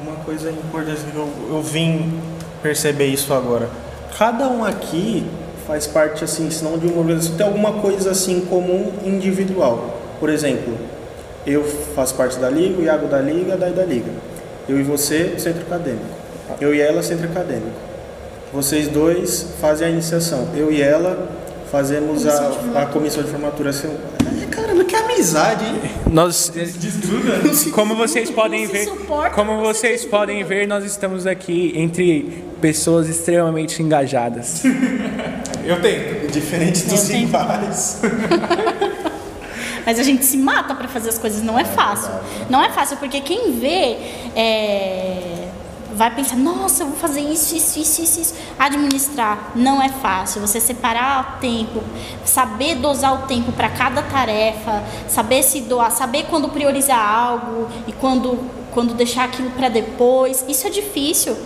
Uma 0.00 0.16
coisa 0.24 0.50
importante 0.50 1.00
que 1.12 1.14
eu, 1.14 1.28
eu 1.50 1.60
vim 1.62 2.10
perceber 2.62 3.06
isso 3.08 3.34
agora. 3.34 3.68
Cada 4.18 4.48
um 4.48 4.64
aqui 4.64 5.26
faz 5.66 5.86
parte, 5.86 6.24
assim, 6.24 6.50
se 6.50 6.62
não 6.64 6.78
de 6.78 6.86
uma 6.86 7.00
organização, 7.00 7.36
tem 7.36 7.46
alguma 7.46 7.72
coisa 7.74 8.10
assim 8.10 8.40
comum 8.42 8.92
individual. 9.04 10.00
Por 10.18 10.28
exemplo, 10.28 10.76
eu 11.46 11.64
faço 11.94 12.14
parte 12.14 12.38
da 12.38 12.48
Liga, 12.48 12.80
o 12.80 12.82
Iago 12.82 13.06
da 13.06 13.20
Liga, 13.20 13.54
a 13.54 13.56
Dai 13.56 13.72
da 13.72 13.84
Liga. 13.84 14.10
Eu 14.68 14.78
e 14.78 14.82
você, 14.82 15.34
centro 15.38 15.62
acadêmico. 15.62 16.04
Eu 16.60 16.74
e 16.74 16.80
ela, 16.80 17.02
centro 17.02 17.26
acadêmico. 17.26 17.72
Vocês 18.52 18.88
dois 18.88 19.48
fazem 19.60 19.88
a 19.88 19.90
iniciação. 19.90 20.48
Eu 20.54 20.70
e 20.70 20.80
ela 20.80 21.28
fazemos 21.70 22.26
a, 22.26 22.82
a 22.82 22.86
comissão 22.86 23.22
de 23.22 23.30
formatura. 23.30 23.70
Assim, 23.70 23.88
caramba, 24.50 24.84
que 24.84 24.94
amizade, 24.94 25.64
hein? 25.64 25.80
Nós, 26.10 26.52
Desgruda? 26.54 27.40
como 27.72 27.96
vocês 27.96 28.30
podem 28.30 28.66
ver, 28.66 28.88
como 29.34 29.60
vocês 29.60 30.04
podem 30.04 30.44
ver, 30.44 30.68
nós 30.68 30.84
estamos 30.84 31.26
aqui 31.26 31.72
entre 31.74 32.44
pessoas 32.60 33.08
extremamente 33.08 33.82
engajadas. 33.82 34.62
Eu 35.64 35.80
tento. 35.80 36.32
Diferente 36.32 36.84
dos 36.84 37.08
Eu 37.10 37.16
rivais. 37.16 38.00
Mas 39.84 39.98
a 39.98 40.02
gente 40.02 40.24
se 40.24 40.36
mata 40.36 40.74
pra 40.74 40.86
fazer 40.88 41.08
as 41.08 41.18
coisas, 41.18 41.42
não 41.42 41.58
é 41.58 41.64
fácil. 41.64 42.12
Não 42.48 42.62
é 42.62 42.70
fácil, 42.70 42.96
porque 42.98 43.20
quem 43.20 43.52
vê 43.52 43.98
é, 44.36 45.48
vai 45.94 46.14
pensar, 46.14 46.36
nossa, 46.36 46.82
eu 46.82 46.88
vou 46.88 46.96
fazer 46.96 47.20
isso, 47.20 47.54
isso, 47.56 47.78
isso, 47.78 48.02
isso, 48.02 48.20
isso. 48.20 48.34
Administrar 48.58 49.52
não 49.54 49.82
é 49.82 49.88
fácil. 49.88 50.40
Você 50.40 50.60
separar 50.60 51.36
o 51.36 51.40
tempo, 51.40 51.82
saber 52.24 52.76
dosar 52.76 53.24
o 53.24 53.26
tempo 53.26 53.52
para 53.52 53.68
cada 53.68 54.02
tarefa, 54.02 54.82
saber 55.08 55.42
se 55.42 55.60
doar, 55.62 55.90
saber 55.90 56.26
quando 56.30 56.48
priorizar 56.48 56.98
algo 56.98 57.68
e 57.86 57.92
quando, 57.92 58.38
quando 58.72 58.94
deixar 58.94 59.24
aquilo 59.24 59.50
para 59.50 59.68
depois. 59.68 60.44
Isso 60.48 60.66
é 60.66 60.70
difícil. 60.70 61.36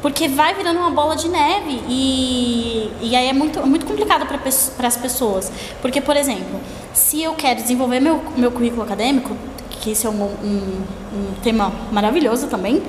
Porque 0.00 0.28
vai 0.28 0.54
virando 0.54 0.78
uma 0.78 0.90
bola 0.90 1.16
de 1.16 1.28
neve 1.28 1.82
e, 1.88 2.90
e 3.00 3.16
aí 3.16 3.28
é 3.28 3.32
muito, 3.32 3.66
muito 3.66 3.84
complicado 3.84 4.26
para 4.26 4.88
as 4.88 4.96
pessoas. 4.96 5.50
Porque, 5.82 6.00
por 6.00 6.16
exemplo, 6.16 6.60
se 6.94 7.22
eu 7.22 7.34
quero 7.34 7.60
desenvolver 7.60 8.00
meu, 8.00 8.22
meu 8.36 8.50
currículo 8.52 8.82
acadêmico, 8.82 9.36
que 9.70 9.90
isso 9.90 10.06
é 10.06 10.10
um, 10.10 10.22
um, 10.22 10.82
um 11.12 11.34
tema 11.42 11.72
maravilhoso 11.90 12.46
também, 12.46 12.82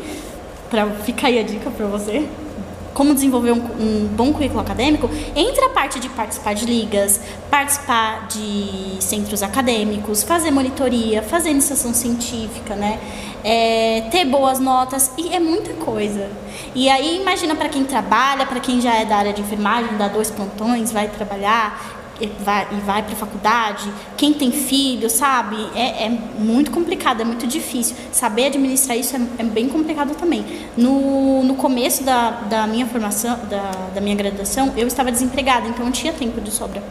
para 0.70 0.88
ficar 0.88 1.28
aí 1.28 1.40
a 1.40 1.44
dica 1.44 1.72
para 1.72 1.88
você, 1.88 2.28
como 3.00 3.14
desenvolver 3.14 3.54
um, 3.54 3.62
um 3.80 4.08
bom 4.08 4.34
currículo 4.34 4.60
acadêmico, 4.60 5.10
entra 5.34 5.68
a 5.68 5.70
parte 5.70 6.02
de 6.02 6.10
participar 6.10 6.54
de 6.54 6.66
ligas, 6.66 7.22
participar 7.50 8.28
de 8.28 8.98
centros 9.00 9.42
acadêmicos, 9.42 10.22
fazer 10.22 10.52
monitoria, 10.52 11.24
fazer 11.24 11.52
iniciação 11.52 11.94
científica, 11.94 12.76
né? 12.76 13.00
É, 13.42 14.10
ter 14.12 14.26
boas 14.26 14.60
notas 14.60 15.12
e 15.18 15.34
é 15.34 15.40
muita 15.40 15.72
coisa. 15.76 16.30
E 16.76 16.90
aí 16.90 17.22
imagina 17.22 17.56
para 17.56 17.70
quem 17.70 17.86
trabalha, 17.86 18.46
para 18.46 18.60
quem 18.60 18.82
já 18.82 18.94
é 18.94 19.06
da 19.06 19.16
área 19.16 19.32
de 19.32 19.40
enfermagem, 19.40 19.96
dá 19.98 20.10
dois 20.10 20.30
plantões, 20.30 20.92
vai 20.92 21.08
trabalhar 21.08 21.99
e 22.20 22.28
vai, 22.44 22.66
vai 22.86 23.04
para 23.04 23.16
faculdade, 23.16 23.92
quem 24.18 24.34
tem 24.34 24.52
filho, 24.52 25.10
sabe? 25.10 25.56
É, 25.76 26.06
é 26.06 26.10
muito 26.38 26.72
complicado, 26.72 27.22
é 27.22 27.26
muito 27.26 27.48
difícil. 27.48 27.96
Saber 28.12 28.48
administrar 28.48 28.98
isso 28.98 29.16
é, 29.16 29.22
é 29.40 29.44
bem 29.44 29.70
complicado 29.70 30.16
também. 30.16 30.46
No, 30.76 31.44
no 31.44 31.56
começo 31.56 32.04
da, 32.04 32.32
da 32.32 32.68
minha 32.68 32.86
formação, 32.86 33.40
da, 33.50 33.72
da 33.96 34.02
minha 34.02 34.16
graduação, 34.16 34.74
eu 34.76 34.88
estava 34.88 35.12
desempregada, 35.12 35.68
então 35.68 35.86
não 35.86 35.92
tinha 35.92 36.14
tempo 36.14 36.42
de 36.42 36.52
sobra. 36.52 36.84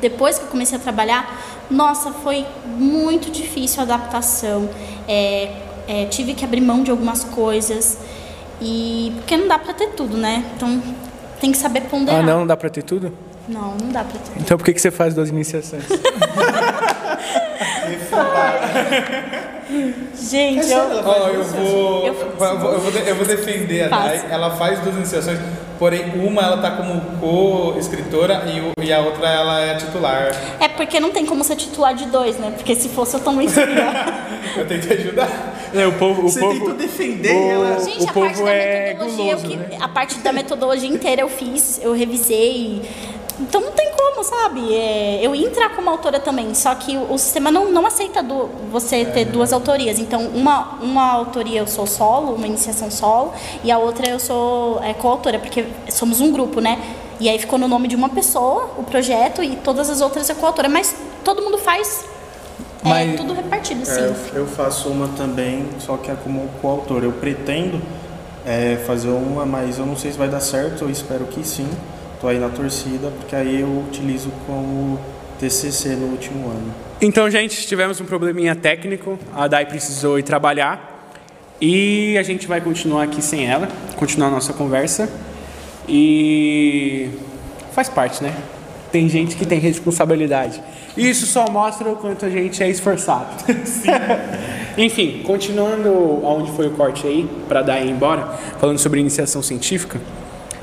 Depois 0.00 0.38
que 0.38 0.44
eu 0.44 0.48
comecei 0.48 0.78
a 0.78 0.80
trabalhar, 0.80 1.66
nossa, 1.70 2.12
foi 2.12 2.46
muito 2.64 3.30
difícil 3.30 3.80
a 3.80 3.82
adaptação. 3.82 4.68
É, 5.06 5.52
é, 5.88 6.04
tive 6.06 6.34
que 6.34 6.44
abrir 6.44 6.60
mão 6.60 6.82
de 6.82 6.90
algumas 6.90 7.24
coisas. 7.24 7.98
E 8.60 9.12
porque 9.16 9.36
não 9.36 9.48
dá 9.48 9.58
para 9.58 9.74
ter 9.74 9.88
tudo, 9.88 10.16
né? 10.16 10.44
Então 10.56 10.82
tem 11.40 11.52
que 11.52 11.58
saber 11.58 11.82
ponderar. 11.82 12.20
Ah, 12.20 12.22
não, 12.22 12.40
não 12.40 12.46
dá 12.46 12.56
pra 12.56 12.68
ter 12.68 12.82
tudo? 12.82 13.12
Não, 13.48 13.74
não 13.76 13.90
dá 13.90 14.04
pra 14.04 14.18
ter. 14.18 14.40
Então 14.40 14.56
por 14.58 14.64
que, 14.64 14.74
que 14.74 14.80
você 14.80 14.90
faz 14.90 15.14
duas 15.14 15.28
iniciações? 15.30 15.84
Gente, 20.30 20.70
eu, 20.70 20.78
Ó, 21.04 21.28
eu 21.28 21.44
vou, 21.44 22.06
Eu 22.06 22.14
vou, 22.14 22.46
eu, 22.72 22.80
vou 22.80 22.92
eu 23.06 23.14
vou 23.14 23.26
defender 23.26 23.82
a. 23.84 23.88
Dai. 23.88 24.24
Ela 24.30 24.50
faz 24.56 24.78
duas 24.80 24.96
iniciações, 24.96 25.38
porém 25.78 26.12
uma 26.26 26.42
ela 26.42 26.56
tá 26.58 26.70
como 26.72 27.00
co-escritora 27.20 28.44
e, 28.46 28.84
e 28.86 28.92
a 28.92 29.00
outra 29.00 29.28
ela 29.28 29.60
é 29.60 29.74
titular. 29.76 30.30
É 30.60 30.68
porque 30.68 30.98
não 31.00 31.10
tem 31.10 31.24
como 31.26 31.44
ser 31.44 31.56
titular 31.56 31.94
de 31.94 32.06
dois, 32.06 32.36
né? 32.38 32.52
Porque 32.56 32.74
se 32.74 32.88
fosse 32.88 33.14
eu 33.16 33.20
também 33.20 33.48
seria. 33.48 34.28
Eu 34.56 34.66
tentei 34.66 34.96
ajudar. 34.96 35.28
É, 35.74 35.86
o 35.86 35.92
povo, 35.92 36.22
o 36.24 36.28
Você 36.28 36.40
povo, 36.40 36.54
tentou 36.58 36.74
defender 36.74 37.32
o- 37.34 37.64
ela. 37.64 37.80
Gente, 37.84 38.04
o 38.04 38.08
a 38.08 38.12
parte 38.12 38.32
povo 38.34 38.44
da 38.44 38.50
é 38.52 38.88
metodologia, 38.94 39.24
guloso, 39.36 39.44
eu 39.44 39.50
que- 39.50 39.56
né? 39.56 39.78
a 39.80 39.88
parte 39.88 40.18
da 40.20 40.32
metodologia 40.32 40.88
inteira 40.88 41.20
eu 41.22 41.28
fiz, 41.28 41.78
eu 41.82 41.92
revisei. 41.92 42.82
Então 43.40 43.60
não 43.60 43.70
tem 43.72 43.92
como, 43.96 44.24
sabe? 44.24 44.74
É, 44.74 45.20
eu 45.22 45.34
entrar 45.34 45.70
como 45.76 45.88
autora 45.88 46.18
também, 46.18 46.52
só 46.54 46.74
que 46.74 46.96
o, 46.96 47.12
o 47.12 47.18
sistema 47.18 47.50
não, 47.50 47.70
não 47.70 47.86
aceita 47.86 48.22
du- 48.22 48.48
você 48.70 49.04
ter 49.04 49.26
duas 49.26 49.52
autorias. 49.52 49.98
Então, 49.98 50.22
uma, 50.28 50.74
uma 50.80 51.12
autoria 51.12 51.60
eu 51.60 51.66
sou 51.66 51.86
solo, 51.86 52.34
uma 52.34 52.46
iniciação 52.46 52.90
solo, 52.90 53.32
e 53.62 53.70
a 53.70 53.78
outra 53.78 54.08
eu 54.10 54.18
sou 54.18 54.80
é, 54.82 54.92
coautora, 54.92 55.38
porque 55.38 55.64
somos 55.88 56.20
um 56.20 56.32
grupo, 56.32 56.60
né? 56.60 56.80
E 57.20 57.28
aí 57.28 57.38
ficou 57.38 57.58
no 57.58 57.68
nome 57.68 57.86
de 57.88 57.94
uma 57.96 58.08
pessoa 58.08 58.70
o 58.76 58.82
projeto 58.82 59.42
e 59.42 59.56
todas 59.56 59.88
as 59.90 60.00
outras 60.00 60.28
é 60.30 60.34
coautora, 60.34 60.68
mas 60.68 60.94
todo 61.24 61.42
mundo 61.42 61.58
faz 61.58 62.04
é, 62.84 62.88
Mas- 62.88 63.16
tudo 63.20 63.32
repartido, 63.34 63.82
É, 63.82 63.84
sim. 63.84 64.00
eu- 64.34 64.40
eu 64.40 64.46
faço 64.46 64.88
uma 64.88 65.08
também, 65.16 65.68
só 65.80 65.96
que 65.96 66.10
é 66.10 66.14
como 66.14 66.48
coautor. 66.62 67.02
Eu 67.04 67.12
pretendo 67.12 67.80
é, 68.46 68.76
fazer 68.86 69.08
uma, 69.10 69.44
mas 69.44 69.78
eu 69.78 69.84
não 69.86 69.96
sei 69.96 70.10
se 70.12 70.16
vai 70.18 70.28
dar 70.28 70.40
certo, 70.40 70.82
eu 70.84 70.90
espero 70.90 71.24
que 71.26 71.46
sim. 71.46 71.68
Tô 72.20 72.28
aí 72.28 72.38
na 72.38 72.48
torcida, 72.48 73.10
porque 73.18 73.34
aí 73.34 73.60
eu 73.60 73.84
utilizo 73.88 74.30
como 74.46 74.98
TCC 75.38 75.90
no 75.90 76.06
último 76.06 76.48
ano. 76.48 76.74
Então, 77.00 77.30
gente, 77.30 77.66
tivemos 77.66 78.00
um 78.00 78.04
probleminha 78.04 78.56
técnico. 78.56 79.18
A 79.34 79.46
Dai 79.46 79.66
precisou 79.66 80.18
ir 80.18 80.24
trabalhar. 80.24 80.96
E 81.60 82.16
a 82.18 82.22
gente 82.22 82.46
vai 82.46 82.60
continuar 82.60 83.04
aqui 83.04 83.20
sem 83.20 83.46
ela, 83.46 83.68
continuar 83.96 84.28
a 84.28 84.30
nossa 84.30 84.52
conversa. 84.52 85.08
E 85.88 87.08
faz 87.72 87.88
parte, 87.88 88.22
né? 88.22 88.34
Tem 88.90 89.08
gente 89.08 89.36
que 89.36 89.46
tem 89.46 89.58
responsabilidade. 89.58 90.62
Isso 90.96 91.26
só 91.26 91.48
mostra 91.50 91.88
o 91.88 91.96
quanto 91.96 92.26
a 92.26 92.30
gente 92.30 92.62
é 92.62 92.68
esforçado. 92.68 93.44
Enfim, 94.76 95.22
continuando 95.24 95.88
aonde 96.24 96.50
foi 96.52 96.68
o 96.68 96.70
corte 96.70 97.06
aí, 97.06 97.28
para 97.48 97.62
dar 97.62 97.80
ir 97.80 97.90
embora, 97.90 98.26
falando 98.60 98.78
sobre 98.78 99.00
iniciação 99.00 99.42
científica, 99.42 100.00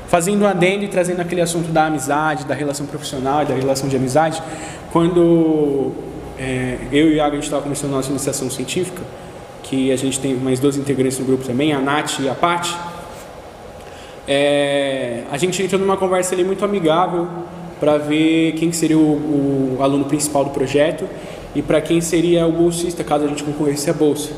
fazendo 0.08 0.42
um 0.42 0.46
adendo 0.46 0.84
e 0.84 0.88
trazendo 0.88 1.20
aquele 1.20 1.40
assunto 1.40 1.70
da 1.72 1.86
amizade, 1.86 2.44
da 2.44 2.54
relação 2.54 2.86
profissional 2.86 3.42
e 3.42 3.46
da 3.46 3.54
relação 3.54 3.88
de 3.88 3.96
amizade, 3.96 4.42
quando 4.92 5.92
é, 6.38 6.78
eu 6.92 7.08
e 7.08 7.12
o 7.12 7.14
Iago 7.14 7.32
a 7.32 7.34
gente 7.34 7.44
estava 7.44 7.62
começando 7.62 7.92
a 7.92 7.96
nossa 7.96 8.10
iniciação 8.10 8.50
científica, 8.50 9.02
que 9.62 9.90
a 9.90 9.96
gente 9.96 10.20
tem 10.20 10.34
mais 10.34 10.60
dois 10.60 10.76
integrantes 10.76 11.18
no 11.18 11.24
grupo 11.24 11.44
também, 11.44 11.72
a 11.72 11.80
Nath 11.80 12.20
e 12.20 12.28
a 12.28 12.34
Paty, 12.34 12.76
é, 14.28 15.22
a 15.30 15.38
gente 15.38 15.62
entrou 15.62 15.80
numa 15.80 15.96
conversa 15.96 16.34
ali 16.34 16.42
muito 16.42 16.64
amigável 16.64 17.28
para 17.78 17.96
ver 17.96 18.52
quem 18.52 18.72
seria 18.72 18.98
o, 18.98 19.76
o, 19.78 19.82
aluno 19.82 20.04
principal 20.04 20.44
do 20.44 20.50
projeto 20.50 21.04
e 21.54 21.62
para 21.62 21.80
quem 21.80 22.00
seria 22.00 22.46
o 22.46 22.52
bolsista, 22.52 23.04
caso 23.04 23.24
a 23.24 23.28
gente 23.28 23.44
concorresse 23.44 23.88
à 23.88 23.92
bolsa. 23.92 24.30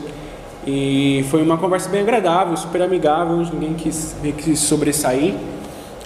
E 0.66 1.24
foi 1.30 1.42
uma 1.42 1.56
conversa 1.56 1.88
bem 1.88 2.02
agradável, 2.02 2.56
super 2.56 2.82
amigável, 2.82 3.36
ninguém 3.52 3.74
quis 3.74 4.58
sobressair, 4.58 5.34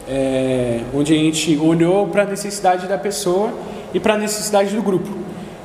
é, 0.08 0.80
onde 0.94 1.12
a 1.12 1.16
gente 1.16 1.56
olhou 1.58 2.08
para 2.08 2.22
a 2.22 2.26
necessidade 2.26 2.86
da 2.86 2.98
pessoa 2.98 3.52
e 3.94 4.00
para 4.00 4.14
a 4.14 4.18
necessidade 4.18 4.74
do 4.74 4.82
grupo. 4.82 5.08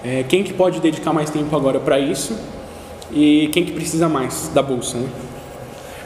É, 0.03 0.23
quem 0.27 0.43
que 0.43 0.53
pode 0.53 0.79
dedicar 0.79 1.11
mais 1.13 1.29
tempo 1.29 1.55
agora 1.55 1.79
para 1.79 1.99
isso 1.99 2.37
e 3.11 3.49
quem 3.51 3.65
que 3.65 3.71
precisa 3.71 4.07
mais 4.07 4.49
da 4.53 4.61
bolsa, 4.61 4.97
né? 4.97 5.07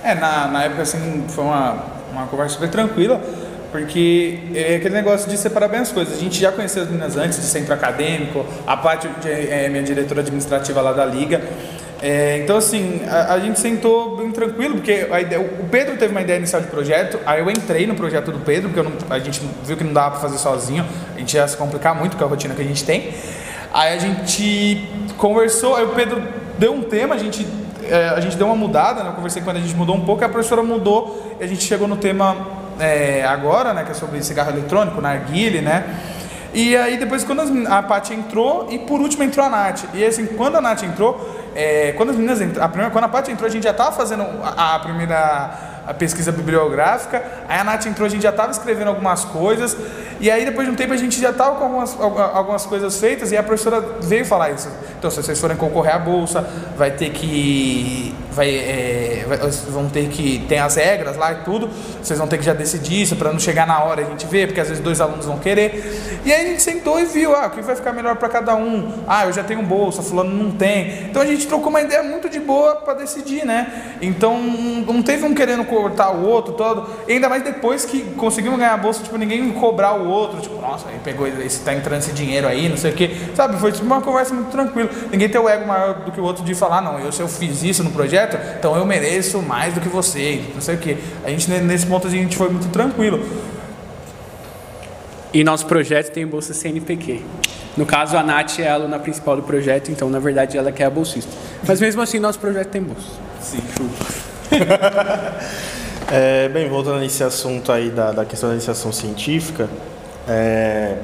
É, 0.04 0.16
na, 0.16 0.48
na 0.48 0.64
época 0.64 0.82
assim 0.82 1.26
foi 1.28 1.44
uma, 1.44 1.84
uma 2.12 2.26
conversa 2.26 2.56
super 2.56 2.70
tranquila, 2.70 3.22
porque 3.72 4.40
é 4.56 4.76
aquele 4.78 4.96
negócio 4.96 5.30
de 5.30 5.38
separar 5.38 5.68
bem 5.68 5.80
as 5.80 5.92
coisas. 5.92 6.18
A 6.18 6.20
gente 6.20 6.40
já 6.40 6.52
conhecia 6.52 6.82
as 6.82 6.88
meninas 6.88 7.16
antes 7.18 7.40
de 7.40 7.46
centro 7.46 7.74
acadêmico, 7.74 8.46
a 8.66 8.76
parte 8.76 9.08
é 9.26 9.70
minha 9.70 9.84
diretora 9.84 10.22
administrativa 10.22 10.82
lá 10.82 10.94
da 10.94 11.06
liga. 11.06 11.42
É, 12.02 12.40
então, 12.40 12.58
assim, 12.58 13.02
a, 13.08 13.34
a, 13.34 13.40
gente 13.40 13.60
sentou 13.60 14.18
bem 14.18 14.32
tranquilo, 14.32 14.76
porque 14.76 15.08
ideia, 15.22 15.40
o 15.40 15.70
Pedro 15.70 15.98
teve 15.98 16.12
uma 16.12 16.22
ideia 16.22 16.38
inicial 16.38 16.60
de 16.60 16.68
projeto, 16.68 17.20
aí 17.28 17.40
eu 17.40 17.50
entrei 17.50 17.86
no 17.86 17.94
projeto 17.94 18.32
do 18.32 18.40
Pedro, 18.40 18.70
porque 18.70 18.82
não, 18.82 18.92
a 19.08 19.20
gente 19.20 19.40
viu 19.64 19.78
que 19.78 19.84
não 19.84 19.94
dava 19.94 20.12
para 20.12 20.20
fazer 20.20 20.40
sozinho, 20.40 20.84
a 21.16 21.20
gente 21.20 21.36
ia 21.36 21.48
se 21.48 21.56
complicar 21.56 21.94
muito 21.94 22.18
com 22.18 22.24
a 22.24 22.28
rotina 22.28 22.56
que 22.56 22.62
a 22.62 22.66
gente 22.66 22.84
tem. 22.84 23.14
Aí 23.72 23.94
a 23.94 24.00
gente 24.00 24.90
conversou, 25.16 25.76
aí 25.76 25.86
o 25.86 25.90
Pedro 25.90 26.24
deu 26.58 26.74
um 26.74 26.82
tema, 26.82 27.14
a 27.14 27.18
gente, 27.20 27.48
é, 27.88 28.10
a 28.10 28.20
gente 28.20 28.36
deu 28.36 28.48
uma 28.48 28.56
mudada, 28.56 29.04
né? 29.04 29.10
eu 29.10 29.14
conversei 29.14 29.44
quando 29.44 29.58
a 29.58 29.62
gente 29.62 29.76
mudou 29.76 29.96
um 29.96 30.04
pouco, 30.04 30.26
a 30.26 30.30
professora 30.30 30.64
mudou 30.64 31.36
e 31.40 31.44
a 31.44 31.48
gente 31.48 31.64
chegou 31.64 31.88
no 31.88 31.98
tema 31.98 32.36
é, 32.80 33.24
agora, 33.24 33.74
né, 33.74 33.84
que 33.84 33.92
é 33.92 33.94
sobre 33.94 34.24
cigarro 34.24 34.50
eletrônico, 34.50 35.00
narguile, 35.00 35.62
né? 35.62 35.86
E 36.54 36.76
aí 36.76 36.98
depois 36.98 37.24
quando 37.24 37.42
a 37.68 37.82
Paty 37.82 38.14
entrou 38.14 38.68
e 38.70 38.80
por 38.80 39.00
último 39.00 39.24
entrou 39.24 39.46
a 39.46 39.50
Nath. 39.50 39.84
E 39.94 40.04
assim, 40.04 40.26
quando 40.26 40.58
a 40.58 40.62
Nath 40.62 40.84
entrou, 40.84 41.41
é, 41.56 41.94
quando 41.94 42.10
as 42.10 42.16
meninas 42.16 42.42
entraram, 42.42 42.66
a 42.66 42.70
primeira, 42.70 42.92
quando 42.92 43.06
a 43.06 43.10
Paty 43.10 43.32
entrou, 43.32 43.48
a 43.48 43.52
gente 43.52 43.64
já 43.64 43.72
estava 43.72 43.92
fazendo 43.92 44.24
a, 44.44 44.76
a 44.76 44.80
primeira 44.80 45.72
a 45.86 45.94
pesquisa 45.94 46.32
bibliográfica. 46.32 47.24
Aí 47.48 47.60
a 47.60 47.64
Nath 47.64 47.86
entrou, 47.86 48.06
a 48.06 48.10
gente 48.10 48.22
já 48.22 48.30
estava 48.30 48.52
escrevendo 48.52 48.90
algumas 48.90 49.26
coisas. 49.26 49.76
E 50.20 50.30
aí, 50.30 50.46
depois 50.46 50.68
de 50.68 50.74
um 50.74 50.76
tempo, 50.76 50.94
a 50.94 50.98
gente 50.98 51.20
já 51.20 51.32
estava 51.32 51.56
com 51.56 51.64
algumas, 51.64 51.98
algumas 52.00 52.66
coisas 52.66 53.00
feitas. 53.00 53.32
E 53.32 53.38
a 53.38 53.44
professora 53.44 53.82
veio 54.02 54.26
falar 54.26 54.52
isso. 54.52 54.70
Então, 54.98 55.10
se 55.10 55.22
vocês 55.22 55.40
forem 55.40 55.58
concorrer 55.58 55.96
à 55.96 56.00
bolsa, 56.00 56.48
vai 56.78 56.92
ter 56.92 57.10
que. 57.10 58.16
Vai, 58.32 58.50
é, 58.50 59.26
vai, 59.28 59.38
vão 59.70 59.90
ter 59.90 60.08
que. 60.10 60.46
Tem 60.48 60.60
as 60.60 60.76
regras 60.76 61.18
lá 61.18 61.32
e 61.34 61.36
tudo. 61.44 61.70
Vocês 62.02 62.18
vão 62.18 62.28
ter 62.28 62.38
que 62.38 62.46
já 62.46 62.54
decidir 62.54 63.02
isso 63.02 63.16
para 63.16 63.32
não 63.32 63.40
chegar 63.40 63.68
na 63.68 63.84
hora 63.84 64.02
a 64.02 64.06
gente 64.06 64.26
ver, 64.26 64.48
porque 64.48 64.60
às 64.60 64.70
vezes 64.70 64.84
dois 64.84 65.02
alunos 65.02 65.26
vão 65.26 65.38
querer. 65.38 66.22
E 66.26 66.32
aí 66.32 66.46
a 66.46 66.50
gente 66.50 66.62
sentou 66.62 67.00
e 67.00 67.06
viu, 67.06 67.36
ah, 67.36 67.48
o 67.48 67.50
que 67.50 67.62
vai 67.62 67.76
ficar 67.76 67.94
melhor 67.94 68.16
para 68.16 68.30
cada 68.30 68.56
um. 68.56 68.92
Ah, 69.08 69.26
eu 69.26 69.34
já 69.34 69.44
tenho 69.44 69.62
bolsa, 69.64 70.02
fulano 70.02 70.32
não 70.32 70.52
tem. 70.52 71.06
Então 71.10 71.22
a 71.22 71.26
gente 71.26 71.48
trocou 71.48 71.70
uma 71.70 71.82
ideia 71.82 72.04
muito 72.04 72.30
de 72.30 72.40
boa 72.40 72.76
para 72.76 72.94
decidir, 72.96 73.46
né? 73.46 73.96
Então 74.02 74.40
não 74.42 75.02
teve 75.02 75.26
um 75.26 75.34
querendo 75.34 75.66
cortar 75.66 76.12
o 76.12 76.26
outro 76.26 76.54
todo. 76.54 76.88
E 77.08 77.14
ainda 77.14 77.30
mais 77.30 77.44
depois 77.44 77.86
que 77.86 78.02
conseguimos 78.16 78.58
ganhar 78.58 78.74
a 78.74 78.78
bolsa, 78.78 79.04
tipo, 79.04 79.18
ninguém 79.18 79.52
cobrar 79.52 79.94
o 79.94 80.08
outro, 80.08 80.40
tipo, 80.42 80.60
nossa, 80.62 80.88
aí 80.90 81.00
pegou 81.04 81.28
esse 81.28 81.62
tá 81.62 81.74
entrando 81.74 82.00
esse 82.00 82.12
dinheiro 82.12 82.48
aí, 82.48 82.70
não 82.70 82.78
sei 82.78 82.92
o 82.92 82.94
que. 82.94 83.16
Sabe, 83.36 83.58
foi 83.58 83.72
tipo 83.72 83.86
uma 83.86 84.02
conversa 84.02 84.34
muito 84.34 84.50
tranquila. 84.50 84.90
Ninguém 85.12 85.30
tem 85.30 85.40
o 85.40 85.50
ego 85.50 85.68
maior 85.68 85.96
do 85.96 86.12
que 86.12 86.20
o 86.20 86.24
outro 86.24 86.44
de 86.44 86.54
falar, 86.54 86.82
não, 86.82 87.00
eu 87.00 87.12
se 87.12 87.22
eu 87.22 87.28
fiz 87.28 87.64
isso 87.64 87.84
no 87.84 87.92
projeto, 87.92 88.21
então 88.58 88.76
eu 88.76 88.86
mereço 88.86 89.42
mais 89.42 89.74
do 89.74 89.82
que 89.82 89.90
você, 89.90 90.44
não 90.54 90.62
sei 90.62 90.76
o 90.76 90.78
que. 90.78 90.98
A 91.24 91.30
gente 91.30 91.50
nesse 91.50 91.86
ponto 91.86 92.08
a 92.08 92.10
gente 92.10 92.36
foi 92.36 92.50
muito 92.50 92.70
tranquilo. 92.70 93.24
E 95.34 95.44
nosso 95.44 95.66
projeto 95.66 96.12
tem 96.12 96.28
bolsa 96.28 96.54
CNPq. 96.54 97.22
No 97.78 97.86
caso, 97.86 98.18
a 98.18 98.24
Nath 98.24 98.60
é 98.60 98.68
a 98.68 98.74
aluna 98.74 99.00
principal 99.00 99.38
do 99.38 99.44
projeto, 99.44 99.90
então 99.92 100.10
na 100.10 100.20
verdade 100.20 100.58
ela 100.58 100.72
que 100.72 100.84
é 100.84 100.86
a 100.86 100.90
bolsista. 100.90 101.32
Mas 101.66 101.80
mesmo 101.80 102.02
assim, 102.02 102.20
nosso 102.20 102.38
projeto 102.38 102.68
tem 102.68 102.82
bolsa. 102.82 103.08
Sim, 103.40 103.62
é, 106.12 106.50
bem, 106.50 106.68
voltando 106.68 107.00
nesse 107.00 107.24
assunto 107.24 107.72
aí 107.72 107.90
da, 107.90 108.12
da 108.12 108.26
questão 108.26 108.50
da 108.50 108.56
iniciação 108.56 108.92
científica, 108.92 109.70
é, 110.28 110.98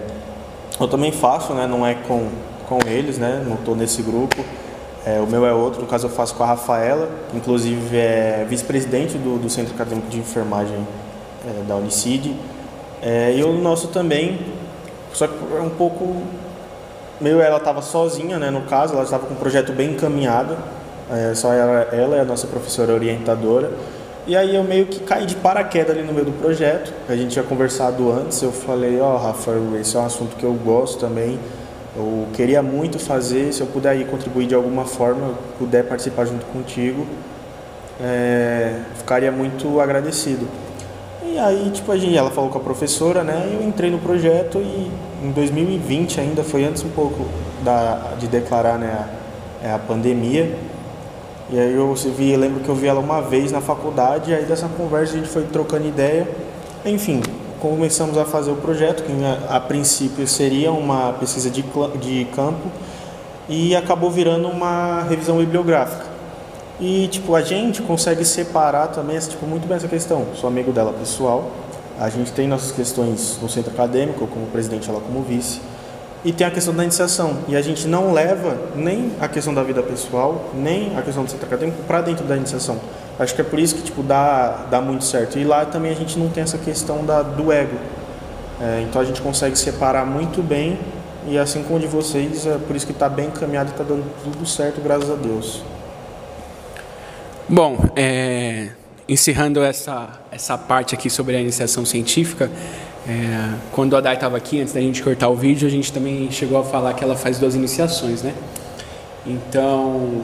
eu 0.77 0.87
também 0.89 1.13
faço, 1.13 1.53
né, 1.53 1.65
não 1.65 1.87
é 1.87 1.95
com, 1.95 2.27
com 2.67 2.79
eles, 2.85 3.17
né, 3.17 3.41
não 3.47 3.55
estou 3.55 3.75
nesse 3.75 4.01
grupo. 4.01 4.43
É, 5.07 5.21
o 5.21 5.25
meu 5.25 5.45
é 5.45 5.53
outro, 5.53 5.79
no 5.79 5.87
caso 5.87 6.07
eu 6.07 6.09
faço 6.09 6.35
com 6.35 6.43
a 6.43 6.47
Rafaela, 6.47 7.07
inclusive 7.33 7.95
é 7.95 8.45
vice-presidente 8.49 9.17
do, 9.17 9.39
do 9.39 9.49
Centro 9.49 9.73
Acadêmico 9.73 10.09
de 10.09 10.19
Enfermagem 10.19 10.85
é, 11.45 11.63
da 11.63 11.77
Unicid. 11.77 12.35
É, 13.01 13.33
e 13.33 13.41
o 13.41 13.53
nosso 13.53 13.87
também, 13.87 14.37
só 15.13 15.25
que 15.25 15.33
é 15.55 15.61
um 15.61 15.69
pouco. 15.69 16.23
Meio 17.21 17.39
ela 17.39 17.55
estava 17.55 17.81
sozinha, 17.81 18.37
né, 18.37 18.51
no 18.51 18.63
caso, 18.63 18.95
ela 18.95 19.03
estava 19.03 19.25
com 19.25 19.33
um 19.33 19.37
projeto 19.37 19.71
bem 19.71 19.91
encaminhado, 19.91 20.57
é, 21.09 21.33
só 21.33 21.53
ela, 21.53 21.87
ela 21.93 22.17
é 22.17 22.19
a 22.19 22.25
nossa 22.25 22.45
professora 22.45 22.93
orientadora. 22.93 23.71
E 24.27 24.35
aí 24.35 24.57
eu 24.57 24.63
meio 24.65 24.87
que 24.87 24.99
caí 24.99 25.25
de 25.25 25.35
paraquedas 25.35 25.95
ali 25.95 26.05
no 26.05 26.11
meio 26.11 26.25
do 26.25 26.33
projeto. 26.33 26.93
A 27.07 27.15
gente 27.15 27.31
tinha 27.31 27.45
conversado 27.45 28.11
antes, 28.11 28.41
eu 28.41 28.51
falei, 28.51 28.99
ó, 28.99 29.15
oh, 29.15 29.17
Rafa, 29.17 29.53
esse 29.79 29.95
é 29.95 29.99
um 30.01 30.05
assunto 30.05 30.35
que 30.35 30.43
eu 30.43 30.53
gosto 30.53 30.99
também. 30.99 31.39
Eu 31.97 32.27
queria 32.31 32.61
muito 32.61 32.99
fazer, 32.99 33.51
se 33.51 33.61
eu 33.61 33.65
puder 33.65 33.89
aí 33.89 34.05
contribuir 34.05 34.45
de 34.45 34.53
alguma 34.53 34.85
forma, 34.85 35.33
puder 35.57 35.83
participar 35.83 36.25
junto 36.25 36.45
contigo, 36.45 37.07
é, 37.99 38.81
ficaria 38.95 39.31
muito 39.31 39.81
agradecido. 39.81 40.47
E 41.25 41.39
aí, 41.39 41.71
tipo, 41.73 41.91
a 41.91 41.97
gente, 41.97 42.15
ela 42.15 42.29
falou 42.29 42.51
com 42.51 42.59
a 42.59 42.61
professora, 42.61 43.23
né? 43.23 43.49
Eu 43.51 43.67
entrei 43.67 43.89
no 43.89 43.97
projeto 43.97 44.59
e 44.59 44.91
em 45.23 45.31
2020 45.31 46.21
ainda, 46.21 46.43
foi 46.43 46.65
antes 46.65 46.83
um 46.83 46.89
pouco 46.89 47.25
da, 47.63 48.13
de 48.19 48.27
declarar 48.27 48.77
né, 48.77 49.07
a, 49.63 49.73
a 49.73 49.79
pandemia. 49.79 50.55
E 51.49 51.59
aí 51.59 51.73
eu 51.73 51.91
vi, 51.95 52.35
lembro 52.35 52.59
que 52.59 52.69
eu 52.69 52.75
vi 52.75 52.85
ela 52.85 52.99
uma 52.99 53.21
vez 53.21 53.51
na 53.51 53.59
faculdade, 53.61 54.35
aí 54.35 54.45
dessa 54.45 54.67
conversa 54.67 55.13
a 55.13 55.17
gente 55.17 55.29
foi 55.29 55.45
trocando 55.45 55.87
ideia. 55.87 56.27
Enfim, 56.85 57.23
começamos 57.59 58.17
a 58.17 58.25
fazer 58.25 58.51
o 58.51 58.55
projeto, 58.55 59.03
que 59.03 59.11
a, 59.49 59.59
princípio 59.59 60.27
seria 60.27 60.71
uma 60.71 61.13
pesquisa 61.13 61.49
de, 61.49 61.63
de 61.99 62.25
campo, 62.35 62.71
e 63.49 63.75
acabou 63.75 64.11
virando 64.11 64.47
uma 64.47 65.03
revisão 65.03 65.37
bibliográfica. 65.37 66.05
E 66.79 67.07
tipo, 67.07 67.33
a 67.33 67.41
gente 67.41 67.81
consegue 67.81 68.23
separar 68.23 68.87
também 68.87 69.17
tipo, 69.19 69.45
muito 69.45 69.67
bem 69.67 69.77
essa 69.77 69.87
questão. 69.87 70.27
Sou 70.35 70.47
amigo 70.47 70.71
dela 70.71 70.93
pessoal. 70.93 71.49
A 71.99 72.09
gente 72.09 72.31
tem 72.31 72.47
nossas 72.47 72.71
questões 72.71 73.39
no 73.41 73.49
centro 73.49 73.71
acadêmico, 73.71 74.27
como 74.27 74.45
presidente, 74.47 74.87
ela 74.87 75.01
como 75.01 75.23
vice. 75.23 75.59
E 76.23 76.31
tem 76.31 76.45
a 76.45 76.51
questão 76.51 76.75
da 76.75 76.83
iniciação. 76.83 77.37
E 77.47 77.55
a 77.55 77.61
gente 77.61 77.87
não 77.87 78.13
leva 78.13 78.55
nem 78.75 79.11
a 79.19 79.27
questão 79.27 79.53
da 79.53 79.63
vida 79.63 79.81
pessoal, 79.81 80.51
nem 80.53 80.95
a 80.95 81.01
questão 81.01 81.23
do 81.23 81.31
centro 81.31 81.47
acadêmico 81.47 81.81
para 81.87 82.01
dentro 82.01 82.25
da 82.25 82.37
iniciação. 82.37 82.79
Acho 83.19 83.33
que 83.33 83.41
é 83.41 83.43
por 83.43 83.59
isso 83.59 83.75
que 83.75 83.81
tipo, 83.81 84.03
dá, 84.03 84.65
dá 84.69 84.79
muito 84.79 85.03
certo. 85.03 85.39
E 85.39 85.43
lá 85.43 85.65
também 85.65 85.91
a 85.91 85.95
gente 85.95 86.17
não 86.19 86.29
tem 86.29 86.43
essa 86.43 86.57
questão 86.57 87.05
da, 87.05 87.23
do 87.23 87.51
ego. 87.51 87.77
É, 88.61 88.83
então 88.87 89.01
a 89.01 89.05
gente 89.05 89.21
consegue 89.21 89.57
separar 89.57 90.05
muito 90.05 90.41
bem. 90.41 90.79
E 91.27 91.37
assim 91.37 91.63
como 91.63 91.79
de 91.79 91.87
vocês, 91.87 92.45
é 92.45 92.57
por 92.57 92.75
isso 92.75 92.85
que 92.85 92.93
está 92.93 93.09
bem 93.09 93.27
encaminhado 93.27 93.69
e 93.69 93.71
está 93.71 93.83
dando 93.83 94.05
tudo 94.23 94.45
certo, 94.45 94.79
graças 94.81 95.09
a 95.09 95.15
Deus. 95.15 95.61
Bom, 97.49 97.77
é, 97.95 98.69
encerrando 99.09 99.61
essa, 99.63 100.07
essa 100.31 100.57
parte 100.57 100.93
aqui 100.95 101.09
sobre 101.09 101.35
a 101.35 101.41
iniciação 101.41 101.85
científica, 101.85 102.49
é, 103.07 103.55
quando 103.71 103.95
a 103.95 104.01
Dai 104.01 104.15
estava 104.15 104.37
aqui, 104.37 104.61
antes 104.61 104.73
da 104.73 104.81
gente 104.81 105.01
cortar 105.01 105.29
o 105.29 105.35
vídeo, 105.35 105.67
a 105.67 105.71
gente 105.71 105.91
também 105.91 106.29
chegou 106.29 106.59
a 106.59 106.63
falar 106.63 106.93
que 106.93 107.03
ela 107.03 107.15
faz 107.15 107.39
duas 107.39 107.55
iniciações, 107.55 108.21
né? 108.21 108.33
Então, 109.25 110.23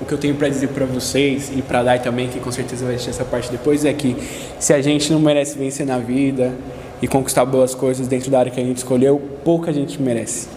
o 0.00 0.04
que 0.04 0.12
eu 0.12 0.18
tenho 0.18 0.34
para 0.34 0.48
dizer 0.48 0.68
para 0.68 0.84
vocês 0.84 1.50
e 1.56 1.62
para 1.62 1.82
Dai 1.82 1.98
também, 1.98 2.28
que 2.28 2.38
com 2.40 2.52
certeza 2.52 2.84
vai 2.84 2.94
assistir 2.94 3.10
essa 3.10 3.24
parte 3.24 3.50
depois, 3.50 3.84
é 3.84 3.92
que 3.92 4.16
se 4.58 4.72
a 4.72 4.80
gente 4.82 5.12
não 5.12 5.20
merece 5.20 5.58
vencer 5.58 5.86
na 5.86 5.98
vida, 5.98 6.52
e 7.00 7.06
conquistar 7.06 7.44
boas 7.44 7.74
coisas 7.74 8.08
dentro 8.08 8.30
da 8.30 8.38
área 8.38 8.50
que 8.50 8.60
a 8.60 8.64
gente 8.64 8.78
escolheu, 8.78 9.20
pouca 9.44 9.72
gente 9.72 10.00
merece. 10.00 10.48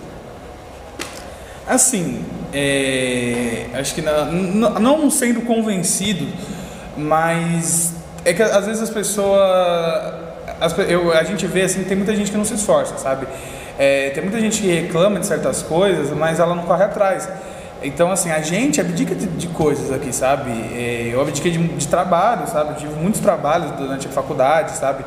Assim, 1.67 2.23
é, 2.53 3.65
acho 3.73 3.93
que 3.93 4.01
na- 4.01 4.25
não 4.25 5.09
sendo 5.11 5.41
convencido, 5.41 6.25
mas 6.97 7.93
é 8.25 8.33
que 8.33 8.41
às 8.41 8.65
vezes 8.65 8.81
as 8.81 8.89
pessoas, 8.89 9.39
as 10.59 10.75
eu, 10.89 11.11
a 11.13 11.23
gente 11.23 11.45
vê 11.45 11.61
assim, 11.63 11.83
tem 11.83 11.95
muita 11.95 12.15
gente 12.15 12.31
que 12.31 12.37
não 12.37 12.45
se 12.45 12.55
esforça, 12.55 12.97
sabe? 12.97 13.27
É, 13.77 14.09
tem 14.09 14.23
muita 14.23 14.39
gente 14.39 14.61
que 14.61 14.67
reclama 14.67 15.19
de 15.19 15.27
certas 15.27 15.61
coisas, 15.61 16.09
mas 16.09 16.39
ela 16.39 16.55
não 16.55 16.63
corre 16.63 16.85
atrás. 16.85 17.29
Então, 17.81 18.11
assim, 18.11 18.29
a 18.29 18.41
gente 18.41 18.81
abdica 18.81 19.15
de, 19.15 19.25
de 19.25 19.47
coisas 19.47 19.91
aqui, 19.91 20.13
sabe? 20.13 20.51
É, 20.51 21.09
eu 21.13 21.21
abdiquei 21.21 21.51
de, 21.51 21.59
de 21.59 21.87
trabalho, 21.87 22.45
sabe? 22.47 22.71
Eu 22.71 22.75
tive 22.75 22.93
muitos 22.95 23.21
trabalhos 23.21 23.71
durante 23.71 24.07
a 24.07 24.11
faculdade, 24.11 24.71
sabe? 24.71 25.05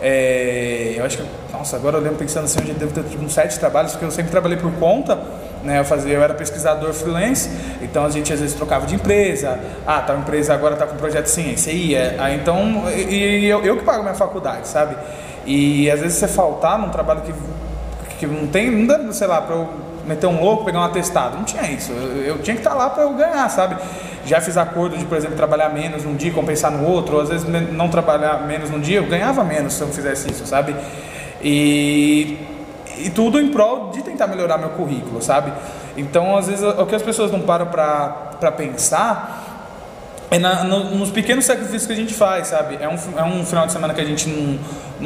É, 0.00 0.94
eu 0.96 1.04
acho 1.04 1.18
que, 1.18 1.24
nossa, 1.52 1.76
agora 1.76 1.96
eu 1.96 2.00
lembro 2.00 2.18
pensando 2.18 2.44
assim, 2.44 2.60
eu 2.60 2.66
já 2.66 2.72
devo 2.74 2.92
ter 2.92 3.04
tido 3.04 3.24
uns 3.24 3.32
sete 3.32 3.58
trabalhos, 3.58 3.92
porque 3.92 4.04
eu 4.04 4.10
sempre 4.10 4.30
trabalhei 4.30 4.58
por 4.58 4.72
conta, 4.74 5.18
né? 5.64 5.80
Eu 5.80 5.84
fazia, 5.84 6.12
eu 6.12 6.22
era 6.22 6.34
pesquisador 6.34 6.92
freelance, 6.92 7.50
então 7.80 8.04
a 8.04 8.10
gente 8.10 8.32
às 8.32 8.40
vezes 8.40 8.54
trocava 8.54 8.86
de 8.86 8.96
empresa, 8.96 9.58
ah, 9.86 10.00
tal 10.00 10.18
empresa 10.18 10.54
agora 10.54 10.74
tá 10.74 10.86
com 10.86 10.96
projeto 10.96 11.26
sim, 11.26 11.56
você 11.56 11.72
ia, 11.72 12.16
ah, 12.18 12.34
então, 12.34 12.84
e, 12.90 13.44
e 13.44 13.46
eu, 13.46 13.64
eu 13.64 13.76
que 13.76 13.84
pago 13.84 14.02
minha 14.02 14.14
faculdade, 14.14 14.66
sabe? 14.66 14.96
E 15.46 15.88
às 15.88 16.00
vezes 16.00 16.18
você 16.18 16.26
faltar 16.26 16.78
num 16.78 16.90
trabalho 16.90 17.20
que, 17.20 17.32
que 18.18 18.26
não 18.26 18.48
tem, 18.48 18.70
não 18.70 18.86
dá, 18.86 19.12
sei 19.12 19.28
lá, 19.28 19.40
pra 19.40 19.54
eu 19.54 19.68
meter 20.06 20.26
um 20.26 20.40
louco, 20.40 20.64
pegar 20.64 20.80
um 20.80 20.84
atestado, 20.84 21.36
não 21.36 21.44
tinha 21.44 21.62
isso, 21.70 21.92
eu, 21.92 22.22
eu 22.24 22.38
tinha 22.38 22.54
que 22.56 22.60
estar 22.62 22.74
lá 22.74 22.90
para 22.90 23.04
eu 23.04 23.12
ganhar, 23.14 23.48
sabe? 23.48 23.76
Já 24.24 24.40
fiz 24.40 24.56
acordo 24.56 24.96
de, 24.96 25.04
por 25.04 25.16
exemplo, 25.16 25.36
trabalhar 25.36 25.68
menos 25.70 26.04
num 26.04 26.14
dia 26.14 26.32
compensar 26.32 26.70
no 26.70 26.86
outro, 26.88 27.16
ou 27.16 27.22
às 27.22 27.28
vezes 27.28 27.46
não 27.72 27.88
trabalhar 27.88 28.46
menos 28.46 28.70
num 28.70 28.80
dia, 28.80 28.98
eu 28.98 29.06
ganhava 29.06 29.42
menos 29.42 29.72
se 29.74 29.80
eu 29.82 29.88
fizesse 29.88 30.30
isso, 30.30 30.46
sabe? 30.46 30.74
E, 31.42 32.38
e 32.98 33.10
tudo 33.10 33.40
em 33.40 33.48
prol 33.50 33.90
de 33.90 34.02
tentar 34.02 34.26
melhorar 34.28 34.58
meu 34.58 34.70
currículo, 34.70 35.20
sabe? 35.20 35.52
Então, 35.96 36.36
às 36.36 36.46
vezes, 36.46 36.62
o 36.64 36.86
que 36.86 36.94
as 36.94 37.02
pessoas 37.02 37.30
não 37.32 37.40
param 37.40 37.66
para 37.66 38.52
pensar 38.56 39.48
é 40.30 40.38
na- 40.38 40.64
no- 40.64 40.90
nos 40.96 41.10
pequenos 41.10 41.44
sacrifícios 41.44 41.86
que 41.86 41.92
a 41.92 41.96
gente 41.96 42.14
faz, 42.14 42.46
sabe? 42.46 42.78
É 42.80 42.88
um, 42.88 42.96
é 43.18 43.24
um 43.24 43.44
final 43.44 43.66
de 43.66 43.72
semana 43.72 43.92
que 43.92 44.00
a 44.00 44.04
gente 44.04 44.28
não, 44.28 44.58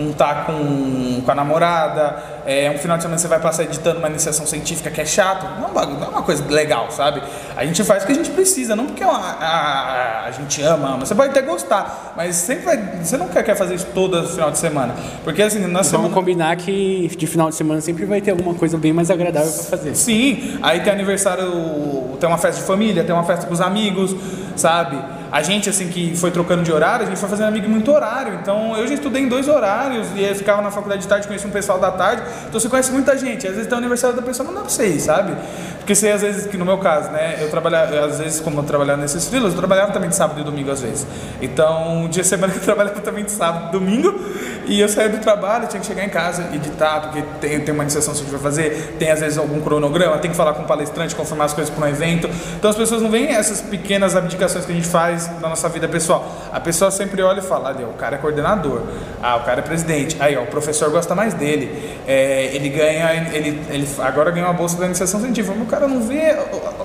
não 0.07 0.13
tá 0.13 0.45
com, 0.47 1.21
com 1.25 1.31
a 1.31 1.35
namorada, 1.35 2.23
é 2.47 2.71
um 2.71 2.79
final 2.79 2.97
de 2.97 3.03
semana 3.03 3.19
você 3.19 3.29
vai 3.29 3.41
passar 3.41 3.65
editando 3.65 3.99
uma 3.99 4.09
iniciação 4.09 4.47
científica 4.47 4.91
que 4.91 5.01
é 5.01 5.05
chato, 5.05 5.45
não 5.61 5.69
é 5.83 5.87
não 5.87 6.05
é 6.05 6.09
uma 6.09 6.23
coisa 6.23 6.45
legal, 6.49 6.91
sabe? 6.91 7.23
A 7.57 7.65
gente 7.67 7.83
faz 7.85 8.03
o 8.03 8.07
que 8.07 8.13
a 8.13 8.15
gente 8.15 8.31
precisa, 8.31 8.75
não 8.77 8.87
porque 8.87 9.03
é 9.03 9.07
uma- 9.07 9.19
a, 9.41 10.25
a 10.27 10.31
gente 10.31 10.63
ama, 10.63 10.89
ama. 10.95 11.05
Você 11.07 11.15
pode 11.15 11.31
até 11.31 11.43
gostar, 11.43 12.15
mas 12.17 12.37
sempre 12.37 12.65
vai, 12.65 12.77
você 13.03 13.17
não 13.17 13.29
quer, 13.29 13.43
quer 13.43 13.57
fazer 13.57 13.75
isso 13.75 13.87
todo 13.95 14.27
final 14.29 14.51
de 14.51 14.59
semana. 14.59 14.95
Porque 15.25 15.43
assim, 15.43 15.59
na 15.61 15.67
Vamos 15.67 15.87
semana. 15.89 16.15
combinar 16.15 16.57
que 16.57 17.09
de 17.17 17.27
final 17.27 17.49
de 17.51 17.57
semana 17.57 17.81
sempre 17.81 18.05
vai 18.05 18.21
ter 18.21 18.31
alguma 18.31 18.55
coisa 18.55 18.79
bem 18.79 18.93
mais 18.93 19.11
agradável 19.11 19.51
para 19.53 19.63
fazer. 19.65 19.95
Sim, 19.97 20.59
aí 20.63 20.81
tem 20.81 20.93
aniversário, 20.93 22.17
tem 22.21 22.29
uma 22.29 22.39
festa 22.39 22.61
de 22.61 22.67
família, 22.67 23.03
tem 23.05 23.15
uma 23.15 23.25
festa 23.25 23.47
com 23.47 23.53
os 23.53 23.61
amigos, 23.61 24.15
sabe? 24.55 24.97
A 25.37 25.43
gente, 25.43 25.69
assim, 25.69 25.89
que 25.89 26.17
foi 26.17 26.31
trocando 26.31 26.63
de 26.63 26.73
horário, 26.73 27.05
a 27.05 27.09
gente 27.11 27.19
foi 27.19 27.29
fazendo 27.29 27.49
amigo 27.49 27.69
muito 27.69 27.93
horário. 27.93 28.39
Então, 28.41 28.75
eu 28.75 28.89
já 28.89 28.95
estudei 28.95 29.21
em 29.21 29.29
dois 29.29 29.49
horários 29.49 30.07
e 30.17 30.35
ficava 30.35 30.63
na 30.63 30.71
faculdade 30.71 31.03
de 31.03 31.09
tarde, 31.09 31.27
conheci 31.27 31.47
um 31.47 31.51
pessoal 31.51 31.79
da 31.79 31.91
tarde. 31.91 32.23
Então, 32.49 32.59
você 32.59 32.71
conhece 32.71 32.91
muita 32.91 33.19
gente. 33.19 33.47
Às 33.47 33.53
vezes 33.53 33.67
tem 33.67 33.75
o 33.75 33.79
aniversário 33.79 34.17
da 34.17 34.23
pessoa, 34.23 34.47
não 34.47 34.55
dá 34.55 34.61
pra 34.63 34.71
você 34.71 34.87
ir, 34.87 34.99
sabe? 34.99 35.37
Porque 35.87 35.95
você, 35.95 36.09
às 36.09 36.21
vezes, 36.21 36.49
que 36.49 36.57
no 36.57 36.65
meu 36.65 36.79
caso, 36.79 37.13
né? 37.13 37.37
Eu 37.41 37.49
trabalhava, 37.49 38.07
às 38.07 38.19
vezes, 38.19 38.41
como 38.41 38.59
eu 38.59 38.65
trabalhava 38.65 39.01
nesses 39.01 39.29
filas, 39.29 39.53
eu 39.53 39.57
trabalhava 39.57 39.93
também 39.93 40.09
de 40.09 40.17
sábado 40.17 40.41
e 40.41 40.43
domingo, 40.43 40.69
às 40.73 40.83
vezes. 40.83 41.07
Então, 41.41 41.99
um 41.99 42.09
dia 42.09 42.25
de 42.25 42.29
semana 42.29 42.53
que 42.53 42.59
eu 42.59 42.65
trabalhava 42.65 43.01
também 43.03 43.23
de 43.23 43.31
sábado 43.31 43.69
e 43.69 43.71
domingo. 43.71 44.13
E 44.67 44.81
eu 44.81 44.89
saía 44.89 45.09
do 45.09 45.19
trabalho, 45.19 45.69
tinha 45.69 45.79
que 45.79 45.87
chegar 45.87 46.05
em 46.05 46.09
casa, 46.09 46.49
editar, 46.53 47.03
porque 47.03 47.23
tem, 47.41 47.61
tem 47.61 47.73
uma 47.73 47.85
iniciação 47.85 48.13
que 48.13 48.23
vai 48.25 48.41
fazer, 48.41 48.97
tem 48.99 49.13
às 49.13 49.21
vezes 49.21 49.39
algum 49.39 49.61
cronograma, 49.61 50.19
tem 50.19 50.29
que 50.29 50.37
falar 50.37 50.55
com 50.55 50.63
o 50.63 50.67
palestrante, 50.67 51.15
confirmar 51.15 51.47
as 51.47 51.55
coisas 51.55 51.73
para 51.73 51.85
um 51.85 51.89
evento. 51.89 52.29
Então 52.59 52.69
as 52.69 52.77
pessoas 52.77 53.01
não 53.01 53.09
veem 53.09 53.29
essas 53.29 53.61
pequenas 53.61 54.17
abdicações 54.17 54.67
que 54.67 54.73
a 54.73 54.75
gente 54.75 54.89
faz 54.89 55.31
na 55.41 55.49
nossa 55.49 55.69
vida 55.69 55.87
pessoal. 55.87 56.29
A 56.53 56.59
pessoa 56.59 56.91
sempre 56.91 57.23
olha 57.23 57.39
e 57.39 57.43
fala, 57.43 57.69
ali, 57.69 57.85
ó, 57.85 57.91
o 57.91 57.95
cara 57.95 58.17
é 58.17 58.19
coordenador, 58.19 58.83
ah, 59.23 59.37
o 59.37 59.45
cara 59.45 59.61
é 59.61 59.63
presidente, 59.63 60.17
aí 60.19 60.37
ó, 60.37 60.43
o 60.43 60.47
professor 60.47 60.91
gosta 60.91 61.15
mais 61.15 61.33
dele, 61.33 61.97
é, 62.05 62.51
ele 62.53 62.69
ganha, 62.69 63.31
ele, 63.33 63.63
ele 63.71 63.89
agora 64.01 64.33
ganha 64.33 64.47
uma 64.47 64.53
bolsa 64.53 64.77
da 64.77 64.87
iniciação 64.87 65.21
científica, 65.21 65.55
mas 65.57 65.65
o 65.65 65.71
cara 65.77 65.89
não 65.89 66.01
vê 66.01 66.37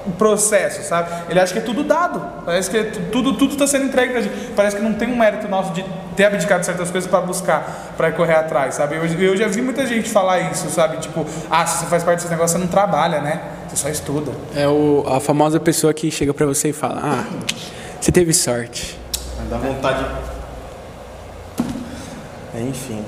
o, 0.05 0.11
processo, 0.11 0.83
sabe? 0.83 1.09
Ele 1.29 1.39
acha 1.39 1.53
que 1.53 1.59
é 1.59 1.61
tudo 1.61 1.83
dado, 1.83 2.21
parece 2.45 2.69
que 2.69 2.77
é 2.77 2.83
tu- 2.83 2.99
tudo 3.11 3.33
tudo 3.37 3.53
está 3.53 3.65
sendo 3.65 3.85
entregue 3.85 4.11
pra 4.13 4.21
gente, 4.21 4.51
parece 4.55 4.75
que 4.75 4.81
não 4.81 4.93
tem 4.93 5.07
um 5.09 5.17
mérito 5.17 5.47
nosso 5.47 5.71
de 5.73 5.83
ter 6.15 6.25
abdicado 6.25 6.65
certas 6.65 6.91
coisas 6.91 7.09
para 7.09 7.21
buscar, 7.21 7.93
para 7.95 8.11
correr 8.11 8.35
atrás, 8.35 8.75
sabe? 8.75 8.95
Eu, 8.95 9.05
eu 9.05 9.37
já 9.37 9.47
vi 9.47 9.61
muita 9.61 9.85
gente 9.87 10.09
falar 10.09 10.51
isso, 10.51 10.69
sabe? 10.69 10.97
Tipo, 10.97 11.25
ah, 11.49 11.65
se 11.65 11.79
você 11.79 11.85
faz 11.85 12.03
parte 12.03 12.17
desse 12.19 12.29
negócio, 12.29 12.57
você 12.57 12.63
não 12.63 12.69
trabalha, 12.69 13.21
né? 13.21 13.41
Você 13.69 13.77
só 13.77 13.89
estuda. 13.89 14.31
É 14.55 14.67
o, 14.67 15.05
a 15.07 15.19
famosa 15.19 15.59
pessoa 15.59 15.93
que 15.93 16.11
chega 16.11 16.33
pra 16.33 16.45
você 16.45 16.69
e 16.69 16.73
fala: 16.73 17.01
Ah, 17.03 17.25
você 17.99 18.11
teve 18.11 18.33
sorte. 18.33 18.99
Dá 19.49 19.57
vontade. 19.57 20.05
Enfim. 22.55 23.03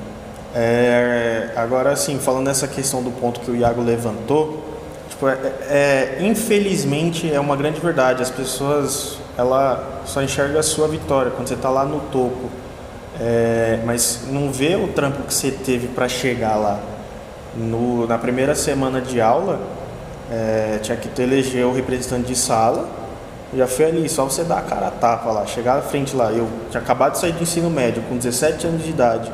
É, 0.56 1.50
agora, 1.56 1.92
assim, 1.92 2.20
falando 2.20 2.46
nessa 2.46 2.68
questão 2.68 3.02
do 3.02 3.12
ponto 3.12 3.40
que 3.40 3.50
o 3.50 3.56
Iago 3.56 3.82
levantou, 3.82 4.63
tipo, 5.24 5.28
é, 5.30 5.38
é- 5.70 6.18
infelizmente 6.22 7.32
é 7.32 7.40
uma 7.40 7.56
grande 7.56 7.80
verdade. 7.80 8.22
As 8.22 8.30
pessoas 8.30 9.18
ela 9.38 10.02
só 10.06 10.22
enxerga 10.22 10.60
a 10.60 10.64
sua 10.64 10.88
vitória 10.88 11.32
quando 11.32 11.48
você 11.48 11.54
está 11.56 11.70
lá 11.70 11.86
no 11.86 12.00
topo, 12.12 12.50
É, 13.22 13.80
mas 13.86 14.22
não 14.32 14.52
vê 14.52 14.76
o 14.76 14.88
trampo 14.88 15.22
que 15.22 15.32
você 15.32 15.52
teve 15.52 15.88
para 15.88 16.08
chegar 16.10 16.56
lá. 16.56 16.80
No, 17.56 18.08
na 18.08 18.18
primeira 18.18 18.56
semana 18.56 19.00
de 19.00 19.22
aula, 19.22 19.60
é, 20.32 20.80
tinha 20.82 20.98
que 20.98 21.08
ter 21.10 21.22
eleger 21.24 21.64
o 21.64 21.72
representante 21.72 22.24
de 22.30 22.36
sala. 22.36 22.88
Já 23.56 23.68
foi 23.68 23.86
ali, 23.86 24.10
só 24.10 24.24
você 24.26 24.44
dar 24.44 24.58
a 24.58 24.62
cara 24.64 24.88
a 24.88 24.92
tapa 24.92 25.30
lá, 25.32 25.46
chegar 25.46 25.76
na 25.76 25.84
frente 25.84 26.16
lá. 26.16 26.32
Eu 26.32 26.48
tinha 26.72 26.82
acabado 26.82 27.12
de 27.12 27.20
sair 27.20 27.34
do 27.34 27.44
ensino 27.44 27.70
médio, 27.70 28.02
com 28.10 28.18
17 28.18 28.66
anos 28.66 28.84
de 28.84 28.90
idade. 28.90 29.32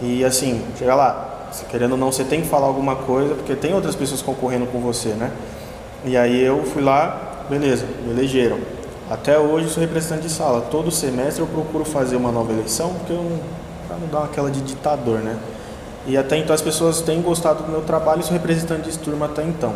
E 0.00 0.24
assim, 0.24 0.62
chegar 0.78 0.94
lá, 0.94 1.33
querendo 1.68 1.92
ou 1.92 1.98
não, 1.98 2.10
você 2.10 2.24
tem 2.24 2.40
que 2.40 2.48
falar 2.48 2.66
alguma 2.66 2.96
coisa, 2.96 3.34
porque 3.34 3.54
tem 3.54 3.74
outras 3.74 3.94
pessoas 3.94 4.22
concorrendo 4.22 4.66
com 4.66 4.80
você, 4.80 5.10
né? 5.10 5.30
E 6.04 6.16
aí 6.16 6.42
eu 6.42 6.64
fui 6.64 6.82
lá, 6.82 7.44
beleza, 7.48 7.86
me 8.04 8.12
elegeram. 8.12 8.58
Até 9.10 9.38
hoje 9.38 9.68
sou 9.68 9.80
representante 9.80 10.22
de 10.22 10.30
sala. 10.30 10.62
Todo 10.62 10.90
semestre 10.90 11.42
eu 11.42 11.46
procuro 11.46 11.84
fazer 11.84 12.16
uma 12.16 12.32
nova 12.32 12.52
eleição, 12.52 12.94
porque 12.94 13.12
eu 13.12 13.38
pra 13.86 13.96
não 13.98 14.08
dar 14.08 14.24
aquela 14.24 14.50
de 14.50 14.60
ditador, 14.60 15.20
né? 15.20 15.36
E 16.06 16.16
até 16.16 16.36
então 16.36 16.54
as 16.54 16.60
pessoas 16.60 17.00
têm 17.00 17.22
gostado 17.22 17.62
do 17.62 17.70
meu 17.70 17.82
trabalho 17.82 18.20
e 18.20 18.24
sou 18.24 18.32
representante 18.32 18.90
de 18.90 18.98
turma 18.98 19.26
até 19.26 19.42
então. 19.42 19.74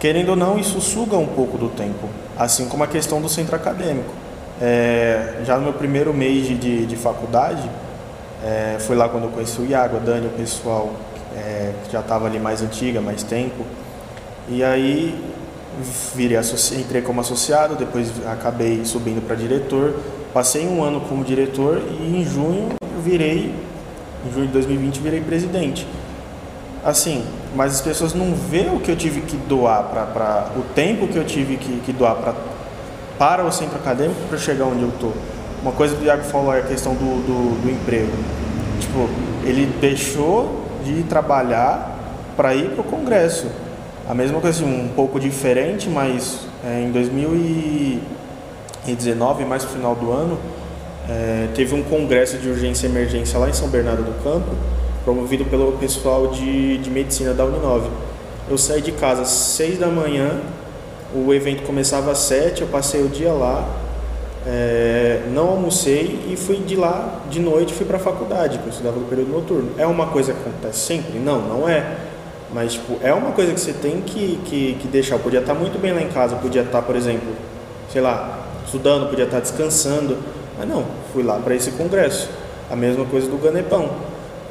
Querendo 0.00 0.30
ou 0.30 0.36
não, 0.36 0.58
isso 0.58 0.80
suga 0.80 1.16
um 1.16 1.26
pouco 1.26 1.58
do 1.58 1.68
tempo, 1.68 2.08
assim 2.36 2.68
como 2.68 2.84
a 2.84 2.86
questão 2.86 3.20
do 3.20 3.28
centro 3.28 3.54
acadêmico. 3.54 4.12
É, 4.60 5.42
já 5.44 5.56
no 5.56 5.62
meu 5.62 5.72
primeiro 5.72 6.12
mês 6.12 6.46
de, 6.46 6.56
de, 6.56 6.86
de 6.86 6.96
faculdade, 6.96 7.68
é, 8.44 8.76
foi 8.80 8.96
lá 8.96 9.08
quando 9.08 9.24
eu 9.24 9.30
conheci 9.30 9.60
o 9.60 9.66
Iago, 9.66 9.96
a 9.96 10.00
Dani, 10.00 10.26
o 10.26 10.30
pessoal 10.30 10.92
é, 11.36 11.72
que 11.84 11.92
já 11.92 12.00
estava 12.00 12.26
ali 12.26 12.38
mais 12.38 12.62
antiga, 12.62 13.00
mais 13.00 13.22
tempo. 13.22 13.64
E 14.48 14.62
aí 14.62 15.14
virei 16.14 16.38
entrei 16.78 17.02
como 17.02 17.20
associado, 17.20 17.76
depois 17.76 18.10
acabei 18.26 18.84
subindo 18.84 19.24
para 19.26 19.36
diretor. 19.36 19.94
Passei 20.32 20.66
um 20.66 20.82
ano 20.82 21.00
como 21.00 21.24
diretor 21.24 21.82
e 22.00 22.20
em 22.20 22.24
junho 22.24 22.68
virei, 23.02 23.54
em 24.26 24.32
junho 24.32 24.46
de 24.46 24.52
2020 24.52 25.00
virei 25.00 25.20
presidente. 25.20 25.86
Assim, 26.84 27.24
mas 27.54 27.74
as 27.74 27.80
pessoas 27.80 28.14
não 28.14 28.34
vê 28.34 28.68
o 28.72 28.78
que 28.78 28.90
eu 28.90 28.96
tive 28.96 29.20
que 29.22 29.36
doar 29.36 29.84
para 29.84 30.52
o 30.56 30.62
tempo 30.74 31.08
que 31.08 31.16
eu 31.16 31.24
tive 31.24 31.56
que, 31.56 31.80
que 31.80 31.92
doar 31.92 32.14
pra, 32.16 32.34
para 33.18 33.44
o 33.44 33.50
centro 33.50 33.76
acadêmico 33.76 34.20
para 34.28 34.38
chegar 34.38 34.64
onde 34.66 34.82
eu 34.82 34.92
tô. 35.00 35.12
Uma 35.62 35.72
coisa 35.72 35.96
que 35.96 36.02
o 36.02 36.06
Iago 36.06 36.24
falou 36.24 36.54
é 36.54 36.60
a 36.60 36.62
questão 36.62 36.94
do, 36.94 37.26
do, 37.26 37.62
do 37.62 37.70
emprego. 37.70 38.12
Tipo, 38.80 39.08
ele 39.44 39.66
deixou 39.80 40.64
de 40.84 41.02
trabalhar 41.04 41.96
para 42.36 42.54
ir 42.54 42.70
para 42.70 42.82
o 42.82 42.84
congresso. 42.84 43.46
A 44.08 44.14
mesma 44.14 44.40
coisa, 44.40 44.62
assim, 44.62 44.84
um 44.84 44.88
pouco 44.88 45.18
diferente, 45.18 45.88
mas 45.88 46.46
é, 46.64 46.82
em 46.82 46.92
2019, 46.92 49.44
mais 49.44 49.64
no 49.64 49.70
final 49.70 49.94
do 49.94 50.12
ano, 50.12 50.38
é, 51.08 51.48
teve 51.54 51.74
um 51.74 51.82
congresso 51.82 52.36
de 52.38 52.48
urgência 52.48 52.86
e 52.86 52.90
emergência 52.90 53.38
lá 53.38 53.48
em 53.48 53.52
São 53.52 53.68
Bernardo 53.68 54.02
do 54.02 54.22
Campo, 54.22 54.54
promovido 55.04 55.44
pelo 55.46 55.72
pessoal 55.72 56.28
de, 56.28 56.78
de 56.78 56.90
medicina 56.90 57.34
da 57.34 57.44
Uninove. 57.44 57.90
Eu 58.48 58.56
saí 58.56 58.80
de 58.80 58.92
casa 58.92 59.22
às 59.22 59.28
6 59.28 59.78
da 59.78 59.88
manhã, 59.88 60.40
o 61.14 61.34
evento 61.34 61.64
começava 61.64 62.12
às 62.12 62.18
7, 62.18 62.62
eu 62.62 62.68
passei 62.68 63.02
o 63.02 63.08
dia 63.08 63.32
lá, 63.32 63.66
é, 64.50 65.24
não 65.34 65.48
almocei 65.48 66.26
e 66.32 66.34
fui 66.36 66.56
de 66.56 66.74
lá 66.74 67.20
de 67.28 67.38
noite 67.38 67.74
fui 67.74 67.84
para 67.84 67.98
a 67.98 68.00
faculdade, 68.00 68.56
porque 68.56 68.70
eu 68.70 68.72
estudava 68.72 68.98
no 68.98 69.04
período 69.04 69.30
noturno. 69.30 69.72
É 69.76 69.86
uma 69.86 70.06
coisa 70.06 70.32
que 70.32 70.40
acontece 70.40 70.78
sempre? 70.78 71.18
Não, 71.18 71.38
não 71.42 71.68
é. 71.68 71.84
Mas 72.54 72.72
tipo, 72.72 72.96
é 73.02 73.12
uma 73.12 73.32
coisa 73.32 73.52
que 73.52 73.60
você 73.60 73.74
tem 73.74 74.00
que, 74.00 74.40
que, 74.46 74.78
que 74.80 74.88
deixar. 74.88 75.16
Eu 75.16 75.18
podia 75.18 75.40
estar 75.40 75.52
muito 75.52 75.78
bem 75.78 75.92
lá 75.92 76.00
em 76.00 76.08
casa, 76.08 76.34
podia 76.36 76.62
estar, 76.62 76.80
por 76.80 76.96
exemplo, 76.96 77.28
sei 77.92 78.00
lá, 78.00 78.38
estudando, 78.64 79.10
podia 79.10 79.26
estar 79.26 79.40
descansando. 79.40 80.16
Mas 80.58 80.66
não, 80.66 80.82
fui 81.12 81.22
lá 81.22 81.34
para 81.38 81.54
esse 81.54 81.72
congresso. 81.72 82.30
A 82.70 82.74
mesma 82.74 83.04
coisa 83.04 83.28
do 83.28 83.36
Ganepão. 83.36 83.90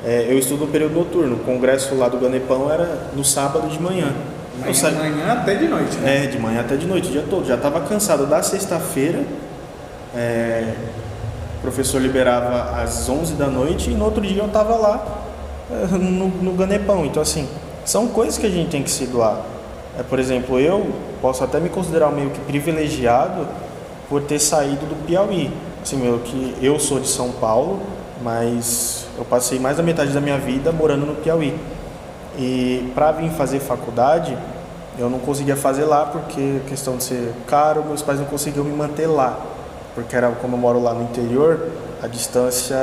É, 0.06 0.28
eu 0.30 0.38
estudo 0.38 0.66
no 0.66 0.72
período 0.72 0.93
noturno. 0.93 1.38
O 1.38 1.39
congresso 1.39 1.95
lá 1.95 2.08
do 2.08 2.20
Ganepão 2.20 2.72
era 2.72 3.10
no 3.16 3.26
sábado 3.26 3.68
de 3.68 3.82
manhã. 3.82 4.14
De 4.64 4.78
saí- 4.78 4.93
manhã 4.93 5.34
até 5.34 5.56
de 5.56 5.68
noite, 5.68 5.98
né? 5.98 6.26
é, 6.26 6.28
de 6.28 6.39
manhã 6.39 6.62
até 6.62 6.76
de 6.76 6.86
noite, 6.86 7.10
o 7.10 7.12
dia 7.12 7.24
todo. 7.28 7.48
Já 7.48 7.56
estava 7.56 7.82
cansado 7.82 8.28
da 8.28 8.43
sexta-feira. 8.43 9.24
É, 10.18 10.74
o 11.59 11.61
professor 11.61 12.01
liberava 12.01 12.82
às 12.82 13.07
11 13.07 13.36
da 13.36 13.47
noite 13.47 13.91
e 13.91 13.93
no 13.93 14.05
outro 14.05 14.22
dia 14.22 14.41
eu 14.41 14.47
estava 14.47 14.76
lá 14.76 15.05
é, 15.70 15.95
no, 15.95 16.28
no 16.28 16.53
Ganepão. 16.53 17.05
Então, 17.05 17.22
assim, 17.22 17.47
são 17.86 18.07
coisas 18.07 18.38
que 18.38 18.47
a 18.47 18.49
gente 18.49 18.70
tem 18.70 18.82
que 18.82 18.89
se 18.89 19.05
doar. 19.05 19.41
É, 19.97 20.03
por 20.03 20.18
exemplo, 20.18 20.59
eu 20.59 20.91
posso 21.22 21.43
até 21.43 21.59
me 21.59 21.70
considerar 21.70 22.11
meio 22.11 22.32
que 22.32 22.39
privilegiado 22.39 23.47
por 24.09 24.24
ter 24.24 24.39
saído 24.39 24.86
do 24.88 25.05
Piauí. 25.05 25.51
Assim, 25.84 25.97
meio 25.97 26.20
que 26.20 26.55
eu 26.61 26.80
sou 26.80 26.99
de 26.99 27.07
São 27.07 27.32
Paulo, 27.32 27.80
mas 28.24 29.05
eu 29.18 29.24
passei 29.24 29.59
mais 29.59 29.78
da 29.78 29.84
metade 29.84 30.11
da 30.11 30.22
minha 30.22 30.38
vida 30.38 30.72
morando 30.72 31.05
no 31.05 31.15
Piauí. 31.15 31.55
E 32.39 32.91
para 32.95 33.11
vir 33.11 33.30
fazer 33.32 33.59
faculdade, 33.59 34.38
eu 34.97 35.09
não 35.09 35.20
conseguia 35.20 35.55
fazer 35.55 35.86
lá 35.86 36.05
porque 36.05 36.59
questão 36.68 36.97
de 36.97 37.03
ser 37.03 37.34
caro, 37.45 37.84
meus 37.84 38.01
pais 38.01 38.20
não 38.20 38.26
conseguiam 38.26 38.65
me 38.65 38.76
manter 38.76 39.07
lá. 39.07 39.57
Porque 39.98 40.16
era 40.16 40.30
como 40.30 40.56
eu 40.56 40.60
moro 40.60 40.80
lá 40.80 40.93
no 40.93 41.02
interior, 41.02 41.72
a 42.04 42.06
distância 42.06 42.78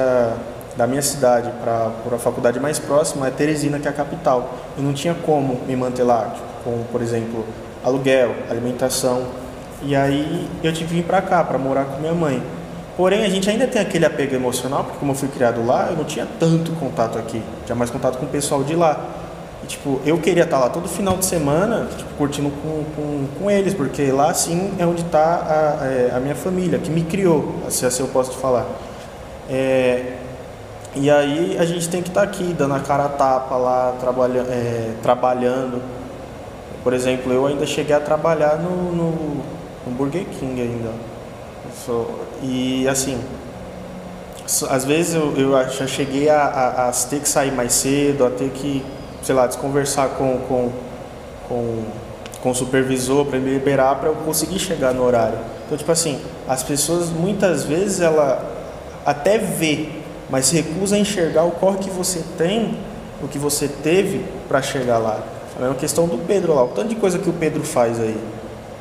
da 0.77 0.85
minha 0.85 1.01
cidade 1.01 1.49
para 1.63 1.93
a 2.13 2.19
faculdade 2.19 2.59
mais 2.59 2.77
próxima 2.77 3.29
é 3.29 3.31
Teresina, 3.31 3.79
que 3.79 3.87
é 3.87 3.91
a 3.93 3.95
capital. 3.95 4.53
Eu 4.77 4.83
não 4.83 4.93
tinha 4.93 5.15
como 5.15 5.61
me 5.65 5.77
manter 5.77 6.03
lá, 6.03 6.33
tipo, 6.35 6.45
com, 6.65 6.83
por 6.91 7.01
exemplo, 7.01 7.45
aluguel, 7.85 8.35
alimentação. 8.51 9.29
E 9.81 9.95
aí 9.95 10.51
eu 10.61 10.73
tive 10.73 10.89
que 10.89 10.95
vir 10.95 11.05
para 11.05 11.23
cá 11.23 11.45
para 11.45 11.57
morar 11.57 11.85
com 11.85 12.01
minha 12.01 12.15
mãe. 12.15 12.43
Porém, 12.97 13.25
a 13.25 13.29
gente 13.29 13.49
ainda 13.49 13.69
tem 13.69 13.81
aquele 13.81 14.05
apego 14.05 14.35
emocional, 14.35 14.83
porque 14.83 14.99
como 14.99 15.13
eu 15.13 15.17
fui 15.17 15.29
criado 15.29 15.65
lá, 15.65 15.91
eu 15.91 15.97
não 15.97 16.05
tinha 16.05 16.27
tanto 16.41 16.73
contato 16.73 17.17
aqui. 17.17 17.41
Tinha 17.65 17.77
mais 17.77 17.91
contato 17.91 18.19
com 18.19 18.27
o 18.27 18.29
pessoal 18.29 18.65
de 18.65 18.75
lá. 18.75 18.99
E, 19.65 19.67
tipo, 19.67 19.99
eu 20.05 20.19
queria 20.19 20.45
estar 20.45 20.59
lá 20.59 20.69
todo 20.69 20.87
final 20.87 21.17
de 21.17 21.25
semana, 21.25 21.89
tipo, 21.97 22.15
curtindo 22.19 22.51
com, 22.51 22.85
com, 22.95 23.27
com 23.39 23.51
eles, 23.51 23.73
porque 23.73 24.13
lá 24.13 24.35
sim 24.35 24.73
é 24.79 24.87
onde 24.87 25.01
está 25.01 25.79
a, 25.81 25.87
é, 25.87 26.13
a 26.15 26.21
minha 26.21 26.35
família, 26.35 26.79
que 26.79 26.91
me 26.91 27.03
criou, 27.03 27.55
se 27.71 27.87
assim 27.87 28.03
eu 28.03 28.09
posso 28.11 28.33
te 28.33 28.37
falar. 28.37 28.67
É, 29.49 30.17
e 30.95 31.11
aí 31.11 31.57
a 31.59 31.65
gente 31.65 31.89
tem 31.89 32.03
que 32.03 32.09
estar 32.09 32.23
aqui, 32.23 32.55
dando 32.57 32.75
a 32.75 32.81
cara 32.81 33.07
a 33.07 33.09
tapa 33.09 33.57
lá, 33.57 33.95
trabalha, 33.99 34.41
é, 34.41 34.93
trabalhando. 35.03 35.83
Por 36.83 36.93
exemplo, 36.93 37.33
eu 37.33 37.47
ainda 37.47 37.65
cheguei 37.65 37.97
a 37.97 38.01
trabalhar 38.01 38.59
no, 38.59 38.93
no, 38.93 39.11
no 39.87 39.93
Burger 39.97 40.27
King 40.27 40.61
ainda. 40.61 40.91
E 42.43 42.87
assim, 42.87 43.19
às 44.69 44.85
vezes 44.85 45.15
eu, 45.15 45.35
eu 45.37 45.71
já 45.71 45.87
cheguei 45.87 46.29
a, 46.29 46.43
a, 46.43 46.89
a 46.91 46.93
ter 46.93 47.21
que 47.21 47.29
sair 47.29 47.51
mais 47.51 47.73
cedo, 47.73 48.27
a 48.27 48.31
ter 48.31 48.51
que, 48.51 48.85
sei 49.25 49.35
lá, 49.35 49.47
desconversar 49.47 50.11
com, 50.11 50.39
com, 50.47 50.71
com, 51.49 51.83
com 52.43 52.51
o 52.51 52.55
supervisor 52.55 53.25
para 53.25 53.39
me 53.39 53.51
liberar 53.51 53.97
para 53.97 54.11
eu 54.11 54.15
conseguir 54.17 54.59
chegar 54.59 54.93
no 54.93 55.03
horário. 55.03 55.39
Então, 55.65 55.79
tipo 55.79 55.91
assim, 55.91 56.21
as 56.47 56.63
pessoas 56.63 57.09
muitas 57.09 57.65
vezes 57.65 58.01
ela 58.01 58.45
até 59.05 59.39
vê, 59.39 59.89
mas 60.31 60.51
recusa 60.51 60.97
a 60.97 60.99
enxergar 60.99 61.45
o 61.45 61.53
corre 61.53 61.79
que 61.79 61.91
você 61.91 62.23
tem, 62.37 62.79
o 63.23 63.29
que 63.29 63.39
você 63.39 63.67
teve 63.67 64.25
para 64.47 64.61
chegar 64.61 64.99
lá. 64.99 65.21
A 65.57 65.61
mesma 65.61 65.77
questão 65.77 66.07
do 66.07 66.19
Pedro 66.19 66.55
lá, 66.55 66.65
o 66.65 66.69
tanto 66.69 66.89
de 66.89 66.97
coisa 66.97 67.19
que 67.19 67.31
o 67.31 67.33
Pedro 67.33 67.63
faz 67.63 67.99
aí. 68.01 68.17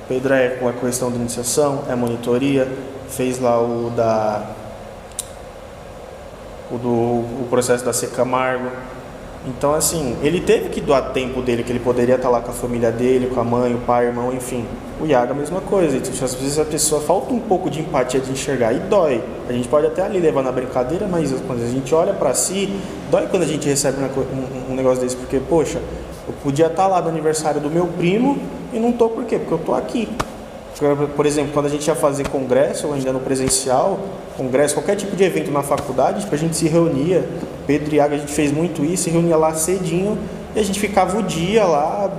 O 0.04 0.08
Pedro 0.08 0.34
é 0.34 0.50
com 0.50 0.68
a 0.68 0.74
questão 0.74 1.10
de 1.10 1.18
iniciação, 1.18 1.84
é 1.90 1.96
monitoria, 1.96 2.68
fez 3.10 3.40
lá 3.40 3.62
o 3.62 3.92
da 3.96 4.44
o 6.72 6.78
do 6.78 6.90
o 6.90 7.48
processo 7.50 7.86
da 7.86 7.94
C 7.94 8.08
Camargo. 8.08 8.70
Então 9.46 9.74
assim, 9.74 10.16
ele 10.24 10.40
teve 10.40 10.70
que 10.70 10.80
doar 10.80 11.12
tempo 11.12 11.42
dele, 11.42 11.64
que 11.64 11.72
ele 11.72 11.80
poderia 11.80 12.16
estar 12.16 12.30
lá 12.30 12.40
com 12.40 12.52
a 12.52 12.54
família 12.54 12.92
dele, 12.92 13.28
com 13.28 13.42
a 13.42 13.44
mãe, 13.44 13.74
o 13.74 13.80
pai, 13.80 14.06
o 14.06 14.08
irmão, 14.10 14.34
enfim. 14.34 14.66
O 15.02 15.06
Iago 15.06 15.34
a 15.34 15.36
mesma 15.36 15.60
coisa. 15.60 15.98
Então, 15.98 16.12
às 16.24 16.34
vezes 16.36 16.58
a 16.58 16.64
pessoa 16.64 17.02
falta 17.02 17.34
um 17.34 17.40
pouco 17.40 17.70
de 17.70 17.82
empatia 17.82 18.22
de 18.22 18.32
enxergar 18.32 18.72
e 18.72 18.80
dói. 18.80 19.22
A 19.50 19.52
gente 19.52 19.68
pode 19.68 19.86
até 19.86 20.02
ali 20.02 20.20
levar 20.20 20.44
na 20.44 20.52
brincadeira, 20.52 21.08
mas 21.08 21.34
quando 21.46 21.62
a 21.62 21.68
gente 21.68 21.94
olha 21.94 22.14
pra 22.14 22.34
si, 22.34 22.74
dói 23.12 23.28
quando 23.28 23.44
a 23.44 23.48
gente 23.48 23.68
recebe 23.68 23.98
um, 24.02 24.72
um 24.72 24.76
negócio 24.76 25.02
desse, 25.02 25.18
porque 25.18 25.40
poxa, 25.40 25.82
eu 26.26 26.34
podia 26.42 26.68
estar 26.68 26.88
lá 26.88 27.02
no 27.02 27.10
aniversário 27.10 27.60
do 27.60 27.70
meu 27.70 27.88
primo 27.88 28.38
e 28.72 28.80
não 28.80 28.94
tô 28.94 29.10
por 29.10 29.26
quê? 29.26 29.38
Porque 29.38 29.54
eu 29.54 29.60
tô 29.60 29.74
aqui. 29.74 30.08
Por 31.16 31.26
exemplo, 31.26 31.52
quando 31.54 31.68
a 31.68 31.70
gente 31.70 31.88
ia 31.88 31.96
fazer 31.96 32.28
congresso, 32.28 32.88
ou 32.88 32.94
ainda 32.94 33.14
no 33.14 33.20
presencial, 33.20 34.00
congresso, 34.36 34.74
qualquer 34.74 34.96
tipo 34.96 35.16
de 35.16 35.24
evento 35.24 35.52
na 35.52 35.62
faculdade, 35.62 36.22
tipo, 36.22 36.34
a 36.34 36.38
gente 36.38 36.56
se 36.56 36.68
reunia, 36.68 37.24
Pedro 37.68 37.94
e 37.94 37.98
Iago, 37.98 38.16
a 38.16 38.18
gente 38.18 38.32
fez 38.32 38.52
muito 38.52 38.84
isso, 38.84 39.04
se 39.04 39.10
reunia 39.10 39.38
lá 39.38 39.54
cedinho 39.54 40.18
e 40.56 40.60
a 40.60 40.64
gente 40.64 40.80
ficava 40.80 41.18
o 41.18 41.24
dia 41.24 41.64
lá 41.64 42.10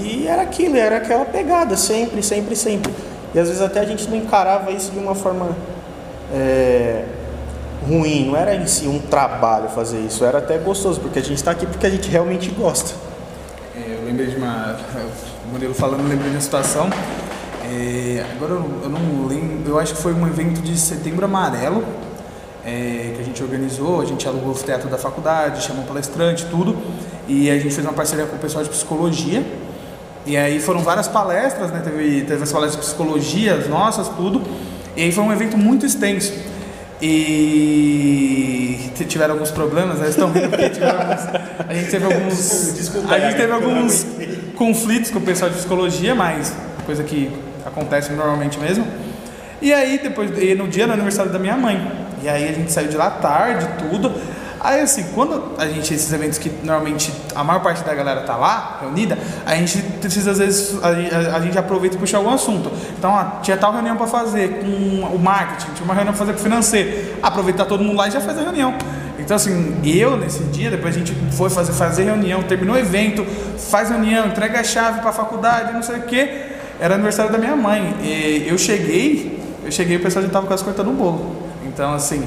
e 0.00 0.26
era 0.26 0.42
aquilo, 0.42 0.76
era 0.76 0.98
aquela 0.98 1.24
pegada, 1.24 1.76
sempre, 1.76 2.22
sempre, 2.22 2.56
sempre. 2.56 2.92
E 3.34 3.38
às 3.38 3.48
vezes 3.48 3.62
até 3.62 3.80
a 3.80 3.84
gente 3.84 4.08
não 4.08 4.16
encarava 4.16 4.70
isso 4.70 4.92
de 4.92 4.98
uma 4.98 5.14
forma 5.14 5.56
é, 6.32 7.04
ruim, 7.86 8.26
não 8.26 8.36
era 8.36 8.54
em 8.54 8.66
si 8.66 8.86
um 8.86 8.98
trabalho 8.98 9.68
fazer 9.68 9.98
isso, 9.98 10.24
era 10.24 10.38
até 10.38 10.58
gostoso, 10.58 11.00
porque 11.00 11.18
a 11.18 11.22
gente 11.22 11.36
está 11.36 11.50
aqui 11.50 11.66
porque 11.66 11.86
a 11.86 11.90
gente 11.90 12.08
realmente 12.08 12.50
gosta. 12.50 12.94
É, 13.76 13.94
Eu 13.94 14.06
lembrei 14.06 14.28
de 14.28 14.36
uma. 14.36 14.76
O 15.44 15.52
Murilo 15.52 15.74
falando, 15.74 16.02
lembrei 16.08 16.30
de 16.30 16.36
uma 16.36 16.40
situação. 16.40 16.88
É, 17.68 18.24
agora 18.36 18.52
eu, 18.52 18.60
não- 18.60 18.82
eu 18.84 18.88
não 18.88 19.26
lembro. 19.26 19.70
Eu 19.72 19.78
acho 19.78 19.94
que 19.94 20.02
foi 20.02 20.12
um 20.12 20.26
evento 20.26 20.60
de 20.60 20.78
setembro 20.78 21.24
amarelo 21.24 21.84
é, 22.64 23.12
que 23.16 23.20
a 23.20 23.24
gente 23.24 23.42
organizou. 23.42 24.00
A 24.00 24.04
gente 24.04 24.26
alugou 24.28 24.52
o 24.52 24.54
teatro 24.54 24.88
da 24.88 24.98
faculdade, 24.98 25.62
chamou 25.64 25.82
um 25.82 25.86
palestrante, 25.86 26.46
tudo. 26.46 26.76
E 27.28 27.50
a 27.50 27.54
gente 27.58 27.74
fez 27.74 27.84
uma 27.86 27.92
parceria 27.92 28.26
com 28.26 28.36
o 28.36 28.38
pessoal 28.38 28.62
de 28.62 28.70
psicologia. 28.70 29.42
E 30.24 30.36
aí 30.36 30.58
foram 30.60 30.80
várias 30.80 31.06
palestras, 31.08 31.70
né? 31.70 31.80
Teve, 31.84 32.22
teve 32.22 32.42
as 32.42 32.52
palestras 32.52 32.84
de 32.84 32.90
psicologia, 32.92 33.54
as 33.54 33.68
nossas, 33.68 34.08
tudo. 34.08 34.42
E 34.96 35.02
aí 35.02 35.12
foi 35.12 35.24
um 35.24 35.32
evento 35.32 35.56
muito 35.56 35.84
extenso. 35.86 36.32
E 37.00 38.90
tiveram 39.08 39.34
alguns 39.34 39.50
problemas, 39.50 39.98
né? 39.98 40.08
Estão 40.08 40.30
vendo 40.32 40.48
porque 40.50 40.70
tiveram 40.70 40.98
alguns, 41.00 41.20
a 41.68 41.74
gente 41.74 41.90
teve 41.90 42.04
alguns 42.04 42.74
Desculpa, 42.74 43.14
a 43.14 43.18
gente 43.20 43.36
teve 43.36 43.52
alguns 43.52 44.06
conflitos 44.56 45.10
com 45.10 45.18
o 45.18 45.22
pessoal 45.22 45.50
de 45.50 45.56
psicologia, 45.58 46.14
mas 46.14 46.52
coisa 46.84 47.04
que 47.04 47.30
acontece 47.66 48.12
normalmente 48.12 48.58
mesmo. 48.58 48.86
E 49.60 49.72
aí 49.72 49.98
depois 50.02 50.30
e 50.42 50.54
no 50.54 50.68
dia 50.68 50.86
do 50.86 50.92
aniversário 50.92 51.32
da 51.32 51.38
minha 51.38 51.56
mãe. 51.56 51.90
E 52.22 52.28
aí 52.28 52.48
a 52.48 52.52
gente 52.52 52.70
saiu 52.72 52.88
de 52.88 52.96
lá 52.96 53.10
tarde, 53.10 53.66
tudo. 53.78 54.12
Aí 54.58 54.80
assim, 54.80 55.04
quando 55.14 55.52
a 55.58 55.66
gente 55.66 55.94
esses 55.94 56.12
eventos 56.12 56.38
que 56.38 56.50
normalmente 56.64 57.12
a 57.34 57.44
maior 57.44 57.60
parte 57.60 57.84
da 57.84 57.94
galera 57.94 58.22
tá 58.22 58.36
lá, 58.36 58.78
reunida, 58.80 59.16
a 59.44 59.54
gente 59.54 59.78
precisa 60.00 60.32
às 60.32 60.38
vezes 60.38 60.76
a, 60.82 60.88
a- 60.88 61.36
a 61.36 61.40
gente 61.40 61.56
aproveita 61.58 61.94
e 61.96 61.98
puxa 61.98 62.16
algum 62.16 62.30
assunto. 62.32 62.70
Então, 62.98 63.12
ó, 63.12 63.40
tinha 63.42 63.56
tal 63.56 63.72
reunião 63.72 63.96
para 63.96 64.06
fazer 64.06 64.60
com 64.60 64.66
o 65.14 65.18
marketing, 65.18 65.72
tinha 65.74 65.84
uma 65.84 65.94
reunião 65.94 66.12
para 66.14 66.18
fazer 66.18 66.32
com 66.32 66.40
o 66.40 66.42
financeiro. 66.42 67.14
Aproveitar 67.22 67.66
todo 67.66 67.84
mundo 67.84 67.96
lá 67.98 68.08
e 68.08 68.10
já 68.10 68.20
faz 68.20 68.38
a 68.38 68.42
reunião. 68.42 68.74
Então 69.18 69.36
assim, 69.36 69.80
eu 69.84 70.16
nesse 70.16 70.42
dia, 70.44 70.70
depois 70.70 70.94
a 70.94 70.98
gente 70.98 71.14
foi 71.32 71.48
fazer, 71.50 71.72
fazer 71.72 72.04
reunião, 72.04 72.42
terminou 72.42 72.76
o 72.76 72.78
evento, 72.78 73.24
faz 73.58 73.88
reunião, 73.90 74.26
entrega 74.26 74.60
a 74.60 74.64
chave 74.64 75.00
para 75.00 75.10
a 75.10 75.12
faculdade, 75.12 75.72
não 75.72 75.82
sei 75.82 75.96
o 75.96 76.02
que. 76.02 76.55
Era 76.80 76.94
aniversário 76.94 77.32
da 77.32 77.38
minha 77.38 77.56
mãe. 77.56 77.94
E 78.02 78.46
eu 78.48 78.58
cheguei, 78.58 79.40
eu 79.64 79.72
cheguei 79.72 79.96
e 79.96 79.98
o 79.98 80.02
pessoal 80.02 80.24
já 80.24 80.30
tava 80.30 80.46
quase 80.46 80.64
cortando 80.64 80.88
o 80.88 80.92
bolo. 80.92 81.36
Então 81.66 81.92
assim, 81.94 82.26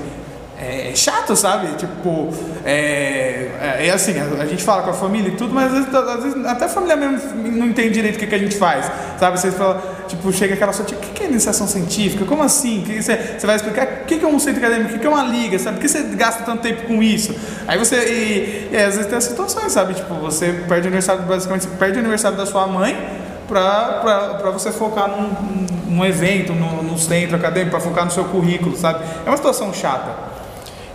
é 0.62 0.92
chato, 0.94 1.36
sabe? 1.38 1.68
Tipo, 1.78 2.34
é, 2.66 3.50
é, 3.62 3.88
é 3.88 3.92
assim, 3.92 4.14
a, 4.20 4.44
a 4.44 4.46
gente 4.46 4.62
fala 4.62 4.84
com 4.84 4.90
a 4.90 4.94
família 4.94 5.30
e 5.30 5.36
tudo, 5.36 5.54
mas 5.54 5.74
às 5.74 5.86
vezes, 5.86 5.96
às 5.96 6.24
vezes 6.24 6.46
até 6.46 6.66
a 6.66 6.70
família 6.70 6.98
mesmo 6.98 7.34
não 7.34 7.68
entende 7.68 7.92
direito 7.92 8.18
o 8.18 8.20
que, 8.20 8.28
que 8.28 8.36
a 8.36 8.38
gente 8.38 8.58
faz, 8.58 8.92
sabe? 9.18 9.40
Você 9.40 9.52
fala, 9.52 9.82
tipo, 10.10 10.34
chega 10.34 10.56
aquela 10.56 10.74
sua, 10.74 10.84
tipo, 10.84 11.00
o 11.00 11.04
que, 11.04 11.14
que 11.14 11.24
é 11.24 11.28
iniciação 11.28 11.66
científica? 11.66 12.26
Como 12.26 12.44
assim? 12.44 12.84
Que 12.86 13.02
você, 13.02 13.16
você 13.38 13.48
vai 13.48 13.56
explicar 13.56 14.02
o 14.02 14.06
que, 14.06 14.20
que 14.20 14.26
é 14.26 14.28
um 14.28 14.38
centro 14.38 14.60
acadêmico, 14.60 14.90
o 14.90 14.94
que, 14.94 15.00
que 15.00 15.08
é 15.08 15.10
uma 15.10 15.24
liga, 15.24 15.58
sabe? 15.58 15.78
Por 15.78 15.82
que 15.82 15.88
você 15.88 16.04
gasta 16.16 16.44
tanto 16.44 16.62
tempo 16.62 16.88
com 16.88 17.02
isso? 17.02 17.34
Aí 17.66 17.78
você, 17.78 17.96
e, 17.96 18.70
e 18.74 18.78
às 18.78 18.96
vezes 18.96 19.06
tem 19.06 19.18
as 19.18 19.24
situações, 19.24 19.72
sabe? 19.72 19.94
Tipo, 19.94 20.16
você 20.16 20.52
perde 20.68 20.88
o 20.88 20.90
aniversário, 20.90 21.24
basicamente, 21.24 21.68
você 21.68 21.78
perde 21.78 21.98
o 21.98 22.00
aniversário 22.00 22.38
da 22.38 22.46
sua 22.46 22.68
mãe 22.68 23.19
pra 23.50 24.52
você 24.52 24.72
focar 24.72 25.10
num, 25.10 25.66
num 25.96 26.06
evento, 26.06 26.54
no, 26.54 26.84
no 26.84 26.98
centro 26.98 27.36
acadêmico, 27.36 27.72
pra 27.72 27.80
focar 27.80 28.06
no 28.06 28.12
seu 28.12 28.26
currículo, 28.26 28.76
sabe? 28.78 29.04
É 29.26 29.30
uma 29.30 29.38
situação 29.38 29.74
chata. 29.74 30.30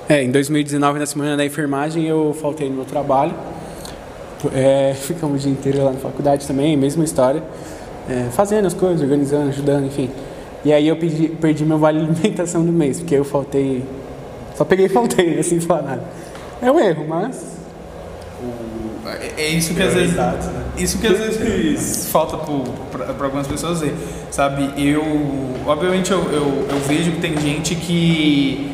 É, 0.08 0.22
em 0.22 0.30
2019, 0.30 0.98
na 0.98 1.06
semana 1.06 1.36
da 1.36 1.44
enfermagem, 1.44 2.04
eu 2.06 2.36
faltei 2.40 2.68
no 2.68 2.76
meu 2.76 2.84
trabalho. 2.84 3.34
É, 4.54 4.94
ficamos 5.00 5.36
o 5.36 5.38
dia 5.42 5.52
inteiro 5.52 5.84
lá 5.84 5.92
na 5.92 5.98
faculdade 5.98 6.46
também, 6.46 6.76
mesma 6.76 7.04
história. 7.04 7.42
É, 8.08 8.28
fazendo 8.32 8.66
as 8.66 8.74
coisas, 8.74 9.00
organizando, 9.00 9.48
ajudando, 9.48 9.86
enfim. 9.86 10.10
E 10.64 10.72
aí 10.72 10.88
eu 10.88 10.96
pedi- 10.96 11.28
perdi 11.28 11.64
meu 11.64 11.78
vale 11.78 11.98
alimentação 12.00 12.64
do 12.64 12.72
mês, 12.72 13.00
porque 13.00 13.14
eu 13.14 13.24
faltei. 13.24 13.84
Só 14.56 14.64
peguei 14.64 14.86
e 14.86 14.88
faltei, 14.88 15.38
assim, 15.40 15.58
falar 15.60 15.82
nada. 15.82 16.02
É 16.62 16.70
um 16.70 16.78
erro, 16.78 17.06
mas. 17.08 17.54
É, 19.36 19.42
é 19.42 19.48
isso 19.48 19.74
que 19.74 19.82
às 19.82 19.94
vezes. 19.94 20.14
Né? 20.14 20.63
Isso 20.76 20.98
que 20.98 21.06
às 21.06 21.18
vezes 21.18 22.08
falta 22.08 22.36
para 22.36 23.26
algumas 23.26 23.46
pessoas 23.46 23.80
ver. 23.80 23.94
Sabe, 24.30 24.72
eu. 24.76 25.02
Obviamente 25.66 26.10
eu, 26.10 26.20
eu, 26.32 26.66
eu 26.68 26.80
vejo 26.86 27.12
que 27.12 27.20
tem 27.20 27.38
gente 27.40 27.74
que. 27.76 28.72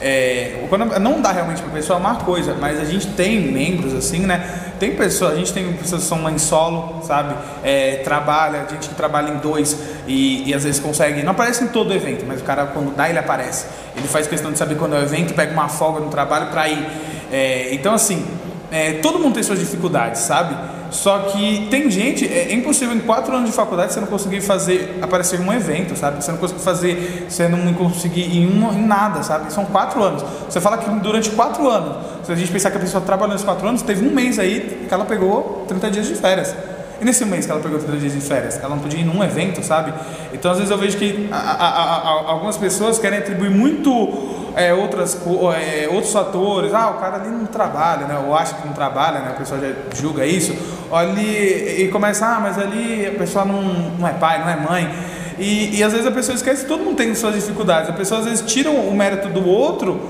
é, 0.00 0.66
quando 0.68 0.84
não 1.00 1.20
dá 1.20 1.32
realmente 1.32 1.62
para 1.62 1.70
a 1.70 1.74
pessoa 1.74 1.98
uma 1.98 2.16
coisa, 2.16 2.54
mas 2.60 2.78
a 2.78 2.84
gente 2.84 3.08
tem 3.08 3.40
membros 3.40 3.94
assim, 3.94 4.20
né? 4.20 4.72
Tem 4.78 4.94
pessoas, 4.94 5.32
a 5.32 5.36
gente 5.36 5.52
tem 5.52 5.72
pessoas 5.72 6.02
que 6.02 6.08
são 6.08 6.18
mãe 6.18 6.38
solo, 6.38 7.02
sabe? 7.02 7.34
É, 7.64 7.96
trabalha, 8.04 8.66
gente 8.70 8.88
que 8.88 8.94
trabalha 8.94 9.30
em 9.30 9.38
dois 9.38 9.76
e, 10.06 10.48
e, 10.48 10.54
às 10.54 10.62
vezes 10.64 10.78
consegue, 10.78 11.22
não 11.22 11.32
aparece 11.32 11.64
em 11.64 11.68
todo 11.68 11.92
evento, 11.92 12.24
mas 12.28 12.40
o 12.40 12.44
cara 12.44 12.66
quando 12.66 12.94
dá 12.94 13.08
ele 13.08 13.18
aparece. 13.18 13.66
Ele 13.96 14.06
faz 14.06 14.26
questão 14.26 14.52
de 14.52 14.58
saber 14.58 14.76
quando 14.76 14.94
é 14.94 15.00
o 15.00 15.02
evento, 15.02 15.34
pega 15.34 15.52
uma 15.52 15.68
folga 15.68 16.00
no 16.00 16.10
trabalho 16.10 16.48
para 16.50 16.68
ir. 16.68 16.86
É, 17.32 17.70
então 17.72 17.94
assim, 17.94 18.24
é, 18.70 18.92
todo 18.94 19.18
mundo 19.18 19.34
tem 19.34 19.42
suas 19.42 19.58
dificuldades, 19.58 20.20
sabe? 20.20 20.54
Só 20.90 21.18
que 21.20 21.68
tem 21.70 21.90
gente, 21.90 22.26
é 22.26 22.52
impossível 22.52 22.96
em 22.96 23.00
quatro 23.00 23.34
anos 23.34 23.50
de 23.50 23.54
faculdade 23.54 23.92
você 23.92 24.00
não 24.00 24.06
conseguir 24.06 24.40
fazer 24.40 24.98
aparecer 25.02 25.40
em 25.40 25.44
um 25.44 25.52
evento, 25.52 25.96
sabe? 25.96 26.22
Você 26.24 26.30
não 26.32 26.38
conseguir 26.38 26.60
fazer, 26.60 27.26
você 27.28 27.48
não 27.48 27.74
conseguir 27.74 28.36
em, 28.36 28.46
um, 28.46 28.72
em 28.72 28.86
nada, 28.86 29.22
sabe? 29.22 29.52
São 29.52 29.64
quatro 29.66 30.02
anos. 30.02 30.24
Você 30.48 30.60
fala 30.60 30.78
que 30.78 30.88
durante 31.00 31.30
quatro 31.30 31.68
anos, 31.68 31.96
se 32.24 32.32
a 32.32 32.34
gente 32.34 32.50
pensar 32.50 32.70
que 32.70 32.78
a 32.78 32.80
pessoa 32.80 33.02
trabalhou 33.02 33.32
nesses 33.32 33.44
quatro 33.44 33.68
anos, 33.68 33.82
teve 33.82 34.06
um 34.06 34.12
mês 34.12 34.38
aí 34.38 34.86
que 34.88 34.92
ela 34.92 35.04
pegou 35.04 35.64
30 35.68 35.90
dias 35.90 36.06
de 36.06 36.14
férias. 36.14 36.54
E 37.00 37.04
nesse 37.04 37.24
mês 37.24 37.46
que 37.46 37.52
ela 37.52 37.60
pegou 37.60 37.78
30 37.78 37.96
dias 37.98 38.12
de 38.12 38.20
férias, 38.20 38.58
ela 38.58 38.70
não 38.70 38.80
podia 38.80 39.00
ir 39.00 39.04
num 39.04 39.22
evento, 39.22 39.62
sabe? 39.62 39.92
Então 40.32 40.50
às 40.50 40.58
vezes 40.58 40.70
eu 40.70 40.78
vejo 40.78 40.96
que 40.96 41.28
a, 41.30 41.36
a, 41.36 41.68
a, 41.68 42.30
algumas 42.30 42.56
pessoas 42.56 42.98
querem 42.98 43.18
atribuir 43.18 43.50
muito 43.50 44.37
é, 44.58 44.74
outras, 44.74 45.16
é, 45.56 45.88
outros 45.88 46.12
fatores. 46.12 46.74
Ah, 46.74 46.90
o 46.90 46.94
cara 46.94 47.16
ali 47.16 47.28
não 47.28 47.46
trabalha, 47.46 48.06
né? 48.06 48.22
Ou 48.26 48.34
acha 48.34 48.54
que 48.56 48.66
não 48.66 48.74
trabalha, 48.74 49.20
né? 49.20 49.30
A 49.30 49.38
pessoa 49.38 49.60
já 49.60 49.72
julga 49.94 50.26
isso. 50.26 50.52
Ali, 50.92 51.84
e 51.84 51.88
começa, 51.88 52.26
ah, 52.26 52.40
mas 52.40 52.58
ali 52.58 53.06
a 53.06 53.12
pessoa 53.12 53.44
não, 53.44 53.62
não 53.62 54.08
é 54.08 54.12
pai, 54.14 54.40
não 54.40 54.48
é 54.48 54.56
mãe. 54.56 54.94
E, 55.38 55.78
e 55.78 55.84
às 55.84 55.92
vezes 55.92 56.06
a 56.06 56.10
pessoa 56.10 56.34
esquece 56.34 56.62
que 56.62 56.68
todo 56.68 56.82
mundo 56.82 56.96
tem 56.96 57.14
suas 57.14 57.36
dificuldades. 57.36 57.88
A 57.88 57.92
pessoa 57.92 58.18
às 58.18 58.26
vezes 58.26 58.52
tira 58.52 58.68
o 58.68 58.92
mérito 58.96 59.28
do 59.28 59.48
outro 59.48 60.00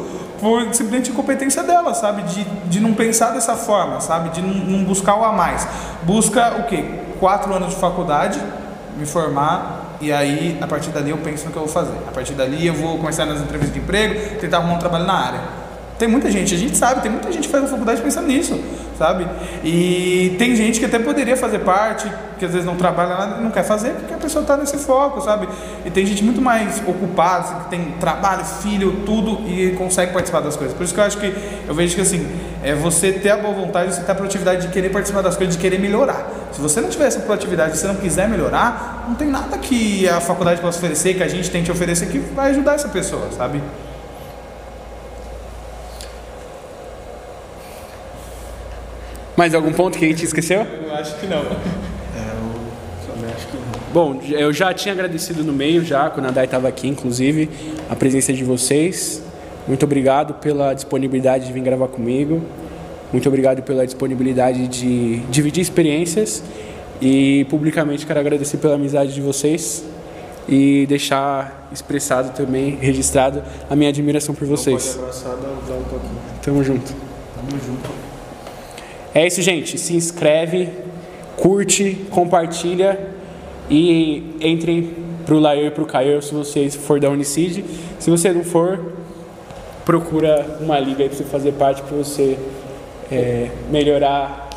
por 0.41 0.63
simplesmente 0.75 1.11
incompetência 1.11 1.63
dela, 1.63 1.93
sabe? 1.93 2.23
De, 2.23 2.45
de 2.45 2.81
não 2.81 2.95
pensar 2.95 3.33
dessa 3.33 3.55
forma, 3.55 4.01
sabe? 4.01 4.31
De 4.31 4.41
não, 4.41 4.79
não 4.79 4.85
buscar 4.85 5.17
o 5.17 5.25
a 5.25 5.33
mais. 5.33 5.69
Busca 6.05 6.57
o 6.61 6.63
quê? 6.65 6.85
Quatro 7.21 7.53
anos 7.53 7.75
de 7.75 7.77
faculdade, 7.77 8.41
me 8.97 9.05
formar, 9.05 9.78
e 10.01 10.13
aí 10.13 10.59
a 10.61 10.67
partir 10.67 10.91
dali 10.91 11.11
eu 11.11 11.19
penso 11.19 11.47
no 11.47 11.51
que 11.51 11.57
eu 11.57 11.65
vou 11.65 11.73
fazer. 11.73 11.97
A 12.07 12.13
partir 12.13 12.33
dali 12.35 12.67
eu 12.67 12.75
vou 12.75 12.99
começar 12.99 13.27
nas 13.27 13.41
entrevistas 13.41 13.75
de 13.75 13.81
emprego, 13.81 14.39
tentar 14.41 14.59
arrumar 14.59 14.75
um 14.75 14.79
trabalho 14.79 15.05
na 15.05 15.15
área. 15.15 15.41
Tem 15.99 16.07
muita 16.07 16.31
gente, 16.31 16.55
a 16.55 16.59
gente 16.59 16.77
sabe, 16.77 17.03
tem 17.03 17.11
muita 17.11 17.31
gente 17.33 17.47
que 17.47 17.53
faz 17.53 17.69
faculdade 17.69 18.01
pensando 18.01 18.29
nisso, 18.29 18.61
sabe? 18.99 19.27
E 19.63 20.35
tem 20.39 20.57
gente 20.57 20.81
que 20.81 20.87
até 20.87 20.99
poderia 20.99 21.37
fazer 21.37 21.61
parte, 21.61 22.11
que 22.39 22.45
às 22.45 22.53
vezes 22.53 22.67
não 22.67 22.77
trabalha 22.77 23.17
nada, 23.17 23.41
não 23.41 23.51
quer 23.51 23.63
fazer, 23.63 23.91
porque 23.91 24.13
a 24.13 24.17
pessoa 24.17 24.43
está 24.43 24.57
nesse 24.57 24.77
foco, 24.79 25.21
sabe? 25.21 25.49
E 25.85 25.91
tem 25.91 26.05
gente 26.05 26.23
muito 26.25 26.43
mais 26.43 26.83
ocupada, 26.87 27.45
assim, 27.45 27.55
que 27.61 27.71
tem 27.71 27.95
trabalho, 28.01 28.45
filho, 28.45 29.03
tudo, 29.07 29.49
e 29.49 29.73
consegue 29.79 30.13
participar 30.13 30.41
das 30.41 30.57
coisas. 30.57 30.77
Por 30.77 30.83
isso 30.83 30.93
que 30.93 31.01
eu 31.01 31.05
acho 31.05 31.19
que, 31.19 31.35
eu 31.67 31.75
vejo 31.75 31.95
que 31.95 32.01
assim, 32.01 32.29
é 32.63 32.75
você 32.75 33.13
ter 33.13 33.31
a 33.31 33.37
boa 33.37 33.55
vontade, 33.55 33.95
você 33.95 34.03
ter 34.03 34.13
a 34.13 34.15
proatividade 34.15 34.67
de 34.67 34.73
querer 34.73 34.91
participar 34.91 35.23
das 35.23 35.37
coisas, 35.37 35.57
de 35.57 35.61
querer 35.61 35.79
melhorar. 35.79 36.29
Se 36.53 36.61
você 36.61 36.81
não 36.81 36.89
tiver 36.89 37.07
essa 37.07 37.21
proatividade, 37.21 37.77
se 37.77 37.83
você 37.83 37.89
não 37.89 37.97
quiser 37.97 38.29
melhorar, 38.29 39.05
não 39.09 39.15
tem 39.15 39.29
nada 39.29 39.57
que 39.59 40.09
a 40.09 40.21
faculdade 40.21 40.61
possa 40.61 40.79
oferecer, 40.79 41.15
que 41.15 41.23
a 41.23 41.29
gente 41.29 41.51
tente 41.51 41.71
oferecer, 41.71 42.07
que 42.07 42.19
vai 42.19 42.51
ajudar 42.51 42.75
essa 42.75 42.89
pessoa, 42.89 43.29
sabe? 43.37 43.63
Mais 49.39 49.55
algum 49.55 49.73
ponto 49.73 49.97
que 49.97 50.05
a 50.05 50.09
gente 50.09 50.25
esqueceu? 50.25 50.67
Eu 50.67 50.93
acho 50.97 51.17
que 51.21 51.29
não. 51.29 51.39
É, 51.39 51.43
eu 51.45 53.15
também 53.15 53.31
acho 53.33 53.47
que 53.47 53.57
não. 53.57 53.63
Bom, 53.93 54.21
eu 54.33 54.53
já 54.53 54.75
tinha 54.75 54.93
agradecido 54.93 55.45
no 55.45 55.53
meio, 55.53 55.85
já, 55.85 56.11
quando 56.11 56.27
a 56.27 56.33
Dai 56.33 56.47
estava 56.47 56.67
aqui, 56.67 56.89
inclusive, 56.89 57.49
a 57.89 57.95
presença 57.95 58.33
de 58.33 58.43
vocês. 58.43 59.23
Muito 59.69 59.85
obrigado 59.85 60.35
pela 60.35 60.75
disponibilidade 60.75 61.47
de 61.47 61.53
vir 61.53 61.61
gravar 61.61 61.87
comigo. 61.87 62.43
Muito 63.13 63.29
obrigado 63.29 63.63
pela 63.63 63.87
disponibilidade 63.87 64.67
de 64.67 65.19
dividir 65.31 65.61
experiências. 65.61 66.43
E 67.01 67.47
publicamente 67.49 68.05
quero 68.05 68.19
agradecer 68.19 68.57
pela 68.57 68.75
amizade 68.75 69.15
de 69.15 69.21
vocês 69.21 69.85
e 70.49 70.85
deixar 70.89 71.69
expressado 71.73 72.37
também, 72.37 72.77
registrado, 72.81 73.45
a 73.71 73.77
minha 73.77 73.91
admiração 73.91 74.35
por 74.35 74.49
vocês. 74.49 74.97
Não 74.97 75.05
pode 75.05 75.21
abraçar, 75.21 75.37
dá 75.37 75.75
um 75.77 75.85
pouquinho. 75.85 76.19
Tamo 76.43 76.65
junto. 76.65 76.93
Tamo 77.37 77.61
junto. 77.65 78.08
É 79.19 79.27
isso, 79.27 79.43
gente. 79.43 79.77
Se 79.79 79.97
inscreve, 79.97 80.69
curte, 81.37 82.07
compartilha 82.09 82.97
e 83.69 84.37
entre 84.41 84.95
pro 85.27 85.41
Lair 85.41 85.67
e 85.67 85.71
pro 85.73 85.85
Caio 85.85 86.23
se 86.23 86.33
você 86.33 86.71
for 86.71 87.01
da 87.01 87.11
Unicid. 87.11 87.65
Se 87.99 88.13
você 88.13 88.31
não 88.31 88.45
for, 88.45 88.93
procura 89.85 90.59
uma 90.61 90.79
liga 90.79 91.05
pra 91.05 91.17
você 91.17 91.25
fazer 91.25 91.51
parte 91.55 91.83
para 91.83 91.97
você 91.97 92.39
é, 93.11 93.49
melhorar. 93.69 94.51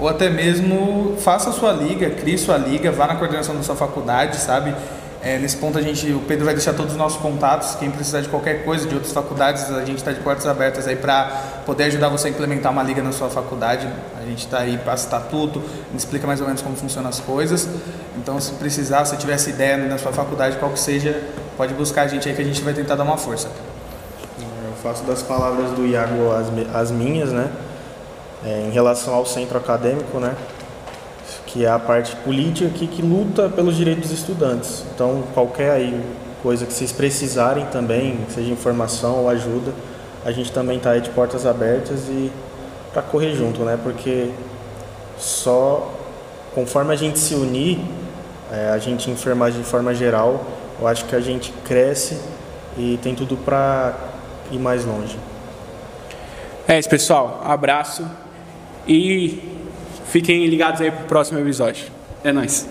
Ou 0.00 0.08
até 0.08 0.28
mesmo 0.28 1.14
faça 1.18 1.52
sua 1.52 1.70
liga, 1.70 2.10
crie 2.10 2.36
sua 2.36 2.56
liga, 2.56 2.90
vá 2.90 3.06
na 3.06 3.14
coordenação 3.14 3.54
da 3.54 3.62
sua 3.62 3.76
faculdade, 3.76 4.38
sabe? 4.38 4.74
É, 5.22 5.38
nesse 5.38 5.58
ponto 5.58 5.76
a 5.76 5.82
gente, 5.82 6.10
o 6.12 6.20
Pedro 6.20 6.46
vai 6.46 6.54
deixar 6.54 6.72
todos 6.72 6.92
os 6.92 6.98
nossos 6.98 7.20
contatos. 7.20 7.74
Quem 7.74 7.90
precisar 7.90 8.22
de 8.22 8.28
qualquer 8.30 8.64
coisa 8.64 8.88
de 8.88 8.94
outras 8.94 9.12
faculdades, 9.12 9.70
a 9.70 9.84
gente 9.84 9.98
está 9.98 10.12
de 10.12 10.20
portas 10.20 10.46
abertas 10.46 10.88
aí 10.88 10.96
para 10.96 11.24
poder 11.66 11.84
ajudar 11.84 12.08
você 12.08 12.28
a 12.28 12.30
implementar 12.30 12.72
uma 12.72 12.82
liga 12.82 13.02
na 13.02 13.12
sua 13.12 13.28
faculdade. 13.28 13.86
A 14.18 14.24
gente 14.24 14.46
está 14.46 14.60
aí 14.60 14.78
para 14.78 14.94
estatuto, 14.94 15.62
explica 15.94 16.26
mais 16.26 16.40
ou 16.40 16.46
menos 16.46 16.62
como 16.62 16.74
funcionam 16.74 17.10
as 17.10 17.20
coisas. 17.20 17.68
Então, 18.16 18.40
se 18.40 18.52
precisar, 18.52 19.04
se 19.04 19.14
tiver 19.18 19.34
essa 19.34 19.50
ideia 19.50 19.76
na 19.76 19.98
sua 19.98 20.10
faculdade, 20.10 20.56
qual 20.56 20.72
que 20.72 20.80
seja, 20.80 21.22
pode 21.54 21.74
buscar 21.74 22.02
a 22.02 22.06
gente 22.06 22.26
aí 22.26 22.34
que 22.34 22.40
a 22.40 22.44
gente 22.44 22.62
vai 22.62 22.72
tentar 22.72 22.94
dar 22.94 23.04
uma 23.04 23.18
força. 23.18 23.48
Eu 24.38 24.72
faço 24.82 25.04
das 25.04 25.22
palavras 25.22 25.72
do 25.72 25.86
Iago 25.86 26.32
as, 26.32 26.74
as 26.74 26.90
minhas, 26.90 27.30
né? 27.30 27.50
É, 28.42 28.68
em 28.68 28.70
relação 28.70 29.12
ao 29.12 29.26
centro 29.26 29.58
acadêmico, 29.58 30.18
né? 30.18 30.34
Que 31.52 31.64
é 31.64 31.68
a 31.68 31.78
parte 31.78 32.14
política 32.16 32.70
que, 32.70 32.86
que 32.86 33.02
luta 33.02 33.48
pelos 33.48 33.76
direitos 33.76 34.10
dos 34.10 34.18
estudantes. 34.18 34.84
Então, 34.94 35.24
qualquer 35.34 35.72
aí 35.72 36.00
coisa 36.42 36.64
que 36.64 36.72
vocês 36.72 36.92
precisarem 36.92 37.66
também, 37.66 38.18
seja 38.28 38.50
informação 38.50 39.22
ou 39.22 39.28
ajuda, 39.28 39.72
a 40.24 40.30
gente 40.30 40.52
também 40.52 40.76
está 40.76 40.90
aí 40.90 41.00
de 41.00 41.10
portas 41.10 41.46
abertas 41.46 42.08
e 42.08 42.30
para 42.92 43.02
correr 43.02 43.34
junto, 43.34 43.62
né? 43.62 43.78
Porque 43.82 44.30
só 45.18 45.92
conforme 46.54 46.92
a 46.92 46.96
gente 46.96 47.18
se 47.18 47.34
unir, 47.34 47.80
é, 48.52 48.70
a 48.70 48.78
gente 48.78 49.10
enfermagem 49.10 49.60
de 49.60 49.66
forma 49.66 49.94
geral, 49.94 50.44
eu 50.80 50.86
acho 50.86 51.04
que 51.04 51.14
a 51.14 51.20
gente 51.20 51.52
cresce 51.64 52.18
e 52.76 52.98
tem 53.02 53.14
tudo 53.14 53.36
para 53.36 53.94
ir 54.50 54.58
mais 54.58 54.84
longe. 54.84 55.18
É 56.66 56.78
isso, 56.78 56.88
pessoal. 56.88 57.42
Abraço 57.44 58.06
e 58.86 59.49
Fiquem 60.10 60.44
ligados 60.46 60.80
aí 60.80 60.90
pro 60.90 61.04
próximo 61.04 61.38
episódio. 61.38 61.86
É 62.24 62.32
nóis. 62.32 62.68